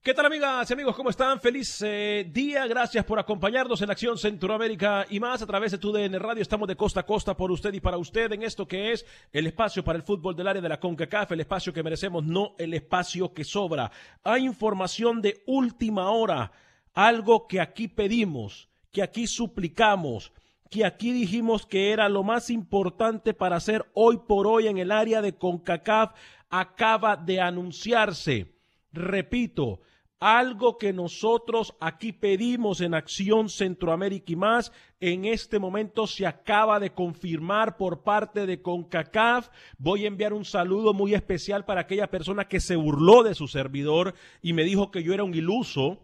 ¿Qué 0.00 0.14
tal 0.14 0.26
amigas 0.26 0.70
y 0.70 0.72
amigos? 0.72 0.94
¿Cómo 0.94 1.10
están? 1.10 1.40
Feliz 1.40 1.82
eh, 1.84 2.24
día. 2.32 2.68
Gracias 2.68 3.04
por 3.04 3.18
acompañarnos 3.18 3.82
en 3.82 3.90
Acción 3.90 4.16
Centroamérica 4.16 5.04
y 5.10 5.18
más 5.18 5.42
a 5.42 5.46
través 5.46 5.72
de 5.72 5.78
TUDN 5.78 6.20
Radio. 6.20 6.40
Estamos 6.40 6.68
de 6.68 6.76
costa 6.76 7.00
a 7.00 7.06
costa 7.06 7.36
por 7.36 7.50
usted 7.50 7.74
y 7.74 7.80
para 7.80 7.98
usted 7.98 8.30
en 8.32 8.44
esto 8.44 8.68
que 8.68 8.92
es 8.92 9.04
el 9.32 9.48
espacio 9.48 9.82
para 9.82 9.96
el 9.98 10.04
fútbol 10.04 10.36
del 10.36 10.46
área 10.46 10.62
de 10.62 10.68
la 10.68 10.78
CONCACAF, 10.78 11.32
el 11.32 11.40
espacio 11.40 11.72
que 11.72 11.82
merecemos, 11.82 12.24
no 12.24 12.54
el 12.58 12.74
espacio 12.74 13.34
que 13.34 13.42
sobra. 13.42 13.90
Hay 14.22 14.44
información 14.44 15.20
de 15.20 15.42
última 15.46 16.10
hora, 16.10 16.52
algo 16.94 17.48
que 17.48 17.60
aquí 17.60 17.88
pedimos, 17.88 18.68
que 18.92 19.02
aquí 19.02 19.26
suplicamos, 19.26 20.32
que 20.70 20.86
aquí 20.86 21.10
dijimos 21.10 21.66
que 21.66 21.92
era 21.92 22.08
lo 22.08 22.22
más 22.22 22.50
importante 22.50 23.34
para 23.34 23.56
hacer 23.56 23.84
hoy 23.94 24.20
por 24.28 24.46
hoy 24.46 24.68
en 24.68 24.78
el 24.78 24.92
área 24.92 25.20
de 25.20 25.34
CONCACAF, 25.34 26.12
acaba 26.50 27.16
de 27.16 27.40
anunciarse. 27.40 28.57
Repito, 28.92 29.80
algo 30.20 30.78
que 30.78 30.92
nosotros 30.92 31.74
aquí 31.80 32.12
pedimos 32.12 32.80
en 32.80 32.94
Acción 32.94 33.48
Centroamérica 33.48 34.32
y 34.32 34.36
más, 34.36 34.72
en 35.00 35.24
este 35.24 35.58
momento 35.58 36.06
se 36.06 36.26
acaba 36.26 36.80
de 36.80 36.90
confirmar 36.90 37.76
por 37.76 38.02
parte 38.02 38.46
de 38.46 38.60
CONCACAF. 38.60 39.48
Voy 39.78 40.04
a 40.04 40.08
enviar 40.08 40.32
un 40.32 40.44
saludo 40.44 40.92
muy 40.92 41.14
especial 41.14 41.64
para 41.64 41.82
aquella 41.82 42.10
persona 42.10 42.46
que 42.46 42.60
se 42.60 42.76
burló 42.76 43.22
de 43.22 43.34
su 43.34 43.46
servidor 43.46 44.14
y 44.42 44.52
me 44.54 44.64
dijo 44.64 44.90
que 44.90 45.02
yo 45.02 45.14
era 45.14 45.24
un 45.24 45.34
iluso 45.34 45.98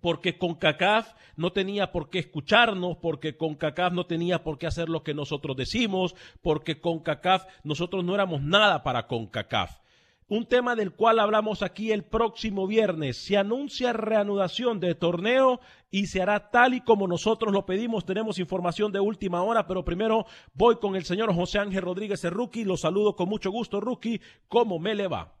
porque 0.00 0.36
CONCACAF 0.36 1.14
no 1.36 1.52
tenía 1.52 1.92
por 1.92 2.10
qué 2.10 2.18
escucharnos, 2.18 2.98
porque 2.98 3.36
CONCACAF 3.36 3.92
no 3.92 4.06
tenía 4.06 4.42
por 4.42 4.58
qué 4.58 4.66
hacer 4.66 4.88
lo 4.88 5.02
que 5.02 5.14
nosotros 5.14 5.56
decimos, 5.56 6.14
porque 6.42 6.80
CONCACAF 6.80 7.46
nosotros 7.62 8.04
no 8.04 8.14
éramos 8.14 8.42
nada 8.42 8.82
para 8.82 9.06
CONCACAF 9.06 9.85
un 10.28 10.46
tema 10.46 10.74
del 10.74 10.92
cual 10.92 11.18
hablamos 11.20 11.62
aquí 11.62 11.92
el 11.92 12.04
próximo 12.04 12.66
viernes. 12.66 13.16
Se 13.16 13.36
anuncia 13.36 13.92
reanudación 13.92 14.80
de 14.80 14.94
torneo 14.94 15.60
y 15.90 16.06
se 16.06 16.20
hará 16.20 16.50
tal 16.50 16.74
y 16.74 16.80
como 16.80 17.06
nosotros 17.06 17.52
lo 17.52 17.64
pedimos. 17.64 18.04
Tenemos 18.04 18.38
información 18.38 18.90
de 18.90 19.00
última 19.00 19.42
hora, 19.42 19.66
pero 19.66 19.84
primero 19.84 20.26
voy 20.52 20.76
con 20.78 20.96
el 20.96 21.04
señor 21.04 21.32
José 21.32 21.58
Ángel 21.58 21.82
Rodríguez, 21.82 22.24
el 22.24 22.32
rookie. 22.32 22.64
Lo 22.64 22.76
saludo 22.76 23.14
con 23.14 23.28
mucho 23.28 23.50
gusto, 23.50 23.80
rookie. 23.80 24.20
¿Cómo 24.48 24.78
me 24.78 24.94
le 24.94 25.06
va? 25.06 25.32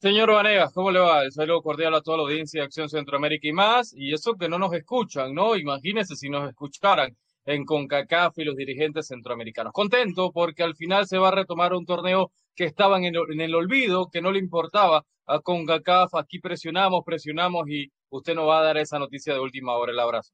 Señor 0.00 0.30
Vanegas, 0.30 0.72
¿cómo 0.72 0.92
le 0.92 1.00
va? 1.00 1.24
El 1.24 1.32
saludo 1.32 1.60
cordial 1.60 1.92
a 1.94 2.02
toda 2.02 2.18
la 2.18 2.22
audiencia 2.22 2.60
de 2.60 2.66
Acción 2.66 2.88
Centroamérica 2.88 3.48
y 3.48 3.52
más. 3.52 3.92
Y 3.96 4.12
eso 4.12 4.34
que 4.34 4.48
no 4.48 4.58
nos 4.58 4.72
escuchan, 4.74 5.34
¿no? 5.34 5.56
Imagínense 5.56 6.14
si 6.14 6.28
nos 6.28 6.48
escucharan 6.48 7.16
en 7.46 7.64
CONCACAF 7.64 8.38
y 8.38 8.44
los 8.44 8.54
dirigentes 8.54 9.08
centroamericanos. 9.08 9.72
Contento 9.72 10.30
porque 10.30 10.62
al 10.62 10.76
final 10.76 11.06
se 11.06 11.18
va 11.18 11.28
a 11.28 11.32
retomar 11.32 11.72
un 11.72 11.86
torneo 11.86 12.30
que 12.58 12.64
estaba 12.64 12.98
en 12.98 13.04
el, 13.40 13.54
olvido, 13.54 14.10
que 14.10 14.20
no 14.20 14.32
le 14.32 14.40
importaba 14.40 15.04
a 15.26 15.38
CONCACAF. 15.38 16.16
Aquí 16.16 16.40
presionamos, 16.40 17.04
presionamos 17.06 17.70
y 17.70 17.92
usted 18.10 18.34
nos 18.34 18.48
va 18.48 18.58
a 18.58 18.64
dar 18.64 18.76
esa 18.78 18.98
noticia 18.98 19.32
de 19.32 19.38
última 19.38 19.76
hora. 19.76 19.92
El 19.92 20.00
abrazo. 20.00 20.32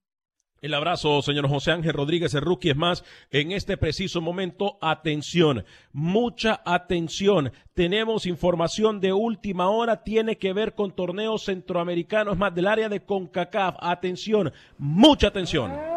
El 0.62 0.73
abrazo, 0.73 1.21
señor 1.21 1.47
José 1.51 1.73
Ángel 1.73 1.93
Rodríguez, 1.93 2.33
el. 2.33 2.71
Es 2.71 2.77
más, 2.77 3.05
en 3.31 3.53
este 3.53 3.77
preciso 3.77 4.23
momento, 4.23 4.79
atención, 4.81 5.67
mucha 5.93 6.62
atención. 6.65 7.53
Tenemos 7.75 8.25
información 8.25 9.01
de 9.01 9.12
última 9.12 9.69
hora, 9.69 10.03
tiene 10.03 10.39
que 10.39 10.55
ver 10.55 10.75
con 10.75 10.97
torneos 10.97 11.45
centroamericanos 11.45 12.39
más 12.39 12.55
del 12.55 12.69
área 12.69 12.89
de 12.89 13.05
CONCACAF. 13.05 13.77
Atención, 13.81 14.51
mucha 14.79 15.27
atención. 15.27 15.94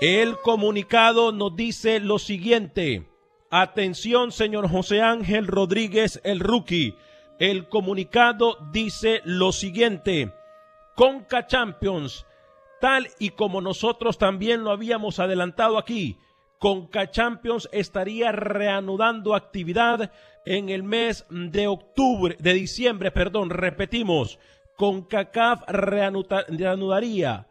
El 0.00 0.38
comunicado 0.40 1.30
nos 1.30 1.54
dice 1.54 2.00
lo 2.00 2.18
siguiente. 2.18 3.08
Atención, 3.48 4.32
señor 4.32 4.68
José 4.68 5.00
Ángel 5.00 5.46
Rodríguez, 5.46 6.20
el 6.24 6.40
rookie. 6.40 6.96
El 7.38 7.68
comunicado 7.68 8.58
dice 8.72 9.20
lo 9.24 9.52
siguiente. 9.52 10.32
Conca 10.96 11.46
Champions, 11.46 12.26
tal 12.80 13.08
y 13.20 13.30
como 13.30 13.60
nosotros 13.60 14.18
también 14.18 14.64
lo 14.64 14.72
habíamos 14.72 15.20
adelantado 15.20 15.78
aquí, 15.78 16.18
Conca 16.58 17.10
Champions 17.10 17.68
estaría 17.72 18.32
reanudando 18.32 19.34
actividad 19.36 20.10
en 20.44 20.70
el 20.70 20.82
mes 20.82 21.24
de 21.30 21.68
octubre, 21.68 22.36
de 22.40 22.52
diciembre, 22.52 23.12
perdón, 23.12 23.50
repetimos, 23.50 24.40
CONCACAF 24.76 25.62
reanudaría 25.68 27.46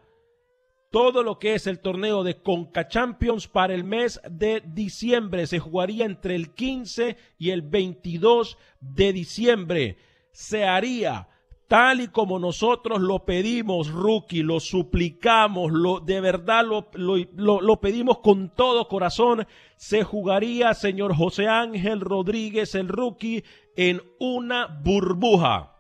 todo 0.94 1.24
lo 1.24 1.40
que 1.40 1.56
es 1.56 1.66
el 1.66 1.80
torneo 1.80 2.24
de 2.24 2.44
Conca 2.44 2.88
Champions 2.88 3.48
para 3.48 3.74
el 3.74 3.84
mes 3.84 4.22
de 4.30 4.62
diciembre. 4.63 5.48
Se 5.48 5.57
jugaría 5.57 6.06
entre 6.06 6.36
el 6.36 6.54
15 6.54 7.18
y 7.40 7.50
el 7.50 7.63
22 7.63 8.60
de 8.80 9.12
diciembre. 9.12 9.98
Se 10.34 10.66
haría 10.66 11.30
tal 11.68 12.01
y 12.01 12.10
como 12.10 12.38
nosotros 12.38 13.01
lo 13.01 13.25
pedimos, 13.25 13.90
rookie, 13.90 14.44
lo 14.44 14.60
suplicamos, 14.60 15.72
lo, 15.72 16.00
de 16.00 16.22
verdad 16.22 16.63
lo, 16.63 16.92
lo, 16.94 17.81
pedimos 17.81 18.19
con 18.19 18.54
todo 18.54 18.88
corazón. 18.88 19.48
Se 19.75 20.04
jugaría, 20.04 20.75
señor 20.75 21.16
José 21.16 21.48
Ángel 21.48 22.01
Rodríguez, 22.01 22.75
el 22.75 22.88
rookie, 22.88 23.44
en 23.75 24.00
una 24.19 24.68
burbuja. 24.68 25.75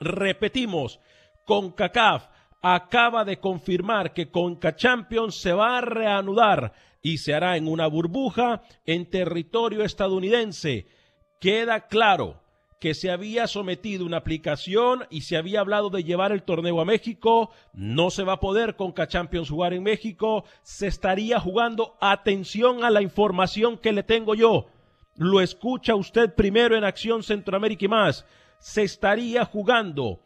Repetimos, 0.00 1.00
con 1.46 1.70
CACAF 1.70 2.33
acaba 2.66 3.26
de 3.26 3.40
confirmar 3.40 4.14
que 4.14 4.30
Conca 4.30 4.74
Champions 4.74 5.34
se 5.34 5.52
va 5.52 5.76
a 5.76 5.80
reanudar 5.82 6.72
y 7.02 7.18
se 7.18 7.34
hará 7.34 7.58
en 7.58 7.68
una 7.68 7.86
burbuja 7.86 8.62
en 8.86 9.10
territorio 9.10 9.84
estadounidense. 9.84 10.86
Queda 11.38 11.88
claro 11.88 12.40
que 12.80 12.94
se 12.94 13.10
había 13.10 13.48
sometido 13.48 14.06
una 14.06 14.16
aplicación 14.16 15.04
y 15.10 15.20
se 15.20 15.36
había 15.36 15.60
hablado 15.60 15.90
de 15.90 16.04
llevar 16.04 16.32
el 16.32 16.42
torneo 16.42 16.80
a 16.80 16.86
México. 16.86 17.50
No 17.74 18.08
se 18.08 18.22
va 18.24 18.34
a 18.34 18.40
poder 18.40 18.76
con 18.76 18.94
Champions 18.94 19.50
jugar 19.50 19.74
en 19.74 19.82
México. 19.82 20.44
Se 20.62 20.86
estaría 20.86 21.38
jugando. 21.40 21.98
Atención 22.00 22.82
a 22.82 22.88
la 22.88 23.02
información 23.02 23.76
que 23.76 23.92
le 23.92 24.04
tengo 24.04 24.34
yo. 24.34 24.68
Lo 25.16 25.42
escucha 25.42 25.94
usted 25.94 26.34
primero 26.34 26.78
en 26.78 26.84
Acción 26.84 27.22
Centroamérica 27.22 27.84
y 27.84 27.88
más. 27.88 28.24
Se 28.58 28.84
estaría 28.84 29.44
jugando 29.44 30.20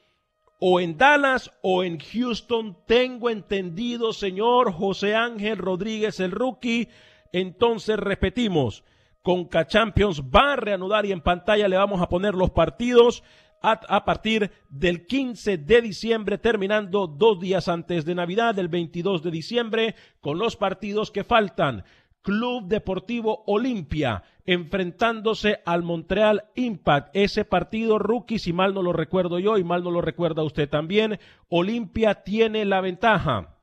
o 0.58 0.80
en 0.80 0.96
Dallas 0.98 1.50
o 1.62 1.84
en 1.84 1.98
Houston. 1.98 2.76
Tengo 2.86 3.30
entendido, 3.30 4.12
señor 4.12 4.72
José 4.72 5.14
Ángel 5.14 5.58
Rodríguez, 5.58 6.20
el 6.20 6.32
rookie. 6.32 6.88
Entonces 7.32 7.96
repetimos. 7.98 8.84
Conca 9.22 9.66
Champions 9.66 10.22
va 10.22 10.54
a 10.54 10.56
reanudar 10.56 11.04
y 11.04 11.12
en 11.12 11.20
pantalla 11.20 11.68
le 11.68 11.76
vamos 11.76 12.00
a 12.00 12.08
poner 12.08 12.34
los 12.34 12.50
partidos 12.50 13.22
a, 13.60 14.04
partir 14.04 14.52
del 14.68 15.06
15 15.06 15.58
de 15.58 15.82
diciembre, 15.82 16.38
terminando 16.38 17.06
dos 17.06 17.40
días 17.40 17.68
antes 17.68 18.04
de 18.04 18.14
Navidad, 18.14 18.58
el 18.58 18.68
22 18.68 19.22
de 19.22 19.30
diciembre, 19.30 19.94
con 20.20 20.38
los 20.38 20.56
partidos 20.56 21.10
que 21.10 21.24
faltan. 21.24 21.84
Club 22.22 22.66
Deportivo 22.66 23.44
Olimpia 23.46 24.22
enfrentándose 24.44 25.60
al 25.66 25.82
Montreal 25.82 26.44
Impact. 26.54 27.10
Ese 27.14 27.44
partido 27.44 27.98
rookie, 27.98 28.38
si 28.38 28.52
mal 28.52 28.72
no 28.72 28.82
lo 28.82 28.92
recuerdo 28.94 29.38
yo 29.38 29.58
y 29.58 29.64
mal 29.64 29.84
no 29.84 29.90
lo 29.90 30.00
recuerda 30.00 30.42
usted 30.42 30.68
también, 30.68 31.18
Olimpia 31.48 32.22
tiene 32.24 32.64
la 32.64 32.80
ventaja. 32.80 33.58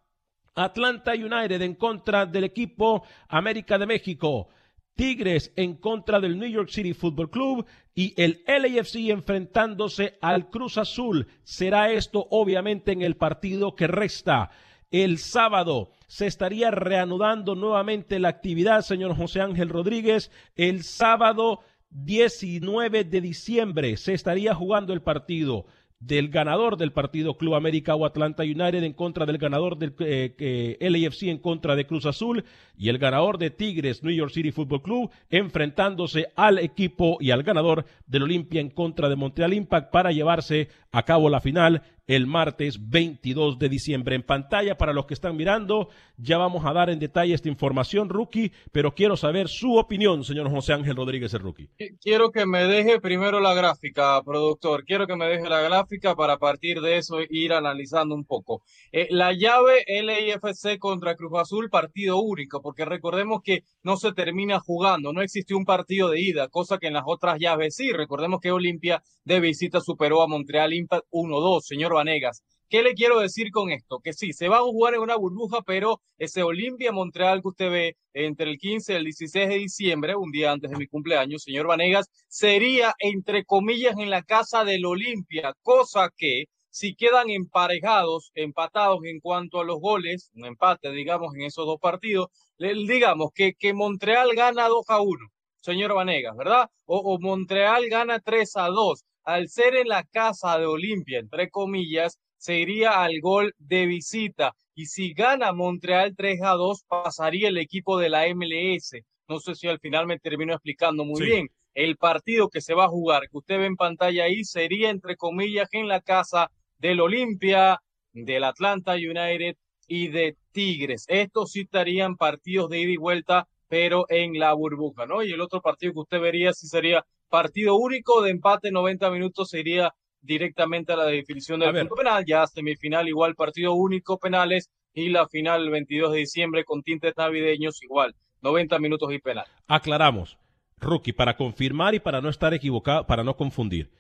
Atlanta 0.54 1.14
United 1.14 1.62
en 1.62 1.76
contra 1.76 2.26
del 2.26 2.44
equipo 2.46 3.04
América 3.28 3.78
de 3.78 3.88
México. 3.88 4.48
Tigres 4.96 5.52
en 5.58 5.76
contra 5.76 6.20
del 6.20 6.40
New 6.40 6.48
York 6.48 6.70
City 6.70 6.94
Football 6.94 7.30
Club 7.30 7.66
y 7.94 8.14
el 8.22 8.44
LAFC 8.48 9.10
enfrentándose 9.10 10.18
al 10.22 10.50
Cruz 10.50 10.78
Azul. 10.78 11.28
Será 11.44 11.92
esto 11.92 12.28
obviamente 12.30 12.94
en 12.94 13.02
el 13.02 13.18
partido 13.18 13.76
que 13.76 13.88
resta. 13.88 14.52
El 14.92 15.18
sábado 15.18 15.92
se 16.08 16.28
estaría 16.28 16.72
reanudando 16.72 17.56
nuevamente 17.56 18.20
la 18.20 18.30
actividad, 18.30 18.82
señor 18.82 19.16
José 19.16 19.42
Ángel 19.42 19.70
Rodríguez. 19.70 20.32
El 20.56 20.84
sábado 20.84 21.62
19 21.90 23.04
de 23.04 23.22
diciembre 23.22 23.98
se 23.98 24.14
estaría 24.14 24.54
jugando 24.54 24.94
el 24.94 25.02
partido 25.02 25.66
del 26.00 26.30
ganador 26.30 26.78
del 26.78 26.92
partido 26.92 27.38
Club 27.38 27.56
América 27.56 27.96
o 27.96 28.06
Atlanta 28.06 28.44
United 28.44 28.84
en 28.84 28.94
contra 28.94 29.26
del 29.26 29.38
ganador 29.38 29.78
del 29.78 29.96
eh, 30.00 30.78
en 30.80 31.38
contra 31.40 31.76
de 31.76 31.88
Cruz 31.88 32.06
Azul 32.06 32.44
y 32.78 32.90
el 32.90 32.98
ganador 32.98 33.38
de 33.38 33.50
Tigres 33.50 34.04
New 34.04 34.14
York 34.14 34.32
City 34.32 34.52
Football 34.52 34.82
Club 34.82 35.12
enfrentándose 35.30 36.28
al 36.36 36.60
equipo 36.60 37.18
y 37.22 37.32
al 37.32 37.44
ganador 37.44 37.86
del 38.06 38.24
Olimpia 38.24 38.62
en 38.62 38.70
contra 38.70 39.10
de 39.10 39.16
Montreal 39.16 39.54
Impact 39.54 39.92
para 39.92 40.12
llevarse 40.12 40.68
a 40.92 41.04
cabo 41.04 41.30
la 41.30 41.40
final 41.40 41.82
el 42.08 42.28
martes 42.28 42.90
22 42.90 43.58
de 43.58 43.70
diciembre. 43.70 44.16
En 44.16 44.24
pantalla, 44.24 44.78
para 44.78 44.94
los 44.94 45.06
que 45.06 45.14
están 45.14 45.36
mirando, 45.36 45.90
ya 46.18 46.38
vamos 46.38 46.66
a 46.66 46.74
dar 46.74 46.90
en 46.90 47.00
detalle 47.00 47.34
esta 47.34 47.50
información, 47.50 48.10
Rookie, 48.10 48.52
pero 48.72 48.94
quiero 48.94 49.18
saber 49.18 49.48
su 49.48 49.76
opinión, 49.76 50.24
señor 50.24 50.50
José 50.50 50.74
Ángel 50.74 50.96
Rodríguez, 50.96 51.34
el 51.34 51.42
Rookie. 51.42 51.70
Quiero 52.02 52.32
que 52.32 52.46
me 52.46 52.66
deje 52.66 53.00
primero 53.02 53.40
la 53.40 53.54
gráfica, 53.54 54.22
productor. 54.24 54.86
Quiero 54.86 55.08
que 55.08 55.16
me 55.16 55.28
deje 55.28 55.50
la 55.50 55.62
gráfica 55.62 56.16
para 56.16 56.34
a 56.34 56.38
partir 56.38 56.82
de 56.82 56.98
eso 56.98 57.18
ir 57.30 57.54
analizando 57.54 58.14
un 58.16 58.26
poco. 58.26 58.62
Eh, 58.92 59.08
la 59.10 59.34
llave 59.34 59.84
LIFC 59.88 60.78
contra 60.80 61.16
Cruz 61.16 61.34
Azul, 61.40 61.70
partido 61.70 62.20
único, 62.20 62.62
porque 62.62 62.86
recordemos 62.86 63.42
que 63.44 63.64
no 63.84 63.98
se 63.98 64.14
termina 64.14 64.60
jugando, 64.60 65.14
no 65.14 65.22
existe 65.22 65.56
un 65.56 65.66
partido 65.66 66.10
de 66.10 66.22
ida, 66.22 66.48
cosa 66.50 66.78
que 66.78 66.88
en 66.88 66.94
las 66.94 67.04
otras 67.06 67.40
llaves 67.40 67.76
sí. 67.76 67.92
Recordemos 67.92 68.40
que 68.42 68.52
Olimpia 68.52 69.02
de 69.24 69.40
visita 69.40 69.82
superó 69.82 70.22
a 70.22 70.28
Montreal 70.28 70.74
Impact 70.74 71.06
1-2, 71.12 71.62
señor 71.62 71.95
Vanegas. 71.96 72.44
¿Qué 72.70 72.82
le 72.82 72.94
quiero 72.94 73.20
decir 73.20 73.52
con 73.52 73.72
esto? 73.72 74.00
Que 74.04 74.14
sí, 74.14 74.34
se 74.34 74.50
va 74.50 74.58
a 74.58 74.62
jugar 74.62 74.96
en 74.96 75.02
una 75.02 75.16
burbuja, 75.16 75.62
pero 75.66 76.02
ese 76.18 76.42
Olimpia 76.44 76.92
Montreal 76.92 77.42
que 77.42 77.48
usted 77.50 77.70
ve 77.72 77.98
entre 78.14 78.50
el 78.50 78.58
15 78.58 78.94
y 78.94 78.96
el 78.96 79.04
16 79.04 79.50
de 79.50 79.56
diciembre, 79.56 80.16
un 80.16 80.32
día 80.32 80.52
antes 80.52 80.72
de 80.72 80.78
mi 80.78 80.88
cumpleaños, 80.88 81.44
señor 81.44 81.68
Vanegas, 81.68 82.08
sería 82.28 82.94
entre 83.00 83.46
comillas 83.46 83.98
en 84.00 84.10
la 84.10 84.24
casa 84.24 84.64
del 84.64 84.86
Olimpia, 84.86 85.54
cosa 85.62 86.10
que 86.18 86.46
si 86.70 86.96
quedan 86.96 87.30
emparejados, 87.30 88.32
empatados 88.36 89.00
en 89.06 89.20
cuanto 89.20 89.62
a 89.62 89.64
los 89.64 89.80
goles, 89.80 90.32
un 90.34 90.46
empate, 90.46 90.92
digamos, 90.92 91.34
en 91.36 91.44
esos 91.44 91.66
dos 91.66 91.78
partidos, 91.80 92.28
digamos 92.58 93.30
que, 93.34 93.54
que 93.54 93.74
Montreal 93.74 94.30
gana 94.36 94.68
2 94.68 94.86
a 94.90 95.02
1, 95.02 95.28
señor 95.62 95.94
Vanegas, 95.94 96.36
¿verdad? 96.36 96.68
O, 96.86 96.98
o 96.98 97.20
Montreal 97.20 97.88
gana 97.90 98.20
3 98.20 98.58
a 98.58 98.68
2 98.68 99.04
al 99.26 99.50
ser 99.50 99.76
en 99.76 99.88
la 99.88 100.04
casa 100.04 100.58
de 100.58 100.66
Olimpia, 100.66 101.20
entre 101.20 101.50
comillas, 101.50 102.20
se 102.38 102.60
iría 102.60 103.04
al 103.04 103.20
gol 103.22 103.54
de 103.58 103.88
visita. 103.88 104.54
Y 104.76 104.86
si 104.86 105.14
gana 105.14 105.52
Montreal 105.52 106.16
3 106.16 106.42
a 106.44 106.52
2, 106.52 106.84
pasaría 106.88 107.50
el 107.50 107.58
equipo 107.58 107.98
de 107.98 108.10
la 108.10 108.28
MLS. 108.34 108.92
No 109.28 109.40
sé 109.40 109.56
si 109.56 109.68
al 109.68 109.80
final 109.80 110.06
me 110.06 110.20
termino 110.20 110.54
explicando 110.54 111.06
muy 111.06 111.26
bien. 111.26 111.48
El 111.74 111.98
partido 111.98 112.50
que 112.50 112.62
se 112.62 112.74
va 112.74 112.86
a 112.86 112.90
jugar, 112.90 113.24
que 113.24 113.38
usted 113.38 113.58
ve 113.58 113.66
en 113.66 113.76
pantalla 113.76 114.26
ahí, 114.26 114.44
sería 114.44 114.90
entre 114.90 115.16
comillas 115.16 115.70
en 115.72 115.88
la 115.88 116.02
casa 116.02 116.52
del 116.78 117.02
Olimpia, 117.02 117.82
del 118.14 118.44
Atlanta 118.44 118.94
United 118.94 119.56
y 119.88 120.10
de 120.10 120.38
Tigres. 120.52 121.06
Estos 121.08 121.52
sí 121.52 121.62
estarían 121.62 122.16
partidos 122.16 122.70
de 122.70 122.80
ida 122.80 122.92
y 122.92 122.98
vuelta, 122.98 123.48
pero 123.68 124.06
en 124.10 124.38
la 124.38 124.54
burbuja, 124.54 125.06
¿no? 125.06 125.24
Y 125.24 125.32
el 125.32 125.42
otro 125.42 125.62
partido 125.62 125.94
que 125.94 126.00
usted 126.00 126.20
vería 126.20 126.54
sí 126.54 126.68
sería 126.68 127.04
partido 127.36 127.76
único 127.76 128.22
de 128.22 128.32
empate 128.32 128.72
90 128.72 129.12
minutos 129.12 129.50
sería 129.50 129.94
directamente 130.22 130.94
a 130.94 130.96
la 130.96 131.06
definición 131.08 131.60
del 131.60 131.76
punto 131.78 131.96
penal, 131.96 132.24
ya 132.26 132.48
semifinal 132.48 133.10
igual 133.10 133.36
partido 133.36 133.74
único 133.74 134.18
penales 134.18 134.70
y 134.94 135.10
la 135.10 135.28
final 135.28 135.64
el 135.64 135.70
22 135.70 136.14
de 136.14 136.20
diciembre 136.20 136.64
con 136.64 136.82
tintes 136.82 137.14
navideños 137.18 137.84
igual, 137.84 138.16
90 138.42 138.80
minutos 138.80 139.12
y 139.12 139.20
penal. 139.20 139.44
Aclaramos, 139.68 140.38
Rookie, 140.80 141.12
para 141.12 141.36
confirmar 141.36 141.94
y 141.94 142.00
para 142.00 142.22
no 142.22 142.30
estar 142.30 142.54
equivocado, 142.54 143.06
para 143.06 143.26
no 143.26 143.36
confundir. 143.36 143.92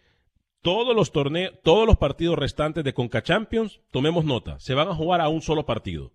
Todos 0.61 0.95
los 0.95 1.11
torneos, 1.11 1.55
todos 1.61 1.85
los 1.85 1.97
partidos 1.97 2.39
restantes 2.39 2.85
de 2.85 2.93
Conca 2.93 3.21
Champions, 3.21 3.81
tomemos 3.91 4.23
nota, 4.23 4.57
se 4.61 4.75
van 4.75 4.87
a 4.87 4.95
jugar 4.95 5.19
a 5.19 5.27
un 5.27 5.41
solo 5.41 5.65
partido. 5.65 6.13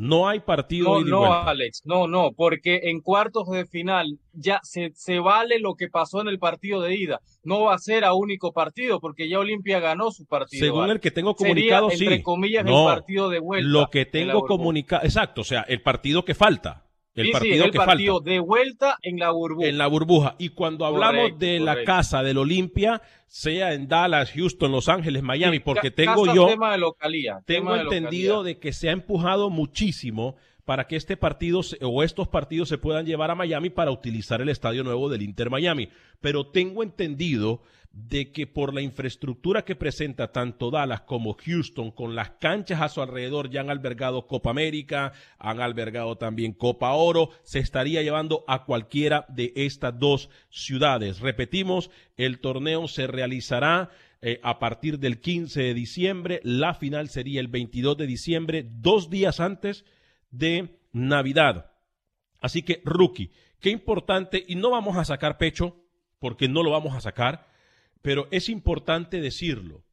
No 0.00 0.28
hay 0.28 0.38
partido. 0.38 1.00
No, 1.00 1.04
no, 1.04 1.32
Alex, 1.32 1.82
no, 1.84 2.06
no, 2.06 2.30
porque 2.30 2.82
en 2.84 3.00
cuartos 3.00 3.48
de 3.50 3.66
final 3.66 4.20
ya 4.32 4.60
se, 4.62 4.92
se 4.94 5.18
vale 5.18 5.58
lo 5.58 5.74
que 5.74 5.88
pasó 5.88 6.20
en 6.20 6.28
el 6.28 6.38
partido 6.38 6.80
de 6.82 6.94
ida. 6.94 7.20
No 7.42 7.62
va 7.62 7.74
a 7.74 7.78
ser 7.78 8.04
a 8.04 8.14
único 8.14 8.52
partido, 8.52 9.00
porque 9.00 9.28
ya 9.28 9.40
Olimpia 9.40 9.80
ganó 9.80 10.12
su 10.12 10.24
partido. 10.24 10.64
Según 10.64 10.90
el 10.90 11.00
que 11.00 11.10
tengo 11.10 11.34
comunicado, 11.34 11.90
Sería, 11.90 12.10
entre 12.10 12.22
comillas, 12.22 12.64
el 12.64 12.72
partido 12.72 13.28
de 13.28 13.40
vuelta. 13.40 13.68
Lo 13.68 13.90
que 13.90 14.06
tengo 14.06 14.42
comunicado, 14.42 15.02
exacto, 15.02 15.40
o 15.40 15.44
sea, 15.44 15.62
el 15.62 15.82
partido 15.82 16.24
que 16.24 16.36
falta. 16.36 16.87
El 17.18 17.30
partido 17.32 17.64
el 17.64 17.70
partido 17.72 18.20
de 18.20 18.40
vuelta 18.40 18.96
en 19.02 19.18
la 19.18 19.30
burbuja. 19.30 19.68
En 19.68 19.78
la 19.78 19.86
burbuja. 19.86 20.36
Y 20.38 20.50
cuando 20.50 20.86
hablamos 20.86 21.38
de 21.38 21.58
la 21.58 21.84
casa 21.84 22.22
del 22.22 22.38
Olimpia, 22.38 23.02
sea 23.26 23.74
en 23.74 23.88
Dallas, 23.88 24.32
Houston, 24.32 24.72
Los 24.72 24.88
Ángeles, 24.88 25.22
Miami, 25.22 25.60
porque 25.60 25.90
tengo 25.90 26.32
yo. 26.32 26.46
Tema 26.46 26.72
de 26.72 26.78
localía, 26.78 27.42
tengo 27.44 27.76
entendido 27.76 28.42
de 28.42 28.58
que 28.58 28.72
se 28.72 28.88
ha 28.88 28.92
empujado 28.92 29.50
muchísimo 29.50 30.36
para 30.64 30.86
que 30.86 30.96
este 30.96 31.16
partido 31.16 31.62
o 31.80 32.02
estos 32.02 32.28
partidos 32.28 32.68
se 32.68 32.76
puedan 32.76 33.06
llevar 33.06 33.30
a 33.30 33.34
Miami 33.34 33.70
para 33.70 33.90
utilizar 33.90 34.42
el 34.42 34.50
estadio 34.50 34.84
nuevo 34.84 35.08
del 35.08 35.22
Inter 35.22 35.48
Miami. 35.48 35.88
Pero 36.20 36.46
tengo 36.48 36.82
entendido 36.82 37.62
de 38.06 38.30
que 38.30 38.46
por 38.46 38.72
la 38.72 38.80
infraestructura 38.80 39.64
que 39.64 39.74
presenta 39.74 40.30
tanto 40.30 40.70
Dallas 40.70 41.00
como 41.02 41.34
Houston, 41.34 41.90
con 41.90 42.14
las 42.14 42.30
canchas 42.30 42.80
a 42.80 42.88
su 42.88 43.02
alrededor, 43.02 43.50
ya 43.50 43.60
han 43.60 43.70
albergado 43.70 44.26
Copa 44.26 44.50
América, 44.50 45.12
han 45.38 45.60
albergado 45.60 46.16
también 46.16 46.52
Copa 46.52 46.92
Oro, 46.92 47.30
se 47.42 47.58
estaría 47.58 48.02
llevando 48.02 48.44
a 48.46 48.64
cualquiera 48.64 49.26
de 49.28 49.52
estas 49.56 49.98
dos 49.98 50.30
ciudades. 50.48 51.20
Repetimos, 51.20 51.90
el 52.16 52.38
torneo 52.38 52.86
se 52.86 53.08
realizará 53.08 53.90
eh, 54.20 54.38
a 54.42 54.58
partir 54.58 54.98
del 54.98 55.20
15 55.20 55.60
de 55.60 55.74
diciembre, 55.74 56.40
la 56.44 56.74
final 56.74 57.08
sería 57.08 57.40
el 57.40 57.48
22 57.48 57.96
de 57.96 58.06
diciembre, 58.06 58.66
dos 58.68 59.10
días 59.10 59.40
antes 59.40 59.84
de 60.30 60.78
Navidad. 60.92 61.72
Así 62.40 62.62
que, 62.62 62.80
rookie, 62.84 63.32
qué 63.60 63.70
importante, 63.70 64.44
y 64.46 64.54
no 64.54 64.70
vamos 64.70 64.96
a 64.96 65.04
sacar 65.04 65.36
pecho, 65.36 65.76
porque 66.20 66.48
no 66.48 66.62
lo 66.62 66.70
vamos 66.70 66.94
a 66.94 67.00
sacar, 67.00 67.47
pero 68.08 68.26
es 68.30 68.48
importante 68.48 69.20
decirlo. 69.20 69.84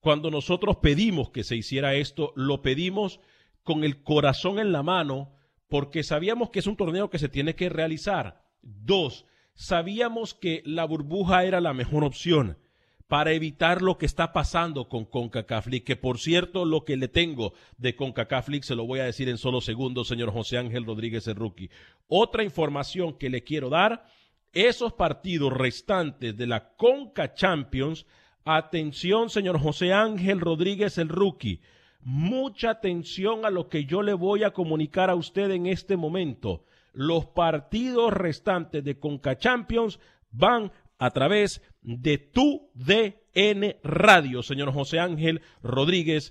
Cuando 0.00 0.28
nosotros 0.28 0.78
pedimos 0.78 1.30
que 1.30 1.44
se 1.44 1.54
hiciera 1.54 1.94
esto, 1.94 2.32
lo 2.34 2.62
pedimos 2.62 3.20
con 3.62 3.84
el 3.84 4.02
corazón 4.02 4.58
en 4.58 4.72
la 4.72 4.82
mano 4.82 5.36
porque 5.68 6.02
sabíamos 6.02 6.50
que 6.50 6.58
es 6.58 6.66
un 6.66 6.76
torneo 6.76 7.10
que 7.10 7.20
se 7.20 7.28
tiene 7.28 7.54
que 7.54 7.68
realizar. 7.68 8.42
Dos, 8.60 9.24
sabíamos 9.54 10.34
que 10.34 10.64
la 10.66 10.84
burbuja 10.84 11.44
era 11.44 11.60
la 11.60 11.74
mejor 11.74 12.02
opción, 12.02 12.58
para 13.06 13.30
evitar 13.30 13.82
lo 13.82 13.98
que 13.98 14.06
está 14.06 14.32
pasando 14.32 14.88
con 14.88 15.04
CONCACAF 15.04 15.68
League, 15.68 15.84
que 15.84 15.94
por 15.94 16.18
cierto 16.18 16.64
lo 16.64 16.84
que 16.84 16.96
le 16.96 17.06
tengo 17.06 17.52
de 17.78 17.94
CONCACAF 17.94 18.48
League 18.48 18.64
se 18.64 18.74
lo 18.74 18.84
voy 18.84 18.98
a 18.98 19.04
decir 19.04 19.28
en 19.28 19.38
solo 19.38 19.60
segundos, 19.60 20.08
señor 20.08 20.32
José 20.32 20.58
Ángel 20.58 20.86
Rodríguez 20.86 21.28
el 21.28 21.36
rookie. 21.36 21.70
Otra 22.08 22.42
información 22.42 23.16
que 23.16 23.30
le 23.30 23.44
quiero 23.44 23.68
dar, 23.68 24.08
esos 24.54 24.92
partidos 24.92 25.52
restantes 25.52 26.36
de 26.36 26.46
la 26.46 26.74
CONCA 26.76 27.34
Champions, 27.34 28.06
atención 28.44 29.30
señor 29.30 29.60
José 29.60 29.92
Ángel 29.92 30.40
Rodríguez 30.40 30.98
el 30.98 31.08
rookie, 31.08 31.60
mucha 32.00 32.70
atención 32.70 33.44
a 33.44 33.50
lo 33.50 33.68
que 33.68 33.84
yo 33.84 34.02
le 34.02 34.12
voy 34.12 34.44
a 34.44 34.52
comunicar 34.52 35.10
a 35.10 35.14
usted 35.14 35.50
en 35.50 35.66
este 35.66 35.96
momento. 35.96 36.64
Los 36.92 37.26
partidos 37.26 38.12
restantes 38.12 38.84
de 38.84 38.98
CONCA 38.98 39.36
Champions 39.38 39.98
van 40.30 40.70
a 40.98 41.10
través 41.10 41.62
de 41.82 42.18
tu 42.18 42.70
DN 42.74 43.78
Radio, 43.82 44.42
señor 44.42 44.72
José 44.72 45.00
Ángel 45.00 45.42
Rodríguez. 45.62 46.30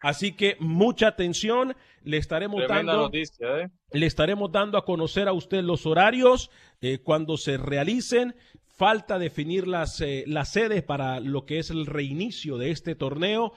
Así 0.00 0.32
que 0.32 0.56
mucha 0.60 1.08
atención, 1.08 1.74
le 2.06 2.18
estaremos 2.18 2.62
dando 2.68 3.10
¿eh? 3.12 3.68
le 3.90 4.06
estaremos 4.06 4.52
dando 4.52 4.78
a 4.78 4.84
conocer 4.84 5.26
a 5.26 5.32
usted 5.32 5.62
los 5.62 5.86
horarios 5.86 6.50
eh, 6.80 6.98
cuando 7.02 7.36
se 7.36 7.58
realicen. 7.58 8.34
Falta 8.64 9.18
definir 9.18 9.66
las, 9.66 10.00
eh, 10.00 10.24
las 10.26 10.52
sedes 10.52 10.82
para 10.82 11.18
lo 11.18 11.46
que 11.46 11.58
es 11.58 11.70
el 11.70 11.86
reinicio 11.86 12.58
de 12.58 12.70
este 12.70 12.94
torneo. 12.94 13.52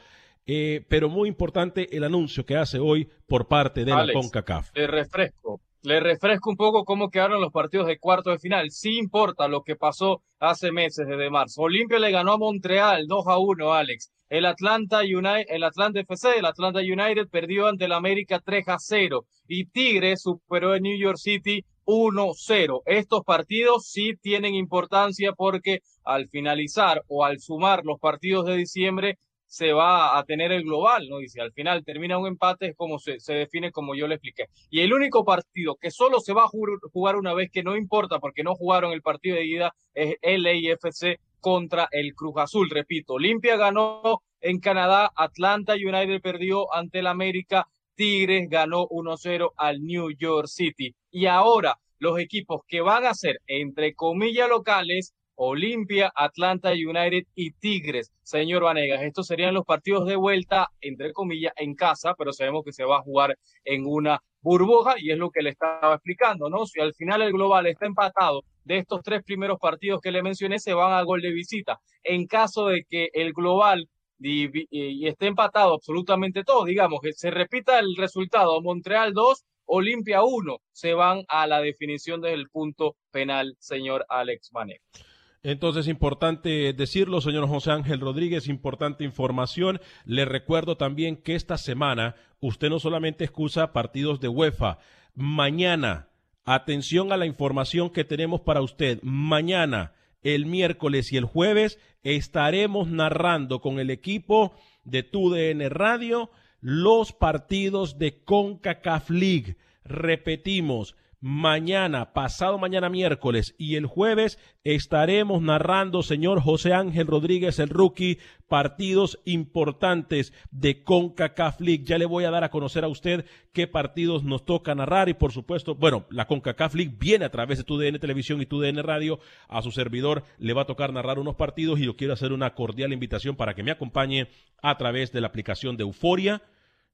pero 0.45 1.09
muy 1.09 1.29
importante 1.29 1.95
el 1.95 2.03
anuncio 2.03 2.43
que 2.45 2.55
hace 2.55 2.79
hoy 2.79 3.07
por 3.27 3.47
parte 3.47 3.85
de 3.85 3.91
la 3.91 4.11
CONCACAF. 4.11 4.71
De 4.73 4.87
refresco. 4.87 5.61
Le 5.81 6.01
refresco 6.01 6.49
un 6.49 6.57
poco 6.57 6.83
cómo 6.83 7.09
quedaron 7.09 7.39
los 7.39 7.53
partidos 7.53 7.87
de 7.87 7.99
cuarto 7.99 8.31
de 8.31 8.39
final. 8.39 8.69
Sí 8.69 8.97
importa 8.97 9.47
lo 9.47 9.63
que 9.63 9.77
pasó 9.77 10.21
hace 10.37 10.73
meses 10.73 11.07
desde 11.07 11.29
marzo. 11.29 11.61
Olimpia 11.61 11.99
le 11.99 12.11
ganó 12.11 12.33
a 12.33 12.37
Montreal 12.37 13.07
2 13.07 13.27
a 13.27 13.37
1, 13.37 13.73
Alex. 13.73 14.11
El 14.27 14.45
Atlanta 14.45 14.99
United, 14.99 15.45
el 15.47 15.63
Atlanta 15.63 16.01
FC, 16.01 16.37
el 16.37 16.45
Atlanta 16.45 16.79
United 16.79 17.29
perdió 17.29 17.67
ante 17.67 17.85
el 17.85 17.93
América 17.93 18.41
3 18.43 18.67
a 18.67 18.77
0 18.77 19.25
y 19.47 19.67
Tigres 19.67 20.21
superó 20.21 20.75
en 20.75 20.83
New 20.83 20.97
York 20.97 21.17
City 21.17 21.63
1-0. 21.85 22.81
Estos 22.85 23.23
partidos 23.23 23.87
sí 23.87 24.15
tienen 24.21 24.55
importancia 24.55 25.31
porque 25.31 25.79
al 26.03 26.27
finalizar 26.27 27.03
o 27.07 27.23
al 27.23 27.39
sumar 27.39 27.85
los 27.85 27.99
partidos 27.99 28.45
de 28.45 28.57
diciembre 28.57 29.17
se 29.49 29.73
va 29.73 30.17
a 30.17 30.23
tener 30.25 30.51
el 30.51 30.63
global, 30.63 31.09
¿no? 31.09 31.17
Si 31.27 31.39
al 31.39 31.51
final 31.51 31.83
termina 31.83 32.19
un 32.19 32.27
empate 32.27 32.67
es 32.67 32.75
como 32.75 32.99
se, 32.99 33.19
se 33.19 33.33
define 33.33 33.71
como 33.71 33.95
yo 33.95 34.07
le 34.07 34.15
expliqué. 34.15 34.45
Y 34.69 34.81
el 34.81 34.93
único 34.93 35.25
partido 35.25 35.75
que 35.75 35.89
solo 35.89 36.19
se 36.19 36.33
va 36.33 36.43
a 36.43 36.47
jugar 36.47 37.15
una 37.15 37.33
vez, 37.33 37.49
que 37.51 37.63
no 37.63 37.75
importa 37.75 38.19
porque 38.19 38.43
no 38.43 38.53
jugaron 38.53 38.93
el 38.93 39.01
partido 39.01 39.35
de 39.35 39.45
ida, 39.45 39.73
es 39.95 40.15
LAFC 40.21 41.19
contra 41.39 41.87
el 41.91 42.13
Cruz 42.13 42.35
Azul. 42.37 42.69
Repito, 42.69 43.13
Olimpia 43.13 43.57
ganó 43.57 44.21
en 44.39 44.59
Canadá, 44.59 45.11
Atlanta 45.15 45.73
United 45.73 46.21
perdió 46.21 46.71
ante 46.73 46.99
el 46.99 47.07
América, 47.07 47.67
Tigres 47.95 48.47
ganó 48.49 48.87
1-0 48.87 49.51
al 49.57 49.83
New 49.83 50.11
York 50.11 50.47
City. 50.47 50.95
Y 51.09 51.25
ahora 51.25 51.79
los 51.97 52.19
equipos 52.19 52.61
que 52.67 52.81
van 52.81 53.05
a 53.05 53.15
ser, 53.15 53.41
entre 53.47 53.95
comillas, 53.95 54.47
locales, 54.47 55.15
Olimpia, 55.41 56.11
Atlanta 56.13 56.71
United 56.71 57.23
y 57.33 57.51
Tigres. 57.51 58.11
Señor 58.23 58.63
Vanegas, 58.63 59.01
estos 59.03 59.25
serían 59.25 59.53
los 59.53 59.63
partidos 59.63 60.05
de 60.05 60.17
vuelta, 60.17 60.67
entre 60.81 61.13
comillas, 61.13 61.53
en 61.55 61.75
casa, 61.75 62.13
pero 62.17 62.33
sabemos 62.33 62.65
que 62.65 62.73
se 62.73 62.83
va 62.83 62.97
a 62.97 63.01
jugar 63.01 63.37
en 63.63 63.85
una 63.85 64.21
burbuja 64.41 64.95
y 64.97 65.11
es 65.11 65.17
lo 65.17 65.29
que 65.29 65.41
le 65.41 65.51
estaba 65.51 65.93
explicando, 65.93 66.49
¿no? 66.49 66.65
Si 66.65 66.81
al 66.81 66.93
final 66.93 67.21
el 67.21 67.31
global 67.31 67.67
está 67.67 67.85
empatado, 67.85 68.43
de 68.65 68.79
estos 68.79 69.01
tres 69.01 69.23
primeros 69.23 69.57
partidos 69.59 70.01
que 70.01 70.11
le 70.11 70.21
mencioné 70.21 70.59
se 70.59 70.73
van 70.73 70.91
a 70.91 71.03
gol 71.03 71.21
de 71.21 71.31
visita. 71.31 71.79
En 72.03 72.27
caso 72.27 72.67
de 72.67 72.83
que 72.83 73.07
el 73.13 73.31
global 73.31 73.87
y, 74.19 75.07
esté 75.07 75.27
empatado 75.27 75.75
absolutamente 75.75 76.43
todo, 76.43 76.65
digamos 76.65 76.99
que 77.01 77.13
se 77.13 77.31
repita 77.31 77.79
el 77.79 77.95
resultado, 77.95 78.61
Montreal 78.61 79.13
2, 79.13 79.45
Olimpia 79.67 80.21
1, 80.21 80.57
se 80.73 80.93
van 80.93 81.23
a 81.29 81.47
la 81.47 81.61
definición 81.61 82.19
del 82.19 82.49
punto 82.49 82.97
penal, 83.11 83.55
señor 83.59 84.05
Alex 84.09 84.49
Vanegas. 84.51 85.08
Entonces, 85.41 85.87
importante 85.87 86.73
decirlo, 86.73 87.21
señor 87.21 87.47
José 87.47 87.71
Ángel 87.71 88.01
Rodríguez, 88.01 88.47
importante 88.47 89.05
información. 89.05 89.79
Le 90.05 90.25
recuerdo 90.25 90.75
también 90.75 91.15
que 91.15 91.35
esta 91.35 91.57
semana 91.57 92.15
usted 92.41 92.69
no 92.69 92.79
solamente 92.79 93.23
excusa 93.23 93.71
partidos 93.71 94.19
de 94.19 94.27
UEFA. 94.27 94.79
Mañana, 95.15 96.09
atención 96.43 97.13
a 97.13 97.17
la 97.17 97.25
información 97.25 97.89
que 97.89 98.03
tenemos 98.03 98.41
para 98.41 98.61
usted. 98.61 98.99
Mañana, 99.01 99.93
el 100.23 100.45
miércoles 100.45 101.13
y 101.13 101.17
el 101.17 101.25
jueves, 101.25 101.79
estaremos 102.03 102.89
narrando 102.89 103.61
con 103.61 103.79
el 103.79 103.91
equipo 103.91 104.53
de 104.83 105.03
TUDN 105.03 105.69
Radio 105.69 106.31
los 106.59 107.13
partidos 107.13 107.97
de 107.97 108.23
CONCACAF 108.23 109.09
League. 109.09 109.57
Repetimos, 109.85 110.97
mañana, 111.21 112.13
pasado 112.13 112.57
mañana 112.57 112.89
miércoles 112.89 113.53
y 113.57 113.75
el 113.75 113.85
jueves 113.85 114.39
estaremos 114.63 115.41
narrando, 115.41 116.01
señor 116.01 116.41
José 116.41 116.73
Ángel 116.73 117.07
Rodríguez, 117.07 117.59
el 117.59 117.69
rookie, 117.69 118.19
partidos 118.47 119.19
importantes 119.25 120.33
de 120.51 120.83
CONCACAF 120.83 121.59
League. 121.59 121.83
Ya 121.83 121.97
le 121.97 122.05
voy 122.05 122.23
a 122.23 122.31
dar 122.31 122.43
a 122.43 122.51
conocer 122.51 122.83
a 122.83 122.87
usted 122.87 123.25
qué 123.51 123.67
partidos 123.67 124.23
nos 124.23 124.45
toca 124.45 124.75
narrar 124.75 125.09
y 125.09 125.13
por 125.13 125.31
supuesto, 125.31 125.75
bueno, 125.75 126.05
la 126.09 126.25
CONCACAF 126.25 126.75
League 126.75 126.95
viene 126.97 127.25
a 127.25 127.31
través 127.31 127.57
de 127.57 127.63
TUDN 127.65 127.99
Televisión 127.99 128.41
y 128.41 128.45
TUDN 128.45 128.81
Radio. 128.83 129.19
A 129.47 129.61
su 129.61 129.71
servidor 129.71 130.23
le 130.37 130.53
va 130.53 130.63
a 130.63 130.67
tocar 130.67 130.93
narrar 130.93 131.19
unos 131.19 131.35
partidos 131.35 131.79
y 131.79 131.85
yo 131.85 131.95
quiero 131.95 132.13
hacer 132.13 132.31
una 132.31 132.53
cordial 132.55 132.93
invitación 132.93 133.35
para 133.35 133.55
que 133.55 133.63
me 133.63 133.71
acompañe 133.71 134.29
a 134.61 134.77
través 134.77 135.11
de 135.11 135.21
la 135.21 135.27
aplicación 135.27 135.75
de 135.75 135.83
Euforia 135.83 136.41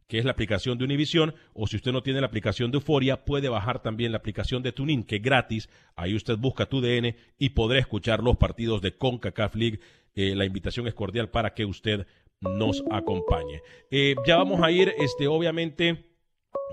que 0.08 0.20
es 0.20 0.26
la 0.26 0.32
aplicación 0.32 0.78
de 0.78 0.86
Univision, 0.86 1.34
o 1.54 1.68
si 1.68 1.78
usted 1.78 1.92
no 1.92 2.04
tiene 2.04 2.22
la 2.22 2.28
aplicación 2.28 2.72
de 2.72 2.78
Euforia, 2.78 3.26
puede 3.26 3.50
bajar 3.50 3.82
también 3.82 4.12
la 4.12 4.20
aplicación 4.20 4.62
de 4.62 4.72
TuneIn, 4.72 5.04
que 5.04 5.18
es 5.18 5.22
gratis. 5.22 5.70
Ahí 5.96 6.16
usted 6.16 6.38
busca 6.38 6.68
tu 6.68 6.82
DN 6.82 7.16
y 7.38 7.50
podrá 7.50 7.80
escuchar 7.80 8.22
los 8.22 8.38
partidos 8.38 8.82
de 8.82 8.96
CONCACAF 8.96 9.56
League. 9.56 9.80
Eh, 10.14 10.36
la 10.36 10.46
invitación 10.46 10.88
es 10.88 10.94
cordial 10.94 11.30
para 11.30 11.54
que 11.54 11.66
usted 11.66 12.06
nos 12.42 12.84
acompañe. 12.92 13.62
Eh, 13.90 14.16
ya 14.28 14.38
vamos 14.38 14.62
a 14.62 14.72
ir, 14.72 14.94
este, 15.00 15.28
obviamente, 15.28 16.06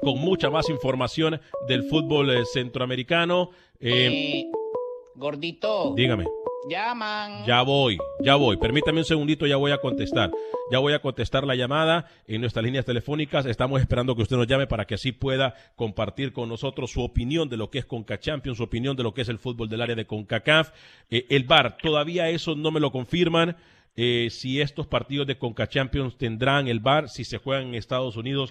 con 0.01 0.19
mucha 0.19 0.51
más 0.51 0.69
información 0.69 1.41
del 1.69 1.85
fútbol 1.85 2.31
eh, 2.31 2.45
centroamericano. 2.53 3.51
gordito. 5.17 5.95
Dígame. 5.97 6.42
Llaman. 6.69 7.45
Ya 7.47 7.63
voy, 7.63 7.99
ya 8.21 8.37
voy. 8.37 8.57
Permítame 8.57 9.01
un 9.01 9.05
segundito, 9.05 9.47
ya 9.47 9.57
voy 9.57 9.73
a 9.73 9.79
contestar. 9.79 10.31
Ya 10.71 10.79
voy 10.79 10.93
a 10.93 11.01
contestar 11.01 11.45
la 11.45 11.55
llamada 11.55 12.07
en 12.27 12.41
nuestras 12.41 12.65
líneas 12.65 12.85
telefónicas. 12.85 13.47
Estamos 13.47 13.81
esperando 13.81 14.15
que 14.15 14.23
usted 14.23 14.37
nos 14.37 14.47
llame 14.47 14.67
para 14.67 14.87
que 14.87 14.95
así 14.95 15.13
pueda 15.13 15.55
compartir 15.77 16.33
con 16.33 16.49
nosotros 16.49 16.91
su 16.91 17.03
opinión 17.03 17.49
de 17.49 17.57
lo 17.57 17.71
que 17.71 17.81
es 17.81 17.85
Conca 17.85 18.19
Champions, 18.19 18.59
su 18.59 18.65
opinión 18.65 18.97
de 18.97 19.03
lo 19.03 19.13
que 19.13 19.23
es 19.23 19.29
el 19.29 19.39
fútbol 19.39 19.69
del 19.69 19.83
área 19.83 19.97
de 19.97 20.07
CONCACAF. 20.07 20.71
Eh, 21.11 21.27
el 21.31 21.45
VAR, 21.45 21.77
todavía 21.77 22.29
eso 22.31 22.55
no 22.55 22.71
me 22.71 22.81
lo 22.81 22.93
confirman. 22.93 23.57
Eh, 23.97 24.29
si 24.31 24.61
estos 24.61 24.87
partidos 24.87 25.27
de 25.27 25.37
Conca 25.37 25.69
Champions 25.69 26.17
tendrán 26.17 26.69
el 26.69 26.81
VAR, 26.81 27.09
si 27.09 27.25
se 27.25 27.39
juegan 27.39 27.69
en 27.69 27.75
Estados 27.75 28.17
Unidos, 28.17 28.51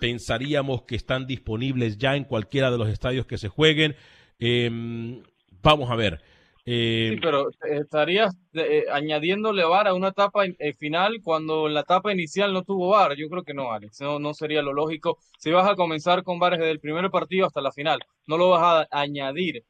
pensaríamos 0.00 0.82
que 0.82 0.96
están 0.96 1.26
disponibles 1.26 1.98
ya 1.98 2.16
en 2.16 2.24
cualquiera 2.24 2.70
de 2.70 2.78
los 2.78 2.88
estadios 2.88 3.26
que 3.26 3.36
se 3.36 3.48
jueguen. 3.48 3.96
Em, 4.38 5.22
vamos 5.62 5.90
a 5.90 5.96
ver. 5.96 6.22
Eh, 6.70 7.12
sí, 7.14 7.20
pero 7.22 7.48
estarías 7.62 8.36
eh, 8.52 8.84
añadiéndole 8.92 9.64
VAR 9.64 9.88
a 9.88 9.94
una 9.94 10.08
etapa 10.08 10.44
eh, 10.44 10.74
final 10.74 11.20
cuando 11.22 11.66
la 11.66 11.80
etapa 11.80 12.12
inicial 12.12 12.52
no 12.52 12.62
tuvo 12.62 12.90
VAR. 12.90 13.16
Yo 13.16 13.30
creo 13.30 13.42
que 13.42 13.54
no, 13.54 13.72
Alex. 13.72 14.02
No, 14.02 14.18
no 14.18 14.34
sería 14.34 14.60
lo 14.60 14.74
lógico. 14.74 15.16
Si 15.38 15.50
vas 15.50 15.66
a 15.66 15.76
comenzar 15.76 16.22
con 16.24 16.38
VAR 16.38 16.58
desde 16.58 16.70
el 16.70 16.80
primer 16.80 17.10
partido 17.10 17.46
hasta 17.46 17.62
la 17.62 17.72
final, 17.72 18.00
no 18.26 18.36
lo 18.36 18.50
vas 18.50 18.86
a 18.90 19.00
añadir 19.00 19.64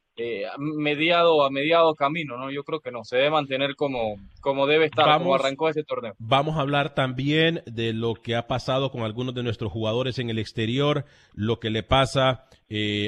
mediado 0.57 1.45
a 1.45 1.49
mediado 1.49 1.95
camino, 1.95 2.35
¿no? 2.37 2.51
Yo 2.51 2.65
creo 2.65 2.81
que 2.81 2.91
no. 2.91 3.05
Se 3.05 3.15
debe 3.15 3.29
mantener 3.29 3.77
como, 3.77 4.17
como 4.41 4.67
debe 4.67 4.87
estar, 4.87 5.17
como 5.17 5.33
arrancó 5.33 5.69
ese 5.69 5.85
torneo. 5.85 6.15
Vamos 6.19 6.57
a 6.57 6.61
hablar 6.61 6.93
también 6.93 7.63
de 7.65 7.93
lo 7.93 8.15
que 8.15 8.35
ha 8.35 8.45
pasado 8.45 8.91
con 8.91 9.03
algunos 9.03 9.33
de 9.33 9.43
nuestros 9.43 9.71
jugadores 9.71 10.19
en 10.19 10.29
el 10.29 10.37
exterior, 10.37 11.05
lo 11.33 11.61
que 11.61 11.69
le 11.69 11.83
pasa 11.83 12.29
a, 12.29 12.41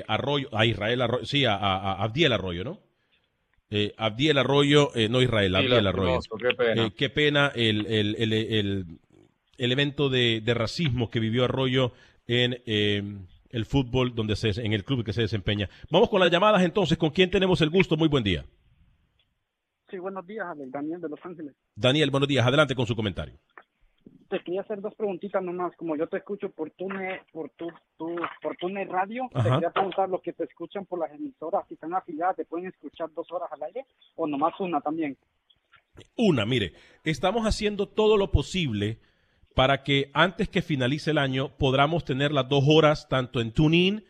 Arroyo, 0.08 0.48
a 0.54 0.66
Israel 0.66 1.02
Arroyo, 1.02 1.26
sí, 1.26 1.44
a, 1.44 1.56
a 1.56 2.02
Abdiel 2.02 2.32
Arroyo, 2.32 2.64
¿no? 2.64 2.91
Eh, 3.72 3.94
Abdiel 3.98 4.38
Arroyo, 4.38 4.94
eh, 4.96 5.08
no 5.08 5.22
Israel, 5.22 5.56
Abdiel 5.56 5.88
Arroyo. 5.88 6.20
qué 6.96 7.10
pena. 7.10 7.52
Eh, 7.56 7.70
el, 7.70 7.86
el, 7.88 8.16
el, 8.16 9.00
el, 9.58 9.72
evento 9.72 10.10
de, 10.10 10.42
de, 10.42 10.54
racismo 10.54 11.10
que 11.10 11.22
vivió 11.22 11.46
Arroyo 11.46 11.94
en 12.28 12.62
eh, 12.66 13.02
el 13.50 13.66
fútbol, 13.66 14.14
donde 14.14 14.36
se, 14.36 14.50
en 14.50 14.74
el 14.74 14.84
club 14.84 15.06
que 15.06 15.14
se 15.14 15.22
desempeña. 15.22 15.70
Vamos 15.90 16.10
con 16.10 16.20
las 16.20 16.30
llamadas 16.30 16.64
entonces. 16.64 16.98
¿Con 16.98 17.12
quién 17.12 17.32
tenemos 17.32 17.62
el 17.62 17.70
gusto? 17.70 17.96
Muy 17.96 18.10
buen 18.10 18.26
día. 18.26 18.46
Sí, 19.90 19.98
buenos 19.98 20.28
días, 20.28 20.48
Daniel 20.68 21.00
de 21.00 21.10
Los 21.10 21.20
Ángeles. 21.26 21.56
Daniel, 21.76 22.12
buenos 22.12 22.28
días. 22.28 22.46
Adelante 22.46 22.76
con 22.76 22.86
su 22.86 22.96
comentario 22.96 23.40
te 24.32 24.40
quería 24.40 24.62
hacer 24.62 24.80
dos 24.80 24.96
preguntitas 24.96 25.44
nomás. 25.44 25.76
Como 25.76 25.98
yo 25.98 26.08
te 26.08 26.18
escucho 26.18 26.50
por 26.50 26.72
tu, 26.72 26.88
por 27.34 27.50
tu, 27.52 27.68
tu 27.98 28.16
por 28.42 28.56
tu 28.56 28.70
radio, 28.70 29.30
te 29.34 29.44
quería 29.44 29.70
preguntar 29.70 30.10
lo 30.10 30.22
que 30.22 30.32
te 30.32 30.46
escuchan 30.46 30.86
por 30.86 31.00
las 31.00 31.12
emisoras, 31.12 31.68
si 31.68 31.74
están 31.74 31.94
afiliadas, 31.94 32.38
¿te 32.38 32.46
pueden 32.46 32.68
escuchar 32.68 33.12
dos 33.14 33.30
horas 33.32 33.52
al 33.52 33.62
aire 33.64 33.86
o 34.16 34.26
nomás 34.26 34.54
una 34.60 34.80
también? 34.80 35.18
Una, 36.16 36.46
mire, 36.46 36.74
estamos 37.04 37.46
haciendo 37.46 37.90
todo 37.90 38.16
lo 38.16 38.32
posible 38.32 39.00
para 39.54 39.84
que 39.84 40.10
antes 40.14 40.48
que 40.48 40.62
finalice 40.62 41.12
el 41.12 41.18
año 41.18 41.50
podamos 41.58 42.06
tener 42.06 42.32
las 42.32 42.48
dos 42.48 42.64
horas 42.66 43.10
tanto 43.10 43.42
en 43.42 43.52
TuneIn 43.52 44.06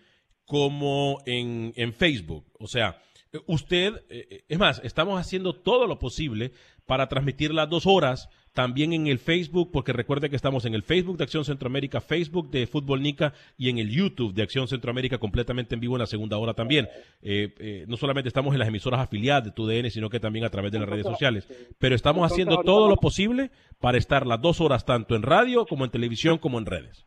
como 0.45 1.17
en, 1.25 1.73
en 1.75 1.93
Facebook. 1.93 2.45
O 2.59 2.67
sea, 2.67 3.01
usted, 3.47 4.03
eh, 4.09 4.43
es 4.47 4.59
más, 4.59 4.81
estamos 4.83 5.19
haciendo 5.19 5.53
todo 5.53 5.87
lo 5.87 5.97
posible 5.97 6.51
para 6.85 7.09
transmitir 7.09 7.51
las 7.53 7.69
dos 7.69 7.87
horas 7.87 8.29
también 8.53 8.93
en 8.93 9.07
el 9.07 9.19
Facebook, 9.19 9.71
porque 9.71 9.93
recuerde 9.93 10.29
que 10.29 10.35
estamos 10.35 10.65
en 10.65 10.73
el 10.73 10.83
Facebook 10.83 11.17
de 11.17 11.23
Acción 11.23 11.45
Centroamérica, 11.45 12.01
Facebook 12.01 12.49
de 12.51 12.67
Fútbol 12.67 13.01
Nica 13.01 13.33
y 13.57 13.69
en 13.69 13.77
el 13.77 13.89
YouTube 13.89 14.33
de 14.33 14.43
Acción 14.43 14.67
Centroamérica 14.67 15.17
completamente 15.17 15.75
en 15.75 15.81
vivo 15.81 15.95
en 15.95 15.99
la 15.99 16.07
segunda 16.07 16.37
hora 16.37 16.53
también. 16.53 16.89
Eh, 17.21 17.53
eh, 17.59 17.85
no 17.87 17.97
solamente 17.97 18.27
estamos 18.27 18.53
en 18.53 18.59
las 18.59 18.67
emisoras 18.67 18.99
afiliadas 18.99 19.45
de 19.45 19.51
TUDN, 19.51 19.89
sino 19.89 20.09
que 20.09 20.19
también 20.19 20.45
a 20.45 20.49
través 20.49 20.71
de 20.71 20.79
las 20.79 20.89
redes 20.89 21.05
sociales. 21.05 21.47
Pero 21.79 21.95
estamos 21.95 22.29
haciendo 22.29 22.61
todo 22.61 22.89
lo 22.89 22.97
posible 22.97 23.51
para 23.79 23.97
estar 23.97 24.27
las 24.27 24.41
dos 24.41 24.59
horas 24.59 24.85
tanto 24.85 25.15
en 25.15 25.23
radio 25.23 25.65
como 25.65 25.85
en 25.85 25.91
televisión 25.91 26.37
como 26.37 26.59
en 26.59 26.65
redes. 26.65 27.05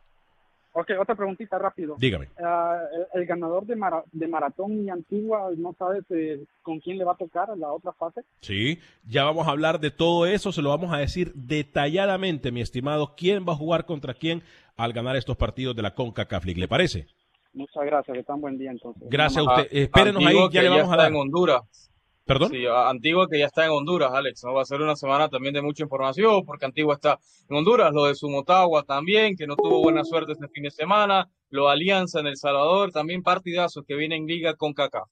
Ok, 0.77 0.91
otra 0.99 1.15
preguntita 1.15 1.57
rápido. 1.57 1.95
Dígame. 1.97 2.27
Ah, 2.37 2.77
el, 3.13 3.25
ganador 3.25 3.65
de, 3.65 3.77
de 4.11 4.27
maratón 4.27 4.83
y 4.83 4.89
antigua, 4.89 5.49
¿no 5.55 5.73
sabes 5.79 6.03
eh, 6.09 6.43
con 6.63 6.81
quién 6.81 6.97
le 6.97 7.05
va 7.05 7.13
a 7.13 7.17
tocar 7.17 7.47
en 7.53 7.61
la 7.61 7.71
otra 7.71 7.93
fase? 7.93 8.23
Sí, 8.41 8.79
ya 9.07 9.23
vamos 9.23 9.47
a 9.47 9.51
hablar 9.51 9.79
de 9.79 9.89
todo 9.89 10.25
eso, 10.25 10.51
se 10.51 10.61
lo 10.61 10.71
vamos 10.71 10.93
a 10.93 10.97
decir 10.97 11.31
detalladamente, 11.33 12.51
mi 12.51 12.59
estimado, 12.59 13.13
quién 13.15 13.45
va 13.47 13.53
a 13.53 13.55
jugar 13.55 13.85
contra 13.85 14.15
quién 14.15 14.43
al 14.75 14.91
ganar 14.91 15.15
estos 15.15 15.37
partidos 15.37 15.77
de 15.77 15.81
la 15.81 15.95
CONCACAF 15.95 16.43
League, 16.43 16.59
¿le 16.59 16.67
parece? 16.67 17.07
Muchas 17.53 17.85
gracias, 17.85 18.17
que 18.17 18.23
tan 18.23 18.41
buen 18.41 18.57
día 18.57 18.71
entonces. 18.71 19.01
Gracias 19.09 19.47
a 19.47 19.49
usted. 19.49 19.69
Espérenos 19.71 20.25
ahí, 20.25 20.35
ya, 20.51 20.61
le 20.61 20.69
vamos 20.69 20.91
a 20.91 20.97
dar. 20.97 21.09
en 21.09 21.15
Honduras. 21.15 21.89
¿Perdón? 22.25 22.49
Sí, 22.49 22.65
Antigua 22.65 23.27
que 23.29 23.37
ya 23.37 23.45
está 23.45 23.65
en 23.65 23.71
Honduras, 23.71 24.11
Alex. 24.11 24.43
¿no? 24.43 24.53
Va 24.53 24.63
a 24.63 24.65
ser 24.65 24.81
una 24.81 24.95
semana 24.95 25.29
también 25.29 25.53
de 25.53 25.61
mucha 25.61 25.83
información, 25.83 26.43
porque 26.43 26.65
Antigua 26.65 26.95
está 26.95 27.19
en 27.47 27.55
Honduras, 27.55 27.93
lo 27.93 28.05
de 28.05 28.15
Sumotagua 28.15 28.83
también, 28.83 29.35
que 29.35 29.45
no 29.45 29.55
tuvo 29.55 29.83
buena 29.83 30.03
suerte 30.03 30.31
este 30.31 30.47
fin 30.47 30.63
de 30.63 30.71
semana, 30.71 31.29
lo 31.49 31.69
Alianza 31.69 32.19
en 32.19 32.27
El 32.27 32.37
Salvador, 32.37 32.91
también 32.91 33.21
partidazos 33.21 33.85
que 33.87 33.95
vienen 33.95 34.23
en 34.23 34.27
liga 34.27 34.55
con 34.55 34.73
Kaká. 34.73 35.03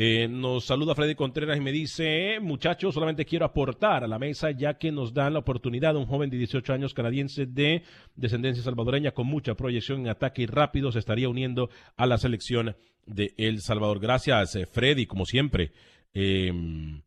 Eh, 0.00 0.28
nos 0.30 0.64
saluda 0.64 0.94
Freddy 0.94 1.16
Contreras 1.16 1.58
y 1.58 1.60
me 1.60 1.72
dice, 1.72 2.38
muchachos, 2.40 2.94
solamente 2.94 3.24
quiero 3.24 3.44
aportar 3.44 4.04
a 4.04 4.06
la 4.06 4.20
mesa 4.20 4.52
ya 4.52 4.78
que 4.78 4.92
nos 4.92 5.12
dan 5.12 5.32
la 5.32 5.40
oportunidad 5.40 5.94
de 5.94 5.98
un 5.98 6.06
joven 6.06 6.30
de 6.30 6.36
18 6.36 6.72
años 6.72 6.94
canadiense 6.94 7.46
de 7.46 7.82
descendencia 8.14 8.62
salvadoreña 8.62 9.10
con 9.10 9.26
mucha 9.26 9.56
proyección 9.56 10.02
en 10.02 10.08
ataque 10.10 10.42
y 10.42 10.46
rápido 10.46 10.92
se 10.92 11.00
estaría 11.00 11.28
uniendo 11.28 11.68
a 11.96 12.06
la 12.06 12.16
selección 12.16 12.76
de 13.06 13.34
El 13.38 13.60
Salvador. 13.60 13.98
Gracias, 13.98 14.54
eh, 14.54 14.66
Freddy, 14.66 15.06
como 15.06 15.26
siempre. 15.26 15.72
Em, 16.14 17.02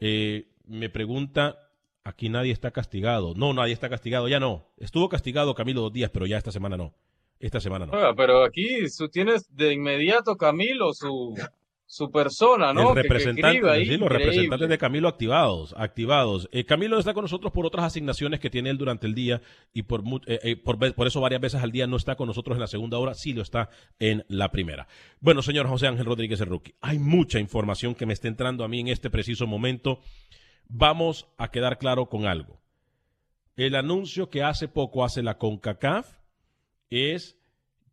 eh, 0.00 0.48
me 0.66 0.88
pregunta, 0.88 1.70
aquí 2.04 2.28
nadie 2.28 2.52
está 2.52 2.70
castigado. 2.70 3.34
No, 3.34 3.52
nadie 3.52 3.72
está 3.72 3.88
castigado, 3.88 4.28
ya 4.28 4.40
no. 4.40 4.66
Estuvo 4.78 5.08
castigado 5.08 5.54
Camilo 5.54 5.82
dos 5.82 5.92
días, 5.92 6.10
pero 6.10 6.26
ya 6.26 6.38
esta 6.38 6.52
semana 6.52 6.76
no. 6.76 6.94
Esta 7.38 7.60
semana 7.60 7.86
no. 7.86 8.16
pero 8.16 8.44
aquí 8.44 8.86
tienes 9.12 9.54
de 9.54 9.74
inmediato 9.74 10.36
Camilo 10.36 10.94
su 10.94 11.34
su 11.86 12.10
persona, 12.10 12.72
¿no? 12.72 12.90
El 12.90 12.96
representante, 12.96 13.84
sí, 13.84 13.96
los 13.96 14.08
representantes 14.08 14.68
de 14.68 14.76
Camilo 14.76 15.06
activados, 15.06 15.72
activados. 15.78 16.48
Eh, 16.50 16.64
Camilo 16.64 16.98
está 16.98 17.14
con 17.14 17.22
nosotros 17.22 17.52
por 17.52 17.64
otras 17.64 17.86
asignaciones 17.86 18.40
que 18.40 18.50
tiene 18.50 18.70
él 18.70 18.76
durante 18.76 19.06
el 19.06 19.14
día 19.14 19.40
y 19.72 19.82
por, 19.82 20.02
eh, 20.26 20.40
eh, 20.42 20.56
por, 20.56 20.78
por, 20.94 21.06
eso 21.06 21.20
varias 21.20 21.40
veces 21.40 21.62
al 21.62 21.70
día 21.70 21.86
no 21.86 21.96
está 21.96 22.16
con 22.16 22.26
nosotros 22.26 22.56
en 22.56 22.60
la 22.60 22.66
segunda 22.66 22.98
hora, 22.98 23.14
sí 23.14 23.32
lo 23.32 23.42
está 23.42 23.70
en 24.00 24.24
la 24.28 24.50
primera. 24.50 24.88
Bueno, 25.20 25.42
señor 25.42 25.68
José 25.68 25.86
Ángel 25.86 26.06
Rodríguez 26.06 26.40
el 26.40 26.48
Rookie, 26.48 26.74
hay 26.80 26.98
mucha 26.98 27.38
información 27.38 27.94
que 27.94 28.04
me 28.04 28.14
está 28.14 28.26
entrando 28.26 28.64
a 28.64 28.68
mí 28.68 28.80
en 28.80 28.88
este 28.88 29.08
preciso 29.08 29.46
momento. 29.46 30.00
Vamos 30.68 31.28
a 31.38 31.52
quedar 31.52 31.78
claro 31.78 32.06
con 32.06 32.26
algo. 32.26 32.60
El 33.54 33.76
anuncio 33.76 34.28
que 34.28 34.42
hace 34.42 34.66
poco 34.66 35.04
hace 35.04 35.22
la 35.22 35.38
CONCACAF 35.38 36.18
es 36.90 37.38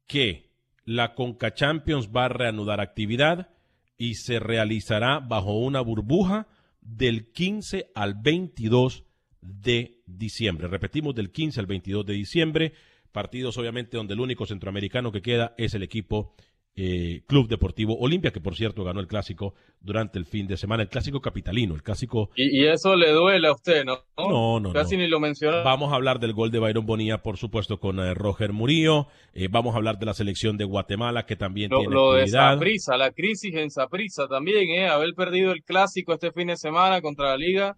que 0.08 0.52
la 0.84 1.14
CONCA 1.14 1.54
Champions 1.54 2.10
va 2.10 2.26
a 2.26 2.30
reanudar 2.30 2.82
actividad 2.82 3.53
y 3.98 4.16
se 4.16 4.40
realizará 4.40 5.20
bajo 5.20 5.58
una 5.58 5.82
burbuja 5.82 6.48
del 6.82 7.32
15 7.32 7.92
al 7.96 8.16
22 8.16 9.04
de 9.42 10.02
diciembre. 10.06 10.68
Repetimos, 10.68 11.16
del 11.16 11.32
15 11.32 11.60
al 11.60 11.66
22 11.66 12.06
de 12.06 12.14
diciembre, 12.14 12.74
partidos 13.12 13.58
obviamente 13.58 13.98
donde 13.98 14.14
el 14.14 14.20
único 14.20 14.46
centroamericano 14.46 15.12
que 15.12 15.22
queda 15.22 15.54
es 15.58 15.74
el 15.74 15.84
equipo 15.84 16.36
eh, 16.76 17.22
Club 17.28 17.48
Deportivo 17.48 17.98
Olimpia, 18.00 18.32
que 18.32 18.42
por 18.42 18.56
cierto 18.56 18.84
ganó 18.84 19.00
el 19.00 19.08
clásico 19.08 19.54
durante 19.80 20.18
el 20.18 20.26
fin 20.26 20.48
de 20.48 20.58
semana, 20.58 20.84
el 20.84 20.90
clásico 20.90 21.22
capitalino, 21.22 21.76
el 21.76 21.84
clásico... 21.84 22.32
Y, 22.36 22.66
eso 22.66 22.96
le 22.96 23.12
duele 23.12 23.48
a 23.48 23.52
usted, 23.52 23.86
¿no? 23.86 24.00
No, 24.18 24.60
no, 24.60 24.74
Casi 24.74 24.98
ni 24.98 25.08
lo 25.08 25.20
menciona. 25.20 25.62
Vamos 25.62 25.92
a 25.92 25.96
hablar 25.96 26.20
del 26.20 26.34
gol 26.34 26.50
de 26.52 26.60
Byron 26.60 26.86
Bonilla, 26.86 27.22
por 27.22 27.38
supuesto, 27.38 27.80
con 27.80 28.00
eh, 28.00 28.14
Roger 28.14 28.54
Murillo. 28.54 29.08
Eh, 29.34 29.50
vamos 29.52 29.76
a 29.76 29.78
hablar 29.78 30.00
de 30.00 30.06
la 30.06 30.14
selección 30.14 30.58
de 30.58 30.66
Guatemala, 30.66 31.26
que 31.26 31.36
también 31.36 31.70
lo, 31.70 31.80
tiene 31.80 31.94
Lo 31.94 32.14
de 32.14 32.28
Saprisa, 32.28 32.98
la 32.98 33.12
crisis 33.12 33.54
en 33.56 33.70
Saprisa 33.70 34.28
también, 34.28 34.70
¿eh? 34.70 34.88
Haber 34.88 35.14
perdido 35.14 35.52
el 35.52 35.64
clásico 35.64 36.14
este 36.14 36.32
fin 36.32 36.48
de 36.48 36.58
semana 36.58 37.02
contra 37.02 37.28
la 37.28 37.38
Liga. 37.38 37.78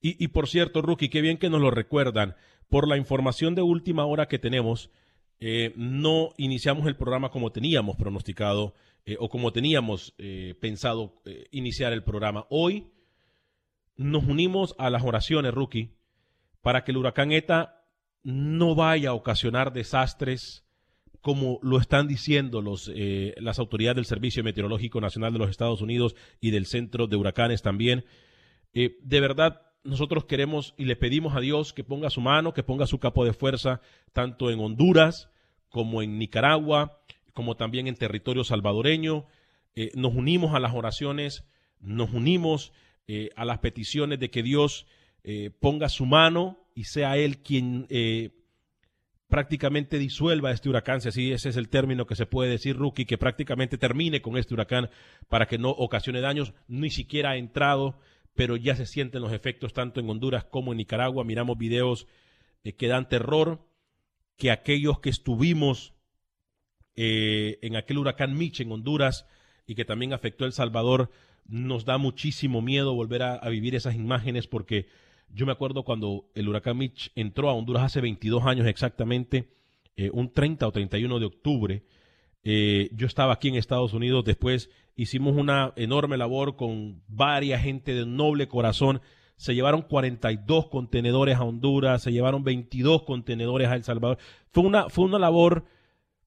Y, 0.00 0.22
y 0.22 0.28
por 0.28 0.48
cierto, 0.48 0.82
Rookie, 0.82 1.08
qué 1.08 1.22
bien 1.22 1.38
que 1.38 1.50
nos 1.50 1.60
lo 1.60 1.70
recuerdan. 1.70 2.36
Por 2.68 2.88
la 2.88 2.96
información 2.96 3.54
de 3.54 3.62
última 3.62 4.04
hora 4.04 4.26
que 4.26 4.38
tenemos, 4.38 4.90
eh, 5.40 5.72
no 5.76 6.30
iniciamos 6.36 6.86
el 6.86 6.96
programa 6.96 7.30
como 7.30 7.52
teníamos 7.52 7.96
pronosticado 7.96 8.74
eh, 9.04 9.16
o 9.18 9.28
como 9.28 9.52
teníamos 9.52 10.14
eh, 10.18 10.54
pensado 10.60 11.20
iniciar 11.50 11.92
el 11.92 12.02
programa. 12.02 12.46
Hoy 12.48 12.86
nos 13.96 14.24
unimos 14.24 14.74
a 14.78 14.90
las 14.90 15.02
oraciones, 15.02 15.52
Rookie, 15.52 15.96
para 16.62 16.84
que 16.84 16.92
el 16.92 16.96
huracán 16.96 17.32
ETA 17.32 17.84
no 18.22 18.74
vaya 18.74 19.10
a 19.10 19.14
ocasionar 19.14 19.72
desastres 19.72 20.64
como 21.20 21.58
lo 21.62 21.78
están 21.78 22.06
diciendo 22.06 22.62
las 22.62 23.58
autoridades 23.58 23.96
del 23.96 24.04
Servicio 24.04 24.44
Meteorológico 24.44 25.00
Nacional 25.00 25.32
de 25.32 25.38
los 25.38 25.50
Estados 25.50 25.80
Unidos 25.80 26.14
y 26.40 26.50
del 26.50 26.66
Centro 26.66 27.06
de 27.06 27.16
Huracanes 27.16 27.62
también. 27.62 28.04
de 28.72 29.20
verdad, 29.20 29.62
nosotros 29.84 30.24
queremos 30.24 30.74
y 30.76 30.86
le 30.86 30.96
pedimos 30.96 31.36
a 31.36 31.40
Dios 31.40 31.72
que 31.72 31.84
ponga 31.84 32.10
su 32.10 32.20
mano, 32.20 32.54
que 32.54 32.62
ponga 32.62 32.86
su 32.86 32.98
capo 32.98 33.24
de 33.24 33.32
fuerza, 33.32 33.80
tanto 34.12 34.50
en 34.50 34.58
Honduras 34.58 35.28
como 35.68 36.02
en 36.02 36.18
Nicaragua, 36.18 37.00
como 37.32 37.56
también 37.56 37.86
en 37.86 37.94
territorio 37.94 38.44
salvadoreño. 38.44 39.26
Eh, 39.76 39.90
nos 39.94 40.14
unimos 40.14 40.54
a 40.54 40.60
las 40.60 40.74
oraciones, 40.74 41.44
nos 41.80 42.12
unimos 42.12 42.72
eh, 43.06 43.30
a 43.36 43.44
las 43.44 43.58
peticiones 43.58 44.18
de 44.18 44.30
que 44.30 44.42
Dios 44.42 44.86
eh, 45.22 45.50
ponga 45.60 45.88
su 45.88 46.06
mano 46.06 46.58
y 46.74 46.84
sea 46.84 47.16
Él 47.16 47.38
quien 47.38 47.86
prácticamente 49.28 49.98
disuelva 49.98 50.52
este 50.52 50.68
huracán, 50.68 51.00
si 51.00 51.08
así 51.08 51.32
ese 51.32 51.48
es 51.48 51.56
el 51.56 51.68
término 51.68 52.06
que 52.06 52.14
se 52.14 52.26
puede 52.26 52.50
decir, 52.50 52.76
Rookie, 52.76 53.04
que 53.04 53.18
prácticamente 53.18 53.78
termine 53.78 54.22
con 54.22 54.36
este 54.36 54.54
huracán 54.54 54.90
para 55.28 55.46
que 55.46 55.58
no 55.58 55.70
ocasione 55.70 56.20
daños, 56.20 56.54
ni 56.68 56.90
siquiera 56.90 57.30
ha 57.30 57.36
entrado 57.36 57.98
pero 58.34 58.56
ya 58.56 58.74
se 58.76 58.86
sienten 58.86 59.22
los 59.22 59.32
efectos 59.32 59.72
tanto 59.72 60.00
en 60.00 60.10
Honduras 60.10 60.44
como 60.44 60.72
en 60.72 60.78
Nicaragua. 60.78 61.24
Miramos 61.24 61.56
videos 61.56 62.06
eh, 62.64 62.74
que 62.74 62.88
dan 62.88 63.08
terror, 63.08 63.64
que 64.36 64.50
aquellos 64.50 64.98
que 64.98 65.10
estuvimos 65.10 65.94
eh, 66.96 67.58
en 67.62 67.76
aquel 67.76 67.98
huracán 67.98 68.36
Mitch 68.36 68.60
en 68.60 68.72
Honduras 68.72 69.26
y 69.66 69.76
que 69.76 69.84
también 69.84 70.12
afectó 70.12 70.44
El 70.44 70.52
Salvador, 70.52 71.10
nos 71.46 71.84
da 71.84 71.98
muchísimo 71.98 72.60
miedo 72.60 72.94
volver 72.94 73.22
a, 73.22 73.48
vivir 73.48 73.74
esas 73.74 73.94
imágenes 73.94 74.46
porque 74.46 74.88
yo 75.28 75.46
me 75.46 75.52
acuerdo 75.52 75.84
cuando 75.84 76.30
el 76.34 76.48
huracán 76.48 76.78
Mitch 76.78 77.12
entró 77.14 77.50
a 77.50 77.54
Honduras 77.54 77.84
hace 77.84 78.00
22 78.00 78.44
años 78.44 78.66
exactamente, 78.66 79.50
eh, 79.96 80.10
un 80.12 80.32
30 80.32 80.66
o 80.66 80.72
31 80.72 81.20
de 81.20 81.26
octubre, 81.26 81.82
yo 82.46 83.06
estaba 83.06 83.32
aquí 83.32 83.48
en 83.48 83.54
Estados 83.54 83.94
Unidos, 83.94 84.22
después 84.22 84.68
hicimos 84.96 85.36
una 85.36 85.72
enorme 85.76 86.16
labor 86.16 86.56
con 86.56 87.02
varias 87.08 87.62
gente 87.62 87.94
de 87.94 88.06
noble 88.06 88.48
corazón. 88.48 89.00
Se 89.36 89.54
llevaron 89.54 89.82
42 89.82 90.68
contenedores 90.68 91.36
a 91.36 91.44
Honduras, 91.44 92.02
se 92.02 92.12
llevaron 92.12 92.44
22 92.44 93.02
contenedores 93.02 93.68
a 93.68 93.74
El 93.74 93.84
Salvador. 93.84 94.18
Fue 94.50 94.62
una, 94.62 94.88
fue 94.88 95.04
una 95.04 95.18
labor 95.18 95.64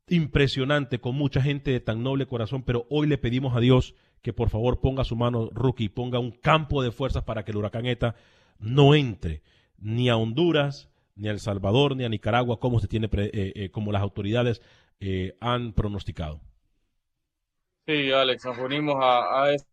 impresionante 0.09 0.99
con 0.99 1.15
mucha 1.15 1.41
gente 1.41 1.71
de 1.71 1.79
tan 1.79 2.03
noble 2.03 2.27
corazón, 2.27 2.63
pero 2.63 2.85
hoy 2.89 3.07
le 3.07 3.17
pedimos 3.17 3.55
a 3.55 3.59
Dios 3.59 3.95
que 4.21 4.33
por 4.33 4.49
favor 4.49 4.79
ponga 4.79 5.03
su 5.03 5.15
mano, 5.15 5.49
Rookie, 5.53 5.89
ponga 5.89 6.19
un 6.19 6.31
campo 6.31 6.81
de 6.81 6.91
fuerzas 6.91 7.23
para 7.23 7.43
que 7.43 7.51
el 7.51 7.57
huracán 7.57 7.85
ETA 7.85 8.15
no 8.59 8.95
entre 8.95 9.41
ni 9.77 10.09
a 10.09 10.17
Honduras, 10.17 10.89
ni 11.15 11.27
a 11.27 11.31
El 11.31 11.39
Salvador, 11.39 11.95
ni 11.95 12.03
a 12.03 12.09
Nicaragua, 12.09 12.59
como, 12.59 12.79
se 12.79 12.87
tiene, 12.87 13.09
eh, 13.13 13.53
eh, 13.55 13.69
como 13.69 13.91
las 13.91 14.01
autoridades 14.01 14.61
eh, 14.99 15.35
han 15.39 15.73
pronosticado. 15.73 16.41
Sí, 17.87 18.11
Alex, 18.11 18.43
nos 18.43 18.57
unimos 18.57 18.97
a, 19.01 19.43
a 19.43 19.53
esa. 19.53 19.65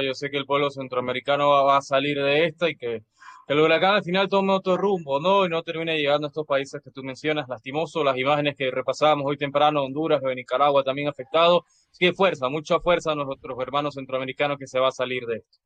Yo 0.00 0.14
sé 0.14 0.30
que 0.30 0.36
el 0.36 0.46
pueblo 0.46 0.70
centroamericano 0.70 1.48
va, 1.50 1.78
a 1.78 1.82
salir 1.82 2.16
de 2.22 2.44
esta 2.44 2.70
y 2.70 2.76
que, 2.76 3.02
el 3.48 3.58
huracán 3.58 3.96
al 3.96 4.04
final 4.04 4.28
tome 4.28 4.52
otro 4.52 4.76
rumbo, 4.76 5.18
¿no? 5.18 5.44
Y 5.44 5.48
no 5.48 5.64
termine 5.64 5.96
llegando 5.98 6.26
a 6.26 6.28
estos 6.28 6.46
países 6.46 6.80
que 6.84 6.92
tú 6.92 7.02
mencionas, 7.02 7.48
lastimoso, 7.48 8.04
las 8.04 8.16
imágenes 8.16 8.54
que 8.56 8.70
repasábamos 8.70 9.26
hoy 9.26 9.36
temprano, 9.36 9.82
Honduras, 9.82 10.22
de 10.22 10.34
Nicaragua 10.36 10.84
también 10.84 11.08
afectado. 11.08 11.64
Así 11.90 12.06
que 12.06 12.12
fuerza, 12.12 12.48
mucha 12.48 12.78
fuerza 12.78 13.10
a 13.10 13.14
nuestros 13.16 13.58
hermanos 13.60 13.94
centroamericanos 13.94 14.56
que 14.56 14.68
se 14.68 14.78
va 14.78 14.88
a 14.88 14.92
salir 14.92 15.26
de 15.26 15.38
esto. 15.38 15.58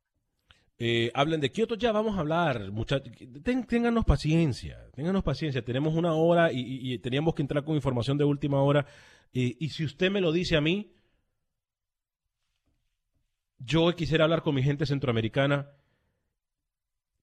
eh, 0.79 1.11
hablen 1.13 1.41
de 1.41 1.51
Kioto, 1.51 1.75
ya 1.75 1.91
vamos 1.91 2.17
a 2.17 2.21
hablar, 2.21 2.71
muchachos. 2.71 3.13
ténganos 3.67 4.03
paciencia, 4.03 4.89
ténganos 4.95 5.21
paciencia. 5.21 5.63
Tenemos 5.63 5.93
una 5.93 6.15
hora 6.15 6.49
y, 6.51 6.97
teníamos 6.99 7.35
que 7.35 7.43
entrar 7.43 7.63
con 7.63 7.75
información 7.75 8.17
de 8.17 8.23
última 8.23 8.63
hora. 8.63 8.87
y 9.31 9.69
si 9.69 9.85
usted 9.85 10.09
me 10.09 10.21
lo 10.21 10.31
dice 10.31 10.55
a 10.55 10.61
mí, 10.61 10.89
yo 13.59 13.93
quisiera 13.95 14.23
hablar 14.23 14.41
con 14.41 14.55
mi 14.55 14.63
gente 14.63 14.85
centroamericana 14.85 15.71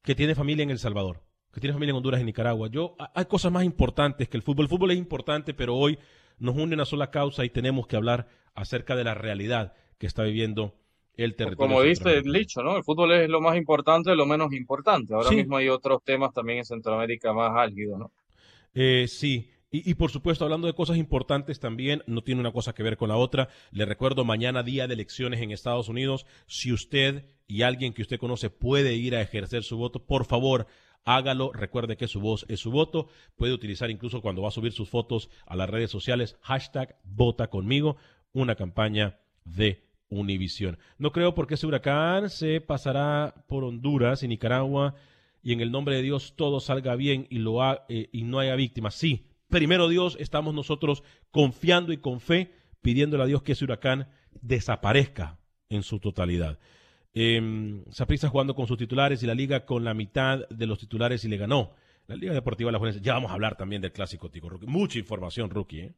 que 0.03 0.15
tiene 0.15 0.35
familia 0.35 0.63
en 0.63 0.71
El 0.71 0.79
Salvador, 0.79 1.23
que 1.53 1.61
tiene 1.61 1.75
familia 1.75 1.91
en 1.91 1.97
Honduras 1.97 2.21
y 2.21 2.25
Nicaragua. 2.25 2.69
Yo, 2.71 2.97
hay 3.15 3.27
cosas 3.27 3.53
más 3.53 3.65
importantes 3.65 4.29
que 4.29 4.37
el 4.37 4.43
fútbol. 4.43 4.65
El 4.65 4.71
fútbol 4.71 4.91
es 4.93 4.99
importante, 4.99 5.55
pero 5.55 5.77
hoy 5.77 5.99
nos 6.39 6.57
une 6.57 6.75
una 6.75 6.85
sola 6.85 7.11
causa 7.11 7.45
y 7.45 7.51
tenemos 7.51 7.87
que 7.87 7.97
hablar 7.97 8.29
acerca 8.55 8.97
de 8.97 9.05
la 9.05 9.15
realidad 9.15 9.75
que 9.99 10.07
está 10.07 10.23
viviendo 10.23 10.75
el 11.15 11.37
territorio. 11.37 11.69
Como 11.69 11.83
dice 11.83 12.17
el 12.17 12.33
dicho, 12.33 12.63
¿no? 12.63 12.77
El 12.77 12.85
fútbol 12.85 13.13
es 13.13 13.29
lo 13.29 13.41
más 13.41 13.57
importante, 13.57 14.15
lo 14.15 14.27
menos 14.27 14.53
importante. 14.53 15.15
Ahora 15.15 15.31
mismo 15.31 15.57
hay 15.57 15.69
otros 15.69 16.03
temas 16.03 16.33
también 16.33 16.59
en 16.59 16.65
Centroamérica 16.65 17.33
más 17.33 17.53
álgidos, 17.55 17.99
¿no? 17.99 18.13
Eh, 18.73 19.07
sí, 19.09 19.51
y, 19.73 19.95
por 19.95 20.11
supuesto, 20.11 20.45
hablando 20.45 20.67
de 20.67 20.75
cosas 20.75 20.97
importantes 20.97 21.61
también, 21.61 22.03
no 22.07 22.23
tiene 22.23 22.41
una 22.41 22.51
cosa 22.51 22.75
que 22.75 22.83
ver 22.83 22.97
con 22.97 23.09
la 23.09 23.17
otra. 23.17 23.49
Le 23.71 23.85
recuerdo, 23.85 24.25
mañana 24.25 24.65
día 24.65 24.89
de 24.89 24.95
elecciones 24.95 25.41
en 25.41 25.53
Estados 25.53 25.89
Unidos. 25.89 26.27
Si 26.47 26.73
usted 26.73 27.25
y 27.47 27.63
alguien 27.63 27.93
que 27.93 28.03
usted 28.03 28.19
conoce 28.19 28.51
puede 28.51 28.95
ir 28.95 29.15
a 29.15 29.23
ejercer 29.23 29.63
su 29.63 29.77
voto, 29.77 30.05
por 30.05 30.25
favor, 30.25 30.67
hágalo. 31.05 31.53
Recuerde 31.53 31.97
que 31.97 32.09
su 32.09 32.21
voz 32.21 32.47
es 32.49 32.59
su 32.59 32.73
voto. 32.73 33.07
Puede 33.37 33.53
utilizar 33.53 33.93
incluso 33.93 34.23
cuando 34.23 34.43
va 34.43 34.49
a 34.49 34.53
subir 34.53 34.73
sus 34.73 34.89
fotos 34.89 35.31
a 35.47 35.55
las 35.55 35.71
redes 35.71 35.93
sociales, 35.93 36.37
hashtag 36.41 36.99
vota 37.05 37.49
conmigo, 37.49 37.97
una 38.33 38.57
campaña 38.57 39.21
de 39.45 39.85
Univisión. 40.09 40.79
No 40.99 41.13
creo 41.13 41.37
porque 41.37 41.55
ese 41.55 41.69
huracán 41.69 42.29
se 42.29 42.61
pasará 42.61 43.45
por 43.47 43.63
Honduras 43.63 44.25
y 44.25 44.29
Nicaragua 44.29 44.97
y 45.41 45.53
en 45.53 45.61
el 45.61 45.71
nombre 45.71 45.95
de 45.95 46.03
Dios 46.03 46.35
todo 46.35 46.59
salga 46.59 46.97
bien 46.97 47.29
y, 47.31 47.39
lo 47.39 47.63
eh, 47.89 48.09
y 48.11 48.25
no 48.25 48.41
haya 48.41 48.57
víctimas. 48.57 48.97
Sí, 48.97 49.30
primero 49.51 49.89
Dios, 49.89 50.17
estamos 50.19 50.55
nosotros 50.55 51.03
confiando 51.31 51.93
y 51.93 51.99
con 51.99 52.21
fe, 52.21 52.53
pidiéndole 52.81 53.25
a 53.25 53.27
Dios 53.27 53.43
que 53.43 53.53
ese 53.53 53.65
huracán 53.65 54.09
desaparezca 54.41 55.39
en 55.69 55.83
su 55.83 56.01
totalidad. 56.01 56.59
Eh, 57.13 57.83
jugando 58.31 58.55
con 58.55 58.67
sus 58.67 58.79
titulares 58.79 59.23
y 59.23 59.27
la 59.27 59.35
liga 59.35 59.67
con 59.67 59.85
la 59.85 59.95
mitad 59.95 60.49
de 60.49 60.67
los 60.67 60.79
titulares 60.79 61.25
y 61.25 61.29
le 61.29 61.37
ganó. 61.37 61.75
La 62.07 62.17
Liga 62.17 62.33
Deportiva 62.33 62.69
de 62.69 62.73
la 62.73 62.79
Juventud. 62.79 63.01
Ya 63.03 63.15
vamos 63.15 63.31
a 63.31 63.35
hablar 63.35 63.57
también 63.57 63.83
del 63.83 63.93
clásico, 63.93 64.31
Tico 64.31 64.51
Mucha 64.67 64.99
información, 64.99 65.49
rookie. 65.51 65.81
¿eh? 65.81 65.95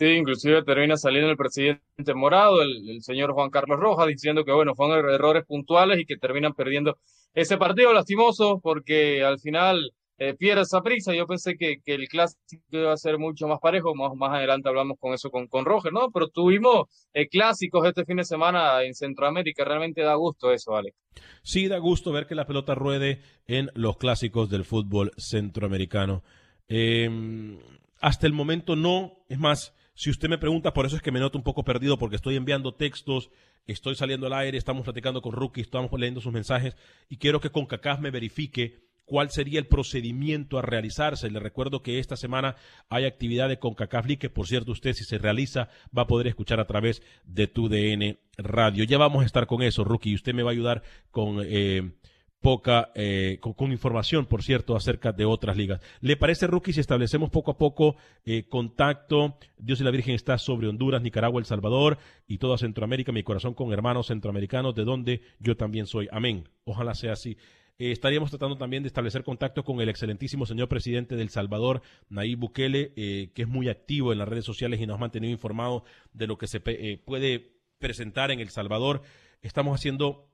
Sí, 0.00 0.06
inclusive 0.06 0.62
termina 0.62 0.96
saliendo 0.96 1.30
el 1.30 1.36
presidente 1.36 2.14
Morado, 2.14 2.62
el, 2.62 3.02
señor 3.02 3.34
Juan 3.34 3.50
Carlos 3.50 3.78
Rojas, 3.78 4.06
diciendo 4.06 4.46
que 4.46 4.52
bueno, 4.52 4.74
fueron 4.74 4.98
er-, 4.98 5.10
errores 5.12 5.44
puntuales 5.44 6.00
y 6.00 6.06
que 6.06 6.16
terminan 6.16 6.54
perdiendo 6.54 6.96
ese 7.34 7.58
partido 7.58 7.92
lastimoso 7.92 8.60
porque 8.62 9.22
al 9.22 9.38
final 9.40 9.92
eh, 10.16 10.32
pierde 10.32 10.62
esa 10.62 10.80
prisa. 10.80 11.14
Yo 11.14 11.26
pensé 11.26 11.54
que, 11.58 11.82
el 11.84 12.08
clásico 12.08 12.62
iba 12.70 12.94
a 12.94 12.96
ser 12.96 13.18
mucho 13.18 13.46
más 13.46 13.58
parejo, 13.60 13.94
más, 13.94 14.30
adelante 14.30 14.70
hablamos 14.70 14.96
con 14.98 15.12
eso 15.12 15.28
con, 15.28 15.48
con 15.48 15.66
Roger, 15.66 15.92
¿no? 15.92 16.10
Pero 16.10 16.28
tuvimos 16.28 16.88
eh, 17.12 17.28
clásicos 17.28 17.86
este 17.86 18.06
fin 18.06 18.16
de 18.16 18.24
semana 18.24 18.82
en 18.82 18.94
Centroamérica, 18.94 19.66
realmente 19.66 20.00
da 20.00 20.14
gusto 20.14 20.50
eso, 20.50 20.76
Alex. 20.76 20.96
Sí, 21.42 21.68
da 21.68 21.76
gusto 21.76 22.10
ver 22.10 22.26
que 22.26 22.34
la 22.34 22.46
pelota 22.46 22.74
ruede 22.74 23.20
en 23.46 23.70
los 23.74 23.98
clásicos 23.98 24.48
del 24.48 24.64
fútbol 24.64 25.12
centroamericano. 25.18 26.22
Em, 26.68 27.58
hasta 28.00 28.26
el 28.26 28.32
momento 28.32 28.76
no, 28.76 29.26
es 29.28 29.38
más, 29.38 29.74
si 30.00 30.08
usted 30.08 30.30
me 30.30 30.38
pregunta, 30.38 30.72
por 30.72 30.86
eso 30.86 30.96
es 30.96 31.02
que 31.02 31.12
me 31.12 31.20
noto 31.20 31.36
un 31.36 31.44
poco 31.44 31.62
perdido 31.62 31.98
porque 31.98 32.16
estoy 32.16 32.34
enviando 32.34 32.72
textos, 32.72 33.28
estoy 33.66 33.96
saliendo 33.96 34.26
al 34.26 34.32
aire, 34.32 34.56
estamos 34.56 34.84
platicando 34.84 35.20
con 35.20 35.32
Rookie, 35.32 35.60
estamos 35.60 35.90
leyendo 35.92 36.22
sus 36.22 36.32
mensajes 36.32 36.74
y 37.10 37.18
quiero 37.18 37.38
que 37.38 37.50
con 37.50 37.66
CACAF 37.66 38.00
me 38.00 38.10
verifique 38.10 38.80
cuál 39.04 39.28
sería 39.28 39.58
el 39.58 39.66
procedimiento 39.66 40.58
a 40.58 40.62
realizarse. 40.62 41.30
Le 41.30 41.38
recuerdo 41.38 41.82
que 41.82 41.98
esta 41.98 42.16
semana 42.16 42.56
hay 42.88 43.04
actividad 43.04 43.50
de 43.50 43.58
CONCACAF 43.58 44.06
League, 44.06 44.20
que 44.20 44.30
por 44.30 44.46
cierto 44.46 44.72
usted 44.72 44.94
si 44.94 45.04
se 45.04 45.18
realiza 45.18 45.68
va 45.94 46.02
a 46.02 46.06
poder 46.06 46.28
escuchar 46.28 46.60
a 46.60 46.66
través 46.66 47.02
de 47.24 47.46
tu 47.46 47.68
DN 47.68 48.20
Radio. 48.38 48.84
Ya 48.84 48.96
vamos 48.96 49.22
a 49.22 49.26
estar 49.26 49.46
con 49.46 49.60
eso, 49.60 49.84
Rookie, 49.84 50.12
y 50.12 50.14
usted 50.14 50.32
me 50.32 50.42
va 50.42 50.48
a 50.48 50.52
ayudar 50.52 50.82
con 51.10 51.42
eh, 51.44 51.92
poca, 52.40 52.90
eh, 52.94 53.38
con, 53.40 53.70
información, 53.70 54.26
por 54.26 54.42
cierto, 54.42 54.74
acerca 54.74 55.12
de 55.12 55.24
otras 55.24 55.56
ligas. 55.56 55.80
¿Le 56.00 56.16
parece, 56.16 56.46
Rookie, 56.46 56.72
si 56.72 56.80
establecemos 56.80 57.30
poco 57.30 57.50
a 57.50 57.58
poco 57.58 57.96
eh, 58.24 58.44
contacto? 58.48 59.36
Dios 59.58 59.80
y 59.80 59.84
la 59.84 59.90
Virgen 59.90 60.14
está 60.14 60.38
sobre 60.38 60.68
Honduras, 60.68 61.02
Nicaragua, 61.02 61.38
El 61.38 61.46
Salvador 61.46 61.98
y 62.26 62.38
toda 62.38 62.56
Centroamérica, 62.56 63.12
mi 63.12 63.22
corazón 63.22 63.54
con 63.54 63.72
hermanos 63.72 64.06
centroamericanos, 64.06 64.74
de 64.74 64.84
donde 64.84 65.22
yo 65.38 65.56
también 65.56 65.86
soy. 65.86 66.08
Amén. 66.10 66.48
Ojalá 66.64 66.94
sea 66.94 67.12
así. 67.12 67.36
Eh, 67.78 67.92
estaríamos 67.92 68.30
tratando 68.30 68.56
también 68.56 68.82
de 68.82 68.88
establecer 68.88 69.22
contacto 69.22 69.62
con 69.62 69.80
el 69.80 69.88
excelentísimo 69.90 70.46
señor 70.46 70.68
presidente 70.68 71.16
del 71.16 71.28
Salvador, 71.28 71.82
Nayib 72.08 72.38
Bukele, 72.38 72.92
que 72.94 73.42
es 73.42 73.48
muy 73.48 73.68
activo 73.68 74.12
en 74.12 74.18
las 74.18 74.28
redes 74.28 74.44
sociales 74.44 74.80
y 74.80 74.86
nos 74.86 74.96
ha 74.96 75.00
mantenido 75.00 75.32
informado 75.32 75.84
de 76.12 76.26
lo 76.26 76.38
que 76.38 76.46
se 76.46 76.60
puede 76.60 77.52
presentar 77.78 78.30
en 78.30 78.40
El 78.40 78.50
Salvador. 78.50 79.02
Estamos 79.42 79.74
haciendo 79.74 80.29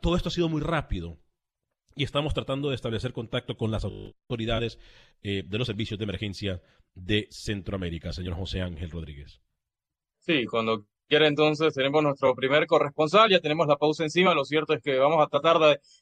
todo 0.00 0.16
esto 0.16 0.28
ha 0.28 0.32
sido 0.32 0.48
muy 0.48 0.60
rápido. 0.60 1.18
Y 1.96 2.02
estamos 2.02 2.34
tratando 2.34 2.70
de 2.70 2.74
establecer 2.74 3.12
contacto 3.12 3.56
con 3.56 3.70
las 3.70 3.84
autoridades 3.84 4.78
eh, 5.22 5.44
de 5.46 5.58
los 5.58 5.66
servicios 5.66 5.98
de 5.98 6.04
emergencia 6.04 6.60
de 6.94 7.28
Centroamérica, 7.30 8.12
señor 8.12 8.34
José 8.34 8.62
Ángel 8.62 8.90
Rodríguez. 8.90 9.40
Sí, 10.18 10.44
cuando 10.46 10.86
quiera 11.08 11.28
entonces 11.28 11.74
tenemos 11.74 12.02
nuestro 12.02 12.34
primer 12.34 12.66
corresponsal, 12.66 13.30
ya 13.30 13.40
tenemos 13.40 13.66
la 13.66 13.76
pausa 13.76 14.04
encima, 14.04 14.34
lo 14.34 14.44
cierto 14.44 14.72
es 14.72 14.82
que 14.82 14.98
vamos 14.98 15.22
a 15.22 15.28
tratar 15.28 15.58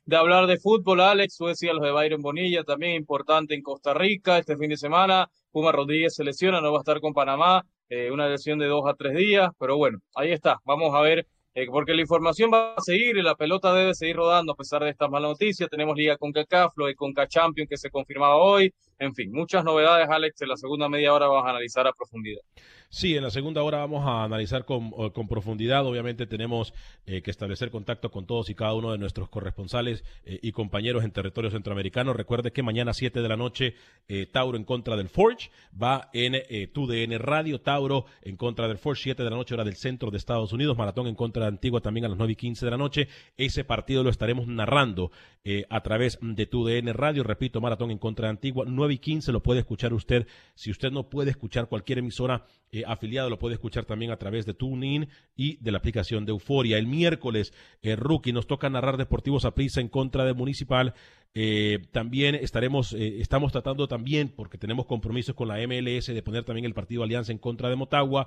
de, 0.07 0.17
hablar 0.17 0.47
de 0.47 0.59
fútbol, 0.59 1.01
Alex, 1.01 1.35
Suecia, 1.35 1.73
los 1.73 1.83
de 1.83 1.91
Byron 1.91 2.23
Bonilla, 2.23 2.63
también 2.65 2.95
importante 2.95 3.55
en 3.55 3.63
Costa 3.63 3.95
Rica 3.95 4.39
este 4.39 4.57
fin 4.57 4.71
de 4.71 4.77
semana, 4.77 5.29
Puma 5.51 5.73
Rodríguez 5.73 6.15
se 6.15 6.25
lesiona, 6.25 6.61
no 6.61 6.73
va 6.73 6.79
a 6.79 6.83
estar 6.83 7.01
con 7.01 7.13
Panamá, 7.13 7.67
eh, 7.89 8.11
una 8.11 8.29
lesión 8.29 8.59
de 8.59 8.67
dos 8.67 8.85
a 8.87 8.95
tres 8.95 9.15
días, 9.17 9.51
pero 9.59 9.77
bueno, 9.77 9.99
ahí 10.15 10.31
está, 10.31 10.61
vamos 10.65 10.95
a 10.95 11.01
ver 11.01 11.27
eh, 11.55 11.67
porque 11.67 11.95
la 11.95 12.01
información 12.01 12.51
va 12.53 12.75
a 12.75 12.81
seguir 12.81 13.17
y 13.17 13.23
la 13.23 13.35
pelota 13.35 13.75
debe 13.75 13.95
seguir 13.95 14.17
rodando 14.17 14.53
a 14.53 14.57
pesar 14.57 14.83
de 14.83 14.91
estas 14.91 15.11
malas 15.11 15.33
noticias. 15.33 15.69
Tenemos 15.69 15.97
Liga 15.97 16.17
con 16.17 16.33
CACAF, 16.33 16.73
lo 16.77 16.87
de 16.87 16.95
Conca 16.95 17.27
Champion 17.29 17.67
que 17.69 17.77
se 17.77 17.91
confirmaba 17.91 18.37
hoy. 18.37 18.73
En 19.03 19.17
fin, 19.17 19.33
muchas 19.33 19.65
novedades, 19.65 20.09
Alex. 20.09 20.43
En 20.43 20.49
la 20.49 20.57
segunda 20.57 20.88
media 20.88 21.12
hora 21.12 21.27
vamos 21.27 21.45
a 21.45 21.51
analizar 21.51 21.88
a 21.88 21.93
profundidad. 21.93 22.41
Sí, 22.95 23.17
en 23.17 23.23
la 23.23 23.31
segunda 23.31 23.62
hora 23.62 23.79
vamos 23.79 24.07
a 24.07 24.23
analizar 24.23 24.67
con, 24.67 24.91
con 25.12 25.27
profundidad. 25.27 25.87
Obviamente 25.87 26.27
tenemos 26.27 26.75
eh, 27.07 27.23
que 27.23 27.31
establecer 27.31 27.71
contacto 27.71 28.11
con 28.11 28.27
todos 28.27 28.51
y 28.51 28.55
cada 28.55 28.75
uno 28.75 28.93
de 28.93 28.99
nuestros 28.99 29.31
corresponsales 29.31 30.05
eh, 30.27 30.38
y 30.43 30.53
compañeros 30.53 31.03
en 31.03 31.11
territorio 31.11 31.51
centroamericano. 31.51 32.12
Recuerde 32.12 32.53
que 32.53 32.62
mañana 32.62 32.93
7 32.93 33.23
de 33.23 33.29
la 33.31 33.38
noche 33.38 33.75
eh, 34.09 34.27
Tauro 34.27 34.59
en 34.59 34.65
contra 34.65 34.95
del 34.95 35.09
Forge 35.09 35.51
va 35.83 36.11
en 36.12 36.35
TUDN 36.71 37.19
Radio. 37.19 37.62
Tauro 37.62 38.05
en 38.21 38.37
contra 38.37 38.69
del 38.69 38.77
Forge, 38.77 39.05
7 39.05 39.25
de 39.25 39.31
la 39.31 39.37
noche 39.37 39.55
hora 39.55 39.65
del 39.65 39.77
centro 39.77 40.11
de 40.11 40.19
Estados 40.19 40.53
Unidos. 40.53 40.77
Maratón 40.77 41.07
en 41.07 41.15
contra 41.15 41.45
de 41.45 41.49
Antigua 41.49 41.81
también 41.81 42.05
a 42.05 42.09
las 42.09 42.19
9 42.19 42.35
y 42.35 42.37
15 42.37 42.67
de 42.67 42.71
la 42.71 42.77
noche. 42.77 43.09
Ese 43.38 43.65
partido 43.65 44.05
lo 44.05 44.11
estaremos 44.11 44.47
narrando 44.47 45.11
a 45.71 45.83
través 45.83 46.19
de 46.21 46.47
TUDN 46.47 46.93
Radio. 46.93 47.25
Repito, 47.25 47.61
Maratón 47.61 47.91
en 47.91 47.99
contra 47.99 48.27
de 48.27 48.33
Antigua, 48.33 48.65
9 48.69 48.92
y 48.93 48.99
15 48.99 49.33
lo 49.33 49.43
puede 49.43 49.61
escuchar 49.61 49.93
usted. 49.93 50.27
Si 50.55 50.71
usted 50.71 50.91
no 50.91 51.09
puede 51.09 51.31
escuchar 51.31 51.69
cualquier 51.69 51.99
emisora, 51.99 52.47
eh, 52.71 52.83
afiliado 52.87 53.31
lo 53.31 53.39
puede 53.39 53.55
escuchar 53.55 53.85
también 53.85 54.11
a 54.11 54.17
través 54.17 54.47
de 54.47 54.55
TuneIn 54.55 55.09
y 55.37 55.57
de 55.57 55.73
la 55.73 55.79
aplicación 55.79 56.25
de 56.25 56.33
Euforia. 56.33 56.79
El 56.79 56.87
miércoles, 56.87 57.53
el 57.83 57.97
Rookie 57.97 58.33
nos 58.33 58.47
toca 58.47 58.71
narrar 58.71 58.97
Deportivos 58.97 59.45
a 59.45 59.55
prisa 59.55 59.81
en 59.81 59.89
contra 59.89 60.25
de 60.25 60.35
Municipal. 60.35 60.95
Eh, 61.35 61.81
también 61.93 62.35
estaremos, 62.35 62.93
eh, 62.93 63.21
estamos 63.21 63.53
tratando 63.53 63.89
también, 63.89 64.29
porque 64.29 64.59
tenemos 64.59 64.87
compromisos 64.87 65.35
con 65.35 65.49
la 65.49 65.59
MLS, 65.67 66.07
de 66.07 66.23
poner 66.23 66.45
también 66.45 66.67
el 66.67 66.75
partido 66.75 67.03
Alianza 67.03 67.33
en 67.33 67.39
contra 67.39 67.69
de 67.69 67.77
Motagua. 67.77 68.27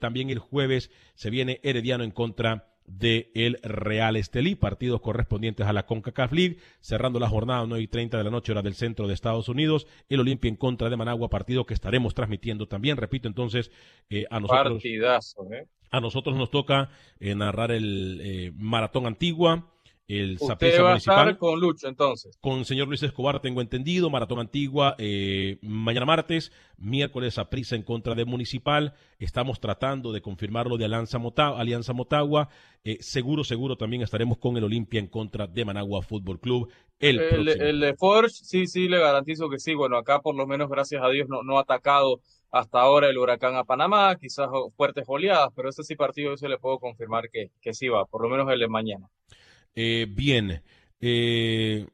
también 0.00 0.30
el 0.30 0.38
jueves 0.38 0.90
se 1.16 1.28
viene 1.28 1.60
Herediano 1.62 2.02
en 2.02 2.10
contra 2.10 2.75
de 2.86 3.30
el 3.34 3.58
Real 3.62 4.16
Estelí, 4.16 4.54
partidos 4.54 5.00
correspondientes 5.00 5.66
a 5.66 5.72
la 5.72 5.86
CONCACAF 5.86 6.32
League, 6.32 6.58
cerrando 6.80 7.18
la 7.18 7.28
jornada 7.28 7.64
9 7.66 7.82
y 7.82 7.88
30 7.88 8.18
de 8.18 8.24
la 8.24 8.30
noche 8.30 8.52
hora 8.52 8.62
del 8.62 8.74
centro 8.74 9.06
de 9.06 9.14
Estados 9.14 9.48
Unidos, 9.48 9.86
el 10.08 10.20
Olimpia 10.20 10.48
en 10.48 10.56
contra 10.56 10.88
de 10.88 10.96
Managua, 10.96 11.28
partido 11.28 11.66
que 11.66 11.74
estaremos 11.74 12.14
transmitiendo 12.14 12.66
también, 12.66 12.96
repito 12.96 13.28
entonces, 13.28 13.70
eh, 14.10 14.26
a 14.30 14.40
nosotros 14.40 14.84
¿eh? 14.84 15.68
a 15.90 16.00
nosotros 16.00 16.36
nos 16.36 16.50
toca 16.50 16.90
eh, 17.20 17.34
narrar 17.34 17.70
el 17.70 18.52
Maratón 18.56 19.06
Antigua, 19.06 19.70
el 20.08 20.36
Usted 20.40 20.82
va 20.82 20.94
a 20.94 20.96
estar 20.96 21.36
con 21.36 21.58
Lucho, 21.58 21.88
entonces. 21.88 22.38
Con 22.40 22.60
el 22.60 22.64
señor 22.64 22.86
Luis 22.86 23.02
Escobar, 23.02 23.40
tengo 23.40 23.60
entendido. 23.60 24.08
Maratón 24.08 24.38
Antigua, 24.38 24.94
eh, 24.98 25.58
mañana 25.62 26.06
martes. 26.06 26.52
Miércoles, 26.78 27.38
a 27.38 27.50
prisa 27.50 27.74
en 27.74 27.82
contra 27.82 28.14
de 28.14 28.24
Municipal. 28.24 28.94
Estamos 29.18 29.58
tratando 29.58 30.12
de 30.12 30.20
confirmarlo 30.20 30.76
de 30.76 30.84
Alianza 30.84 31.18
Motagua. 31.18 31.60
Alianza 31.60 31.92
Motagua. 31.92 32.48
Eh, 32.84 32.98
seguro, 33.00 33.42
seguro 33.42 33.76
también 33.76 34.02
estaremos 34.02 34.38
con 34.38 34.56
el 34.56 34.64
Olimpia 34.64 35.00
en 35.00 35.08
contra 35.08 35.48
de 35.48 35.64
Managua 35.64 36.02
Fútbol 36.02 36.38
Club. 36.38 36.70
El, 37.00 37.18
el, 37.18 37.48
el, 37.48 37.80
de 37.80 37.94
Forge, 37.94 38.30
sí, 38.30 38.66
sí, 38.68 38.88
le 38.88 39.00
garantizo 39.00 39.48
que 39.48 39.58
sí. 39.58 39.74
Bueno, 39.74 39.96
acá 39.96 40.20
por 40.20 40.36
lo 40.36 40.46
menos, 40.46 40.70
gracias 40.70 41.02
a 41.02 41.08
Dios, 41.08 41.28
no, 41.28 41.42
no 41.42 41.58
ha 41.58 41.62
atacado 41.62 42.20
hasta 42.52 42.80
ahora 42.80 43.08
el 43.08 43.18
huracán 43.18 43.56
a 43.56 43.64
Panamá, 43.64 44.16
quizás 44.16 44.48
fuertes 44.76 45.04
oleadas, 45.08 45.50
pero 45.54 45.68
ese 45.68 45.82
sí 45.82 45.96
partido 45.96 46.30
yo 46.30 46.36
se 46.36 46.48
le 46.48 46.58
puedo 46.58 46.78
confirmar 46.78 47.28
que, 47.30 47.50
que 47.60 47.74
sí 47.74 47.88
va, 47.88 48.06
por 48.06 48.22
lo 48.22 48.28
menos 48.28 48.50
el 48.50 48.60
de 48.60 48.68
mañana. 48.68 49.08
Eh, 49.76 50.06
bien. 50.08 50.62
Eh, 51.00 51.86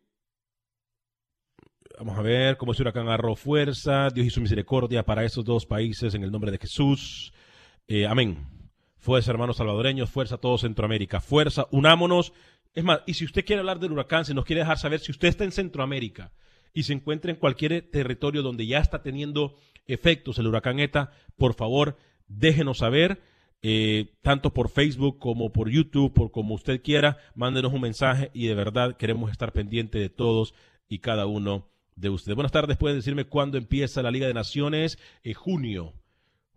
vamos 1.99 2.17
a 2.17 2.23
ver 2.23 2.57
cómo 2.57 2.73
ese 2.73 2.83
huracán 2.83 3.09
agarró 3.09 3.35
fuerza. 3.35 4.09
Dios 4.11 4.29
hizo 4.29 4.41
misericordia 4.41 5.05
para 5.05 5.25
esos 5.25 5.45
dos 5.45 5.67
países 5.67 6.15
en 6.15 6.23
el 6.23 6.31
nombre 6.31 6.53
de 6.53 6.59
Jesús. 6.59 7.33
Eh, 7.89 8.07
amén. 8.07 8.39
Fuerza, 8.99 9.33
hermanos 9.33 9.57
salvadoreños, 9.57 10.11
fuerza 10.11 10.37
a 10.37 10.39
todo 10.39 10.59
Centroamérica. 10.59 11.21
Fuerza, 11.21 11.67
unámonos. 11.73 12.33
Es 12.73 12.85
más, 12.85 13.01
y 13.05 13.15
si 13.15 13.25
usted 13.25 13.45
quiere 13.45 13.61
hablar 13.61 13.81
del 13.81 13.91
huracán, 13.91 14.25
se 14.25 14.33
nos 14.33 14.45
quiere 14.45 14.61
dejar 14.61 14.79
saber 14.79 15.01
si 15.01 15.11
usted 15.11 15.27
está 15.27 15.43
en 15.43 15.51
Centroamérica 15.51 16.33
y 16.73 16.85
se 16.85 16.93
encuentra 16.93 17.33
en 17.33 17.37
cualquier 17.37 17.91
territorio 17.91 18.43
donde 18.43 18.65
ya 18.65 18.79
está 18.79 19.03
teniendo 19.03 19.57
efectos 19.87 20.39
el 20.39 20.47
huracán 20.47 20.79
ETA, 20.79 21.11
por 21.37 21.55
favor, 21.55 21.99
déjenos 22.29 22.79
saber. 22.79 23.21
Eh, 23.63 24.13
tanto 24.23 24.53
por 24.53 24.69
Facebook 24.69 25.19
como 25.19 25.53
por 25.53 25.71
YouTube, 25.71 26.13
por 26.13 26.33
como 26.33 26.55
usted 26.55 26.83
quiera, 26.83 27.19
mándenos 27.35 27.73
un 27.73 27.81
mensaje 27.81 28.31
y 28.35 28.47
de 28.47 28.55
verdad 28.55 28.97
queremos 28.97 29.31
estar 29.31 29.53
pendiente 29.53 29.99
de 29.99 30.09
todos 30.09 30.55
y 30.89 30.99
cada 30.99 31.27
uno 31.27 31.69
de 31.95 32.11
ustedes. 32.11 32.35
Buenas 32.35 32.53
tardes, 32.53 32.77
pueden 32.77 32.99
decirme 32.99 33.25
cuándo 33.25 33.59
empieza 33.59 34.03
la 34.03 34.11
Liga 34.11 34.27
de 34.27 34.35
Naciones, 34.35 34.99
eh, 35.23 35.35
junio 35.35 35.95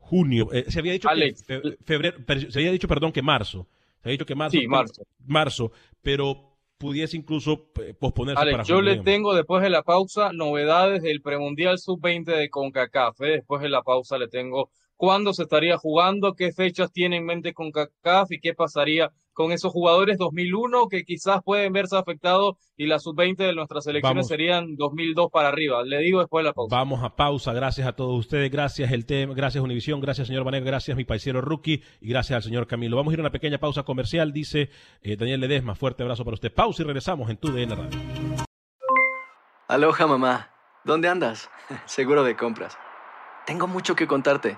junio. 0.06 0.50
Eh, 0.54 0.65
se 0.70 0.80
había 0.80 0.94
dicho 0.94 1.10
que 1.10 1.78
febrero, 1.84 2.18
se 2.50 2.60
había 2.60 2.72
dicho, 2.72 2.88
perdón, 2.88 3.12
que 3.12 3.22
marzo. 3.22 3.68
Se 4.02 4.10
había 4.10 4.13
dicho 4.13 4.26
que 4.26 4.36
marzo. 4.36 4.58
Sí, 4.58 4.68
marzo. 4.68 5.04
Marzo, 5.26 5.72
pero 6.02 6.52
pudiese 6.78 7.18
incluso 7.18 7.72
eh, 7.82 7.94
posponerse 7.98 8.52
para 8.52 8.63
yo 8.63 8.82
le 8.82 8.98
tengo 8.98 9.34
después 9.34 9.63
de 9.63 9.70
la 9.70 9.82
pausa 9.82 10.34
novedades 10.34 11.02
del 11.02 11.22
premundial 11.22 11.80
sub-20 11.80 12.26
de 12.26 12.50
CONCACAF. 12.50 13.22
¿eh? 13.22 13.32
Después 13.32 13.62
de 13.62 13.70
la 13.70 13.82
pausa 13.82 14.18
le 14.18 14.28
tengo 14.28 14.70
cuándo 14.96 15.34
se 15.34 15.44
estaría 15.44 15.78
jugando, 15.78 16.34
qué 16.34 16.52
fechas 16.52 16.92
tiene 16.92 17.18
en 17.18 17.26
mente 17.26 17.54
CONCACAF 17.54 18.32
y 18.32 18.40
qué 18.40 18.54
pasaría 18.54 19.12
con 19.36 19.52
esos 19.52 19.74
jugadores 19.74 20.18
2001 20.18 20.88
que 20.88 21.04
quizás 21.04 21.42
pueden 21.44 21.74
verse 21.74 21.98
afectados 21.98 22.56
y 22.78 22.88
la 22.88 23.00
sub-20 23.00 23.36
de 23.36 23.54
nuestras 23.54 23.84
selecciones 23.84 24.28
serían 24.28 24.78
2002 24.78 25.30
para 25.30 25.50
arriba. 25.50 25.84
Le 25.84 26.00
digo 26.00 26.20
después 26.20 26.42
de 26.42 26.50
la 26.50 26.54
pausa. 26.54 26.76
Vamos 26.76 27.04
a 27.04 27.18
pausa. 27.18 27.52
Gracias 27.52 27.86
a 27.86 27.94
todos 27.94 28.18
ustedes. 28.18 28.50
Gracias 28.50 28.92
el 28.94 29.06
tema, 29.06 29.34
gracias 29.34 29.62
Univisión, 29.62 30.00
gracias 30.00 30.28
señor 30.28 30.46
Vanega, 30.46 30.66
gracias 30.66 30.96
mi 30.96 31.04
paisero 31.04 31.42
Rookie 31.42 31.84
y 32.00 32.10
gracias 32.10 32.38
al 32.38 32.44
señor 32.44 32.66
Camilo. 32.66 32.96
Vamos 32.96 33.12
a 33.12 33.16
ir 33.16 33.20
a 33.20 33.24
una 33.24 33.32
pequeña 33.32 33.58
pausa 33.58 33.84
comercial, 33.84 34.32
dice 34.32 34.70
eh, 35.02 35.18
Daniel 35.18 35.42
Ledesma. 35.42 35.76
Fuerte 35.76 36.02
abrazo 36.02 36.24
para 36.24 36.36
usted. 36.36 36.54
Pausa 36.54 36.84
y 36.84 36.86
regresamos 36.86 37.30
en 37.30 37.36
tu 37.36 37.52
DN 37.52 37.76
Radio. 37.76 38.00
Aloha 39.68 40.08
mamá. 40.08 40.50
¿Dónde 40.86 41.10
andas? 41.10 41.50
Seguro 41.86 42.24
de 42.24 42.38
compras. 42.38 42.78
Tengo 43.46 43.68
mucho 43.68 43.96
que 43.96 44.08
contarte. 44.08 44.58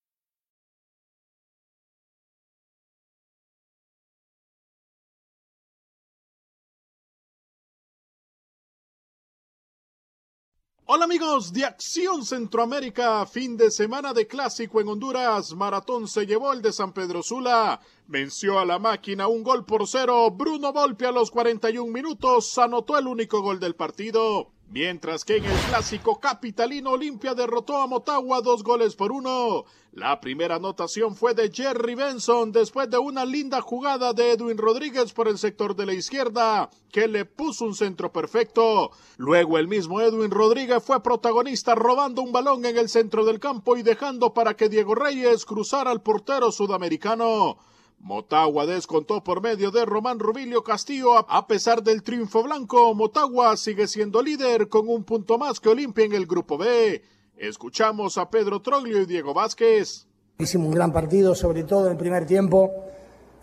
Hola 10.93 11.05
amigos 11.05 11.53
de 11.53 11.63
Acción 11.63 12.25
Centroamérica, 12.25 13.25
fin 13.25 13.55
de 13.55 13.71
semana 13.71 14.11
de 14.11 14.27
clásico 14.27 14.81
en 14.81 14.89
Honduras, 14.89 15.53
Maratón 15.53 16.05
se 16.05 16.25
llevó 16.25 16.51
el 16.51 16.61
de 16.61 16.73
San 16.73 16.91
Pedro 16.91 17.23
Sula, 17.23 17.79
venció 18.07 18.59
a 18.59 18.65
la 18.65 18.77
máquina 18.77 19.29
un 19.29 19.41
gol 19.41 19.63
por 19.63 19.87
cero, 19.87 20.29
Bruno 20.31 20.73
Volpe 20.73 21.05
a 21.05 21.13
los 21.13 21.31
41 21.31 21.89
minutos 21.89 22.57
anotó 22.57 22.97
el 22.97 23.07
único 23.07 23.41
gol 23.41 23.57
del 23.61 23.73
partido. 23.73 24.51
Mientras 24.73 25.25
que 25.25 25.35
en 25.35 25.43
el 25.43 25.57
clásico 25.67 26.17
capitalino 26.21 26.91
Olimpia 26.91 27.33
derrotó 27.33 27.75
a 27.75 27.87
Motagua 27.87 28.39
dos 28.39 28.63
goles 28.63 28.95
por 28.95 29.11
uno. 29.11 29.65
La 29.91 30.21
primera 30.21 30.55
anotación 30.55 31.17
fue 31.17 31.33
de 31.33 31.51
Jerry 31.51 31.93
Benson 31.93 32.53
después 32.53 32.89
de 32.89 32.97
una 32.97 33.25
linda 33.25 33.59
jugada 33.59 34.13
de 34.13 34.31
Edwin 34.31 34.57
Rodríguez 34.57 35.11
por 35.11 35.27
el 35.27 35.37
sector 35.37 35.75
de 35.75 35.85
la 35.85 35.93
izquierda, 35.93 36.69
que 36.89 37.09
le 37.09 37.25
puso 37.25 37.65
un 37.65 37.75
centro 37.75 38.13
perfecto. 38.13 38.91
Luego 39.17 39.57
el 39.57 39.67
mismo 39.67 39.99
Edwin 39.99 40.31
Rodríguez 40.31 40.81
fue 40.81 41.03
protagonista 41.03 41.75
robando 41.75 42.21
un 42.21 42.31
balón 42.31 42.63
en 42.63 42.77
el 42.77 42.87
centro 42.87 43.25
del 43.25 43.41
campo 43.41 43.75
y 43.75 43.83
dejando 43.83 44.33
para 44.33 44.55
que 44.55 44.69
Diego 44.69 44.95
Reyes 44.95 45.43
cruzara 45.43 45.91
al 45.91 46.01
portero 46.01 46.49
sudamericano. 46.49 47.57
Motagua 48.03 48.65
descontó 48.65 49.23
por 49.23 49.41
medio 49.41 49.69
de 49.69 49.85
Román 49.85 50.17
Rubilio 50.17 50.63
Castillo. 50.63 51.19
A 51.29 51.45
pesar 51.45 51.83
del 51.83 52.01
triunfo 52.01 52.41
blanco, 52.41 52.95
Motagua 52.95 53.55
sigue 53.57 53.87
siendo 53.87 54.23
líder 54.23 54.69
con 54.69 54.89
un 54.89 55.03
punto 55.03 55.37
más 55.37 55.59
que 55.59 55.69
Olimpia 55.69 56.05
en 56.05 56.13
el 56.13 56.25
grupo 56.25 56.57
B. 56.57 57.03
Escuchamos 57.37 58.17
a 58.17 58.29
Pedro 58.29 58.59
Troglio 58.59 59.01
y 59.01 59.05
Diego 59.05 59.35
Vázquez. 59.35 60.07
Hicimos 60.39 60.67
un 60.69 60.73
gran 60.73 60.91
partido, 60.91 61.35
sobre 61.35 61.63
todo 61.63 61.85
en 61.85 61.91
el 61.91 61.97
primer 61.97 62.25
tiempo. 62.25 62.71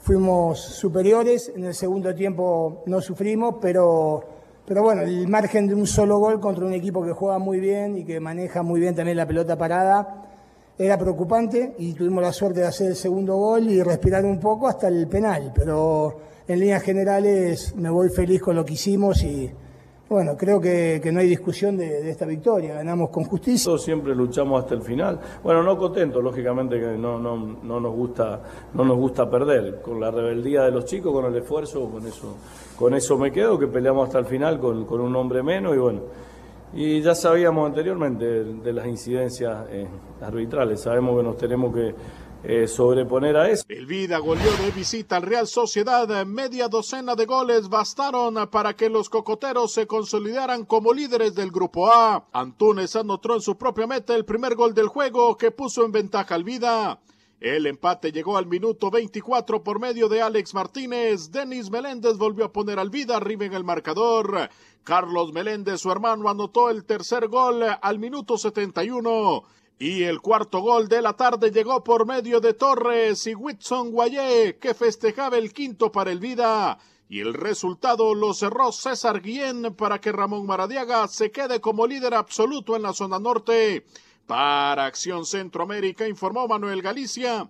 Fuimos 0.01 0.61
superiores, 0.61 1.53
en 1.55 1.65
el 1.65 1.75
segundo 1.75 2.13
tiempo 2.15 2.83
no 2.87 3.01
sufrimos, 3.01 3.57
pero, 3.61 4.25
pero 4.67 4.83
bueno, 4.83 5.03
el 5.03 5.29
margen 5.29 5.69
de 5.69 5.75
un 5.75 5.87
solo 5.87 6.19
gol 6.19 6.41
contra 6.41 6.67
un 6.67 6.73
equipo 6.73 7.05
que 7.05 7.13
juega 7.13 7.39
muy 7.39 7.61
bien 7.61 7.97
y 7.97 8.05
que 8.05 8.19
maneja 8.19 8.65
muy 8.65 8.81
bien 8.81 8.97
también 8.97 9.17
la 9.17 9.27
pelota 9.27 9.57
parada 9.57 10.28
era 10.79 10.97
preocupante 10.97 11.75
y 11.79 11.93
tuvimos 11.93 12.23
la 12.23 12.33
suerte 12.33 12.61
de 12.61 12.67
hacer 12.67 12.89
el 12.89 12.97
segundo 12.97 13.37
gol 13.37 13.69
y 13.69 13.83
respirar 13.83 14.25
un 14.25 14.39
poco 14.39 14.69
hasta 14.69 14.87
el 14.87 15.09
penal, 15.09 15.53
pero 15.55 16.21
en 16.47 16.61
líneas 16.61 16.83
generales 16.83 17.75
me 17.77 17.91
voy 17.91 18.09
feliz 18.11 18.41
con 18.41 18.55
lo 18.55 18.65
que 18.65 18.75
hicimos 18.75 19.23
y 19.25 19.51
bueno, 20.09 20.39
creo 20.39 20.59
que, 20.59 21.03
no 21.13 21.21
hay 21.21 21.29
discusión 21.29 21.77
de, 21.77 22.09
esta 22.09 22.25
victoria, 22.25 22.73
ganamos 22.75 23.11
con 23.11 23.25
justicia. 23.25 23.77
Siempre 23.77 24.15
luchamos 24.15 24.63
hasta 24.63 24.75
el 24.75 24.81
final. 24.81 25.21
Bueno, 25.43 25.63
no 25.63 25.77
contento, 25.77 26.23
lógicamente 26.23 26.81
que 26.81 26.97
no, 26.97 27.19
no, 27.19 27.37
no, 27.37 27.79
nos 27.79 27.95
gusta, 27.95 28.41
no 28.73 28.85
nos 28.85 28.97
gusta 28.97 29.29
perder. 29.29 29.83
Con 29.83 30.01
la 30.01 30.11
rebeldía 30.11 30.63
de 30.63 30.71
los 30.71 30.87
chicos, 30.87 31.13
con 31.13 31.27
el 31.27 31.37
esfuerzo, 31.37 31.91
con 31.91 32.07
eso, 32.07 32.37
con 32.79 32.95
eso 32.95 33.19
me 33.19 33.31
quedo, 33.31 33.59
que 33.59 33.67
peleamos 33.67 34.07
hasta 34.07 34.19
el 34.21 34.25
final 34.25 34.59
con, 34.59 34.87
con 34.87 35.03
un 35.03 35.15
hombre 35.15 35.43
menos 35.43 35.75
y 35.75 35.79
bueno 35.79 36.01
y 36.73 37.01
ya 37.01 37.15
sabíamos 37.15 37.67
anteriormente 37.67 38.25
de, 38.45 38.73
las 38.73 38.87
incidencias 38.87 39.67
eh, 39.71 39.87
arbitrales, 40.21 40.81
sabemos 40.81 41.17
que 41.17 41.23
nos 41.23 41.37
tenemos 41.37 41.75
que 41.75 41.95
eh, 42.45 42.69
sobreponer 42.69 43.37
a 43.37 43.51
eso. 43.51 43.65
El 43.69 43.87
Vida 43.87 44.19
goleó 44.19 44.51
de 44.63 44.71
visita 44.71 45.17
al 45.17 45.23
Real 45.23 45.49
Sociedad, 45.49 46.25
media 46.25 46.69
docena 46.69 47.17
de 47.17 47.27
goles 47.27 47.69
bastaron 47.69 48.49
para 48.49 48.75
que 48.75 48.89
los 48.89 49.09
cocoteros 49.09 49.73
se 49.73 49.87
consolidaran 49.87 50.65
como 50.65 50.93
líderes 50.93 51.35
del 51.35 51.51
Grupo 51.51 51.91
A. 51.91 52.27
Antunes 52.33 52.95
anotó 52.95 53.35
en 53.35 53.41
su 53.41 53.57
propia 53.57 53.89
meta 53.89 54.15
el 54.15 54.25
primer 54.25 54.55
gol 54.55 54.73
del 54.73 54.87
juego 54.87 55.37
que 55.37 55.51
puso 55.51 55.85
en 55.85 55.91
ventaja 55.91 56.37
al 56.37 56.45
Vida. 56.45 57.01
El 57.41 57.67
empate 57.67 58.11
llegó 58.11 58.37
al 58.37 58.47
minuto 58.47 58.91
24 58.91 59.63
por 59.63 59.79
medio 59.79 60.09
de 60.09 60.21
Alex 60.21 60.55
Martínez. 60.55 61.31
Denis 61.31 61.71
Meléndez 61.71 62.17
volvió 62.19 62.47
a 62.47 62.53
poner 62.53 62.81
al 62.81 62.91
vida 62.91 63.17
arriba 63.17 63.45
en 63.45 63.55
el 63.55 63.63
marcador. 63.63 64.51
Carlos 64.83 65.33
Meléndez, 65.33 65.81
su 65.81 65.93
hermano, 65.93 66.29
anotó 66.29 66.69
el 66.69 66.85
tercer 66.85 67.29
gol 67.29 67.63
al 67.81 67.99
minuto 68.01 68.37
71. 68.37 69.45
Y 69.79 70.03
el 70.03 70.21
cuarto 70.21 70.59
gol 70.59 70.89
de 70.89 71.01
la 71.01 71.13
tarde 71.13 71.53
llegó 71.53 71.85
por 71.85 72.07
medio 72.07 72.41
de 72.41 72.55
Torres 72.55 73.25
y 73.29 73.37
Whitson 73.37 73.93
Guayé, 73.93 74.57
que 74.59 74.75
festejaba 74.75 75.39
el 75.39 75.53
quinto 75.53 75.93
para 75.93 76.11
el 76.11 76.19
vida. 76.19 76.77
Y 77.09 77.21
el 77.21 77.35
resultado 77.35 78.17
lo 78.17 78.35
cerró 78.35 78.73
César 78.73 79.23
Guillén 79.23 79.77
para 79.77 80.01
que 80.01 80.11
Ramón 80.11 80.45
Maradiaga 80.45 81.07
se 81.07 81.31
quede 81.31 81.61
como 81.61 81.87
líder 81.87 82.15
absoluto 82.15 82.75
en 82.75 82.83
la 82.83 82.93
zona 82.93 83.21
norte. 83.21 83.87
Para 84.29 84.85
Acción 84.85 85.25
Centroamérica 85.25 86.07
informó 86.07 86.47
Manuel 86.47 86.83
Galicia, 86.83 87.49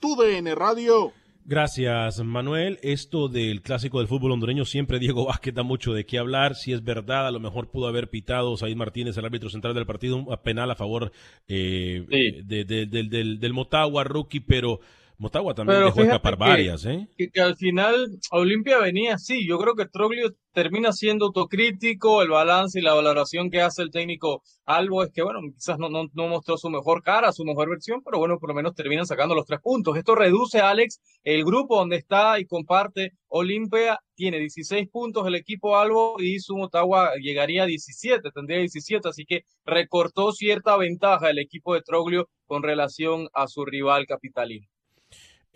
TUDN 0.00 0.56
Radio. 0.56 1.12
Gracias, 1.44 2.18
Manuel. 2.18 2.80
Esto 2.82 3.28
del 3.28 3.62
clásico 3.62 4.00
del 4.00 4.08
fútbol 4.08 4.32
hondureño, 4.32 4.64
siempre 4.64 4.98
Diego 4.98 5.26
Vázquez 5.26 5.54
da 5.54 5.62
mucho 5.62 5.92
de 5.94 6.04
qué 6.04 6.18
hablar. 6.18 6.56
Si 6.56 6.72
es 6.72 6.82
verdad, 6.82 7.28
a 7.28 7.30
lo 7.30 7.38
mejor 7.38 7.70
pudo 7.70 7.86
haber 7.86 8.10
pitado 8.10 8.56
Said 8.56 8.74
Martínez, 8.74 9.16
el 9.16 9.24
árbitro 9.24 9.50
central 9.50 9.74
del 9.74 9.86
partido, 9.86 10.16
un 10.16 10.36
penal 10.42 10.68
a 10.68 10.74
favor 10.74 11.12
eh, 11.46 12.04
del, 12.44 13.38
del 13.38 13.52
Motagua, 13.52 14.02
rookie, 14.02 14.40
pero 14.40 14.80
Motagua 15.18 15.54
también 15.54 15.82
dejó 15.82 16.02
escapar 16.02 16.36
varias, 16.36 16.84
¿eh? 16.84 17.08
Que, 17.16 17.40
al 17.40 17.56
final 17.56 18.18
Olimpia 18.32 18.78
venía 18.78 19.14
así. 19.14 19.46
Yo 19.48 19.58
creo 19.58 19.74
que 19.74 19.86
Troglio 19.86 20.34
termina 20.52 20.92
siendo 20.92 21.26
autocrítico. 21.26 22.22
El 22.22 22.28
balance 22.28 22.78
y 22.78 22.82
la 22.82 22.92
valoración 22.92 23.50
que 23.50 23.62
hace 23.62 23.82
el 23.82 23.90
técnico 23.90 24.42
Albo 24.66 25.02
es 25.02 25.10
que, 25.12 25.22
bueno, 25.22 25.40
quizás 25.54 25.78
no, 25.78 25.88
no, 25.88 26.04
no, 26.12 26.28
mostró 26.28 26.58
su 26.58 26.68
mejor 26.68 27.02
cara, 27.02 27.32
su 27.32 27.44
mejor 27.44 27.70
versión, 27.70 28.02
pero 28.04 28.18
bueno, 28.18 28.38
por 28.38 28.50
lo 28.50 28.54
menos 28.54 28.74
terminan 28.74 29.06
sacando 29.06 29.34
los 29.34 29.46
tres 29.46 29.60
puntos. 29.62 29.96
Esto 29.96 30.14
reduce, 30.14 30.60
Alex, 30.60 31.00
el 31.24 31.44
grupo 31.44 31.78
donde 31.78 31.96
está 31.96 32.38
y 32.38 32.44
comparte 32.44 33.12
Olimpia. 33.28 33.98
Tiene 34.14 34.38
16 34.38 34.88
puntos 34.90 35.26
el 35.26 35.34
equipo 35.34 35.78
Albo 35.78 36.16
y 36.18 36.40
su 36.40 36.56
Motagua 36.56 37.12
llegaría 37.20 37.62
a 37.62 37.66
17, 37.66 38.30
tendría 38.34 38.58
17, 38.58 39.08
así 39.08 39.24
que 39.26 39.42
recortó 39.64 40.32
cierta 40.32 40.76
ventaja 40.76 41.30
el 41.30 41.38
equipo 41.38 41.74
de 41.74 41.82
Troglio 41.82 42.28
con 42.46 42.62
relación 42.62 43.28
a 43.34 43.46
su 43.46 43.64
rival 43.64 44.06
capitalino. 44.06 44.66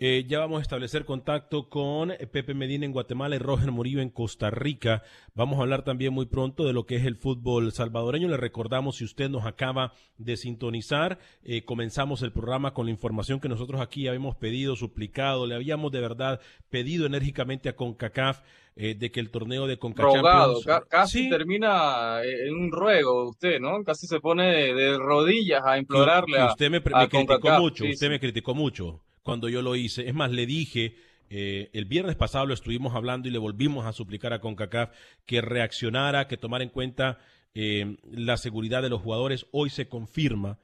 Eh, 0.03 0.25
ya 0.27 0.39
vamos 0.39 0.57
a 0.57 0.61
establecer 0.63 1.05
contacto 1.05 1.69
con 1.69 2.11
Pepe 2.31 2.55
Medina 2.55 2.87
en 2.87 2.91
Guatemala 2.91 3.35
y 3.35 3.37
Roger 3.37 3.71
Murillo 3.71 4.01
en 4.01 4.09
Costa 4.09 4.49
Rica. 4.49 5.03
Vamos 5.35 5.59
a 5.59 5.61
hablar 5.61 5.83
también 5.83 6.11
muy 6.11 6.25
pronto 6.25 6.65
de 6.65 6.73
lo 6.73 6.87
que 6.87 6.95
es 6.95 7.05
el 7.05 7.17
fútbol 7.17 7.71
salvadoreño. 7.71 8.27
Le 8.27 8.37
recordamos, 8.37 8.95
si 8.95 9.03
usted 9.03 9.29
nos 9.29 9.45
acaba 9.45 9.93
de 10.17 10.37
sintonizar, 10.37 11.19
eh, 11.43 11.65
comenzamos 11.65 12.23
el 12.23 12.31
programa 12.31 12.73
con 12.73 12.87
la 12.87 12.91
información 12.91 13.39
que 13.39 13.47
nosotros 13.47 13.79
aquí 13.79 14.07
habíamos 14.07 14.35
pedido, 14.37 14.75
suplicado, 14.75 15.45
le 15.45 15.53
habíamos 15.53 15.91
de 15.91 16.01
verdad 16.01 16.41
pedido 16.71 17.05
enérgicamente 17.05 17.69
a 17.69 17.75
CONCACAF 17.75 18.41
eh, 18.77 18.95
de 18.95 19.11
que 19.11 19.19
el 19.19 19.29
torneo 19.29 19.67
de 19.67 19.77
CONCACAF 19.77 20.65
casi 20.89 21.29
termina 21.29 22.23
en 22.23 22.55
un 22.55 22.71
ruego 22.71 23.29
usted, 23.29 23.59
¿no? 23.59 23.83
Casi 23.83 24.07
se 24.07 24.19
pone 24.19 24.73
de, 24.73 24.97
rodillas 24.97 25.61
a 25.63 25.77
implorarle 25.77 26.43
usted 26.43 26.71
me, 26.71 26.81
criticó 26.81 27.51
mucho, 27.59 27.85
usted 27.85 28.09
me 28.09 28.19
criticó 28.19 28.55
mucho 28.55 28.99
cuando 29.23 29.49
yo 29.49 29.61
lo 29.61 29.75
hice. 29.75 30.07
Es 30.07 30.13
más, 30.13 30.31
le 30.31 30.45
dije, 30.45 30.95
eh, 31.29 31.69
el 31.73 31.85
viernes 31.85 32.17
pasado 32.17 32.45
lo 32.45 32.53
estuvimos 32.53 32.93
hablando 32.93 33.29
y 33.29 33.31
le 33.31 33.37
volvimos 33.37 33.85
a 33.85 33.93
suplicar 33.93 34.33
a 34.33 34.41
CONCACAF 34.41 34.91
que 35.25 35.39
reaccionara, 35.39 36.27
que 36.27 36.37
tomara 36.37 36.63
en 36.63 36.69
cuenta 36.69 37.19
eh, 37.53 37.97
la 38.03 38.37
seguridad 38.37 38.81
de 38.81 38.89
los 38.89 39.01
jugadores. 39.01 39.45
Hoy 39.51 39.69
se 39.69 39.87
confirma 39.87 40.59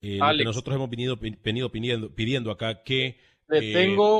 eh, 0.00 0.18
lo 0.18 0.38
que 0.38 0.44
nosotros 0.44 0.76
hemos 0.76 0.90
venido, 0.90 1.18
venido 1.42 1.72
pidiendo, 1.72 2.14
pidiendo 2.14 2.50
acá, 2.52 2.84
que 2.84 3.18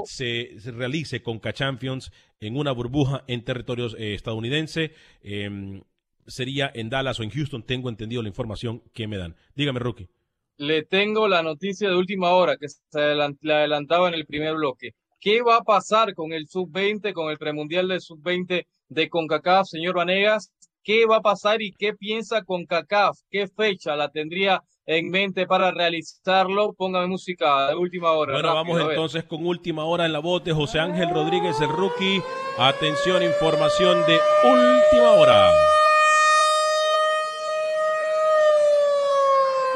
se, 0.06 0.56
realice 0.72 1.22
CONCA 1.22 1.52
Champions 1.52 2.12
en 2.40 2.56
una 2.56 2.72
burbuja 2.72 3.24
en 3.28 3.44
territorios 3.44 3.94
estadounidense. 3.98 4.94
Em, 5.22 5.82
sería 6.26 6.70
en 6.74 6.90
Dallas 6.90 7.20
o 7.20 7.22
en 7.22 7.30
Houston, 7.30 7.62
tengo 7.62 7.88
entendido 7.88 8.22
la 8.22 8.28
información 8.28 8.82
que 8.92 9.06
me 9.06 9.18
dan. 9.18 9.36
Dígame, 9.54 9.78
Rookie 9.78 10.08
le 10.56 10.84
tengo 10.84 11.28
la 11.28 11.42
noticia 11.42 11.88
de 11.88 11.96
última 11.96 12.30
hora 12.30 12.56
que 12.56 12.68
se 12.68 13.00
adelantaba 13.00 14.08
en 14.08 14.14
el 14.14 14.26
primer 14.26 14.54
bloque. 14.54 14.92
¿Qué 15.20 15.40
va 15.42 15.58
a 15.58 15.62
pasar 15.62 16.14
con 16.14 16.32
el 16.32 16.48
sub-20, 16.48 17.12
con 17.12 17.30
el 17.30 17.38
premundial 17.38 17.88
del 17.88 18.00
sub-20 18.00 18.66
de 18.88 19.08
CONCACAF, 19.08 19.68
señor 19.68 19.94
Vanegas? 19.94 20.52
¿Qué 20.82 21.06
va 21.06 21.18
a 21.18 21.20
pasar 21.20 21.62
y 21.62 21.72
qué 21.72 21.94
piensa 21.94 22.42
CONCACAF? 22.42 23.16
¿Qué 23.30 23.46
fecha 23.46 23.94
la 23.94 24.10
tendría 24.10 24.62
en 24.84 25.10
mente 25.10 25.46
para 25.46 25.70
realizarlo? 25.70 26.72
Póngame 26.72 27.06
música 27.06 27.68
de 27.68 27.76
última 27.76 28.10
hora. 28.10 28.32
Bueno, 28.32 28.52
vamos 28.52 28.80
entonces 28.80 29.22
con 29.24 29.46
última 29.46 29.84
hora 29.84 30.06
en 30.06 30.12
la 30.12 30.18
voz 30.18 30.42
de 30.42 30.52
José 30.52 30.80
Ángel 30.80 31.10
Rodríguez, 31.10 31.60
el 31.60 31.68
rookie. 31.68 32.20
Atención, 32.58 33.22
información 33.22 33.98
de 34.06 34.18
última 34.44 35.12
hora. 35.12 35.52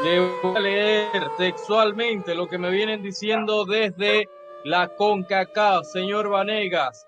Le 0.07 0.21
voy 0.21 0.55
a 0.55 0.59
leer 0.61 1.29
textualmente 1.37 2.33
lo 2.33 2.47
que 2.47 2.57
me 2.57 2.71
vienen 2.71 3.03
diciendo 3.03 3.65
desde 3.65 4.29
la 4.63 4.87
CONCACAF, 4.95 5.85
señor 5.85 6.29
Vanegas. 6.29 7.05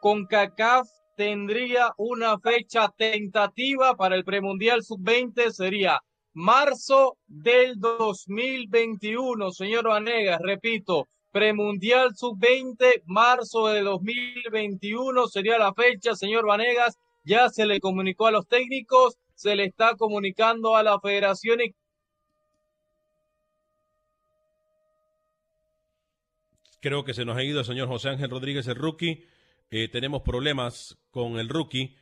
CONCACAF 0.00 0.86
tendría 1.16 1.92
una 1.96 2.38
fecha 2.38 2.92
tentativa 2.96 3.96
para 3.96 4.14
el 4.14 4.22
premundial 4.22 4.84
sub-20, 4.84 5.50
sería 5.50 6.00
marzo 6.32 7.16
del 7.26 7.80
2021, 7.80 9.50
señor 9.50 9.88
Vanegas, 9.88 10.38
repito, 10.40 11.08
premundial 11.32 12.14
sub-20, 12.14 13.02
marzo 13.06 13.66
de 13.66 13.80
2021 13.80 15.26
sería 15.26 15.58
la 15.58 15.74
fecha, 15.74 16.14
señor 16.14 16.46
Vanegas, 16.46 16.96
ya 17.24 17.48
se 17.48 17.66
le 17.66 17.80
comunicó 17.80 18.28
a 18.28 18.30
los 18.30 18.46
técnicos, 18.46 19.16
se 19.34 19.56
le 19.56 19.64
está 19.64 19.96
comunicando 19.96 20.76
a 20.76 20.84
la 20.84 21.00
federación 21.00 21.62
y 21.62 21.74
Creo 26.82 27.04
que 27.04 27.14
se 27.14 27.24
nos 27.24 27.36
ha 27.36 27.44
ido 27.44 27.60
el 27.60 27.64
señor 27.64 27.86
José 27.86 28.08
Ángel 28.08 28.28
Rodríguez, 28.28 28.66
el 28.66 28.74
rookie. 28.74 29.24
Eh, 29.70 29.86
tenemos 29.86 30.22
problemas 30.22 30.98
con 31.12 31.38
el 31.38 31.48
rookie. 31.48 31.94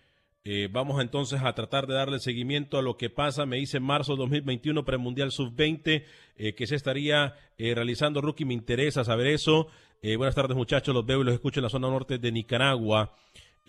Eh, 0.43 0.71
vamos 0.73 1.03
entonces 1.03 1.43
a 1.43 1.53
tratar 1.53 1.87
de 1.87 1.93
darle 1.93 2.19
seguimiento 2.19 2.79
a 2.79 2.83
lo 2.83 2.97
que 2.97 3.11
pasa. 3.11 3.45
Me 3.45 3.59
dice 3.59 3.79
marzo 3.79 4.17
2021, 4.17 4.83
premundial 4.87 5.33
sub-20, 5.33 6.07
eh, 6.35 6.55
que 6.55 6.67
se 6.67 6.77
estaría 6.77 7.35
realizando. 7.59 8.23
Rookie, 8.23 8.47
me 8.47 8.55
interesa 8.55 9.05
saber 9.05 9.27
eso. 9.27 9.69
buenas 10.03 10.35
tardes, 10.35 10.57
muchachos. 10.57 10.95
Los 10.95 11.05
veo 11.05 11.21
y 11.21 11.25
los 11.25 11.35
escucho 11.35 11.61
en 11.61 11.65
la 11.65 11.69
zona 11.69 11.91
norte 11.91 12.17
de 12.17 12.33
Nicaragua. 12.33 13.15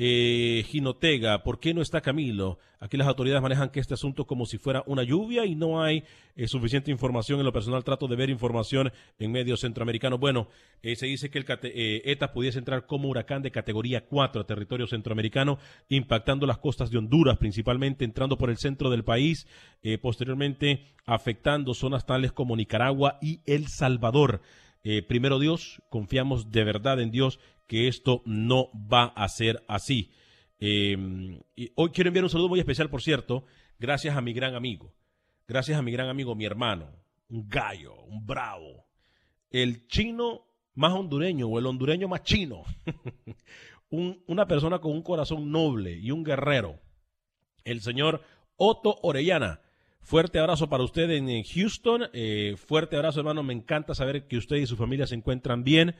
Eh, 0.03 0.65
Ginotega, 0.67 1.43
¿por 1.43 1.59
qué 1.59 1.75
no 1.75 1.81
está 1.83 2.01
Camilo? 2.01 2.57
Aquí 2.79 2.97
las 2.97 3.07
autoridades 3.07 3.43
manejan 3.43 3.69
que 3.69 3.79
este 3.79 3.93
asunto 3.93 4.25
como 4.25 4.47
si 4.47 4.57
fuera 4.57 4.81
una 4.87 5.03
lluvia 5.03 5.45
y 5.45 5.53
no 5.53 5.83
hay 5.83 6.03
eh, 6.35 6.47
suficiente 6.47 6.89
información. 6.89 7.37
En 7.37 7.45
lo 7.45 7.53
personal 7.53 7.83
trato 7.83 8.07
de 8.07 8.15
ver 8.15 8.31
información 8.31 8.91
en 9.19 9.31
medios 9.31 9.59
centroamericanos. 9.59 10.19
Bueno, 10.19 10.47
eh, 10.81 10.95
se 10.95 11.05
dice 11.05 11.29
que 11.29 11.37
el 11.37 11.45
eh, 11.47 12.01
ETA 12.05 12.33
pudiese 12.33 12.57
entrar 12.57 12.87
como 12.87 13.09
huracán 13.09 13.43
de 13.43 13.51
categoría 13.51 14.07
4 14.07 14.41
a 14.41 14.47
territorio 14.47 14.87
centroamericano, 14.87 15.59
impactando 15.87 16.47
las 16.47 16.57
costas 16.57 16.89
de 16.89 16.97
Honduras 16.97 17.37
principalmente, 17.37 18.03
entrando 18.03 18.39
por 18.39 18.49
el 18.49 18.57
centro 18.57 18.89
del 18.89 19.03
país, 19.03 19.45
posteriormente 20.01 20.87
afectando 21.05 21.75
zonas 21.75 22.07
tales 22.07 22.31
como 22.31 22.55
Nicaragua 22.55 23.19
y 23.21 23.41
El 23.45 23.67
Salvador. 23.67 24.41
primero 25.07 25.37
Dios, 25.37 25.83
confiamos 25.89 26.51
de 26.51 26.63
verdad 26.63 26.99
en 26.99 27.11
Dios 27.11 27.39
que 27.71 27.87
esto 27.87 28.21
no 28.25 28.69
va 28.75 29.13
a 29.15 29.29
ser 29.29 29.63
así. 29.69 30.11
Em, 30.59 31.39
hoy 31.75 31.89
quiero 31.91 32.09
enviar 32.09 32.25
un 32.25 32.29
saludo 32.29 32.49
muy 32.49 32.59
especial, 32.59 32.89
por 32.89 33.01
cierto, 33.01 33.45
gracias 33.79 34.17
a 34.17 34.19
mi 34.19 34.33
gran 34.33 34.55
amigo, 34.55 34.93
gracias 35.47 35.79
a 35.79 35.81
mi 35.81 35.93
gran 35.93 36.09
amigo, 36.09 36.35
mi 36.35 36.43
hermano, 36.43 36.89
un 37.29 37.47
gallo, 37.47 37.95
un 38.03 38.27
bravo, 38.27 38.87
el 39.49 39.87
chino 39.87 40.41
más 40.73 40.91
hondureño 40.91 41.47
o 41.47 41.59
el 41.59 41.65
hondureño 41.65 42.09
más 42.09 42.23
chino, 42.23 42.65
una 43.89 44.49
persona 44.49 44.79
con 44.79 44.91
un 44.91 45.01
corazón 45.01 45.49
noble 45.49 45.97
y 45.97 46.11
un 46.11 46.25
guerrero, 46.25 46.77
el 47.63 47.79
señor 47.79 48.21
Otto 48.57 48.99
Orellana. 49.01 49.61
Fuerte 50.01 50.39
abrazo 50.39 50.67
para 50.67 50.83
usted 50.83 51.09
en 51.11 51.43
Houston. 51.43 52.09
Eh, 52.11 52.55
fuerte 52.57 52.97
abrazo, 52.97 53.19
hermano. 53.19 53.43
Me 53.43 53.53
encanta 53.53 53.93
saber 53.93 54.27
que 54.27 54.35
usted 54.35 54.57
y 54.57 54.65
su 54.65 54.75
familia 54.75 55.05
se 55.05 55.13
encuentran 55.13 55.63
bien. 55.63 55.95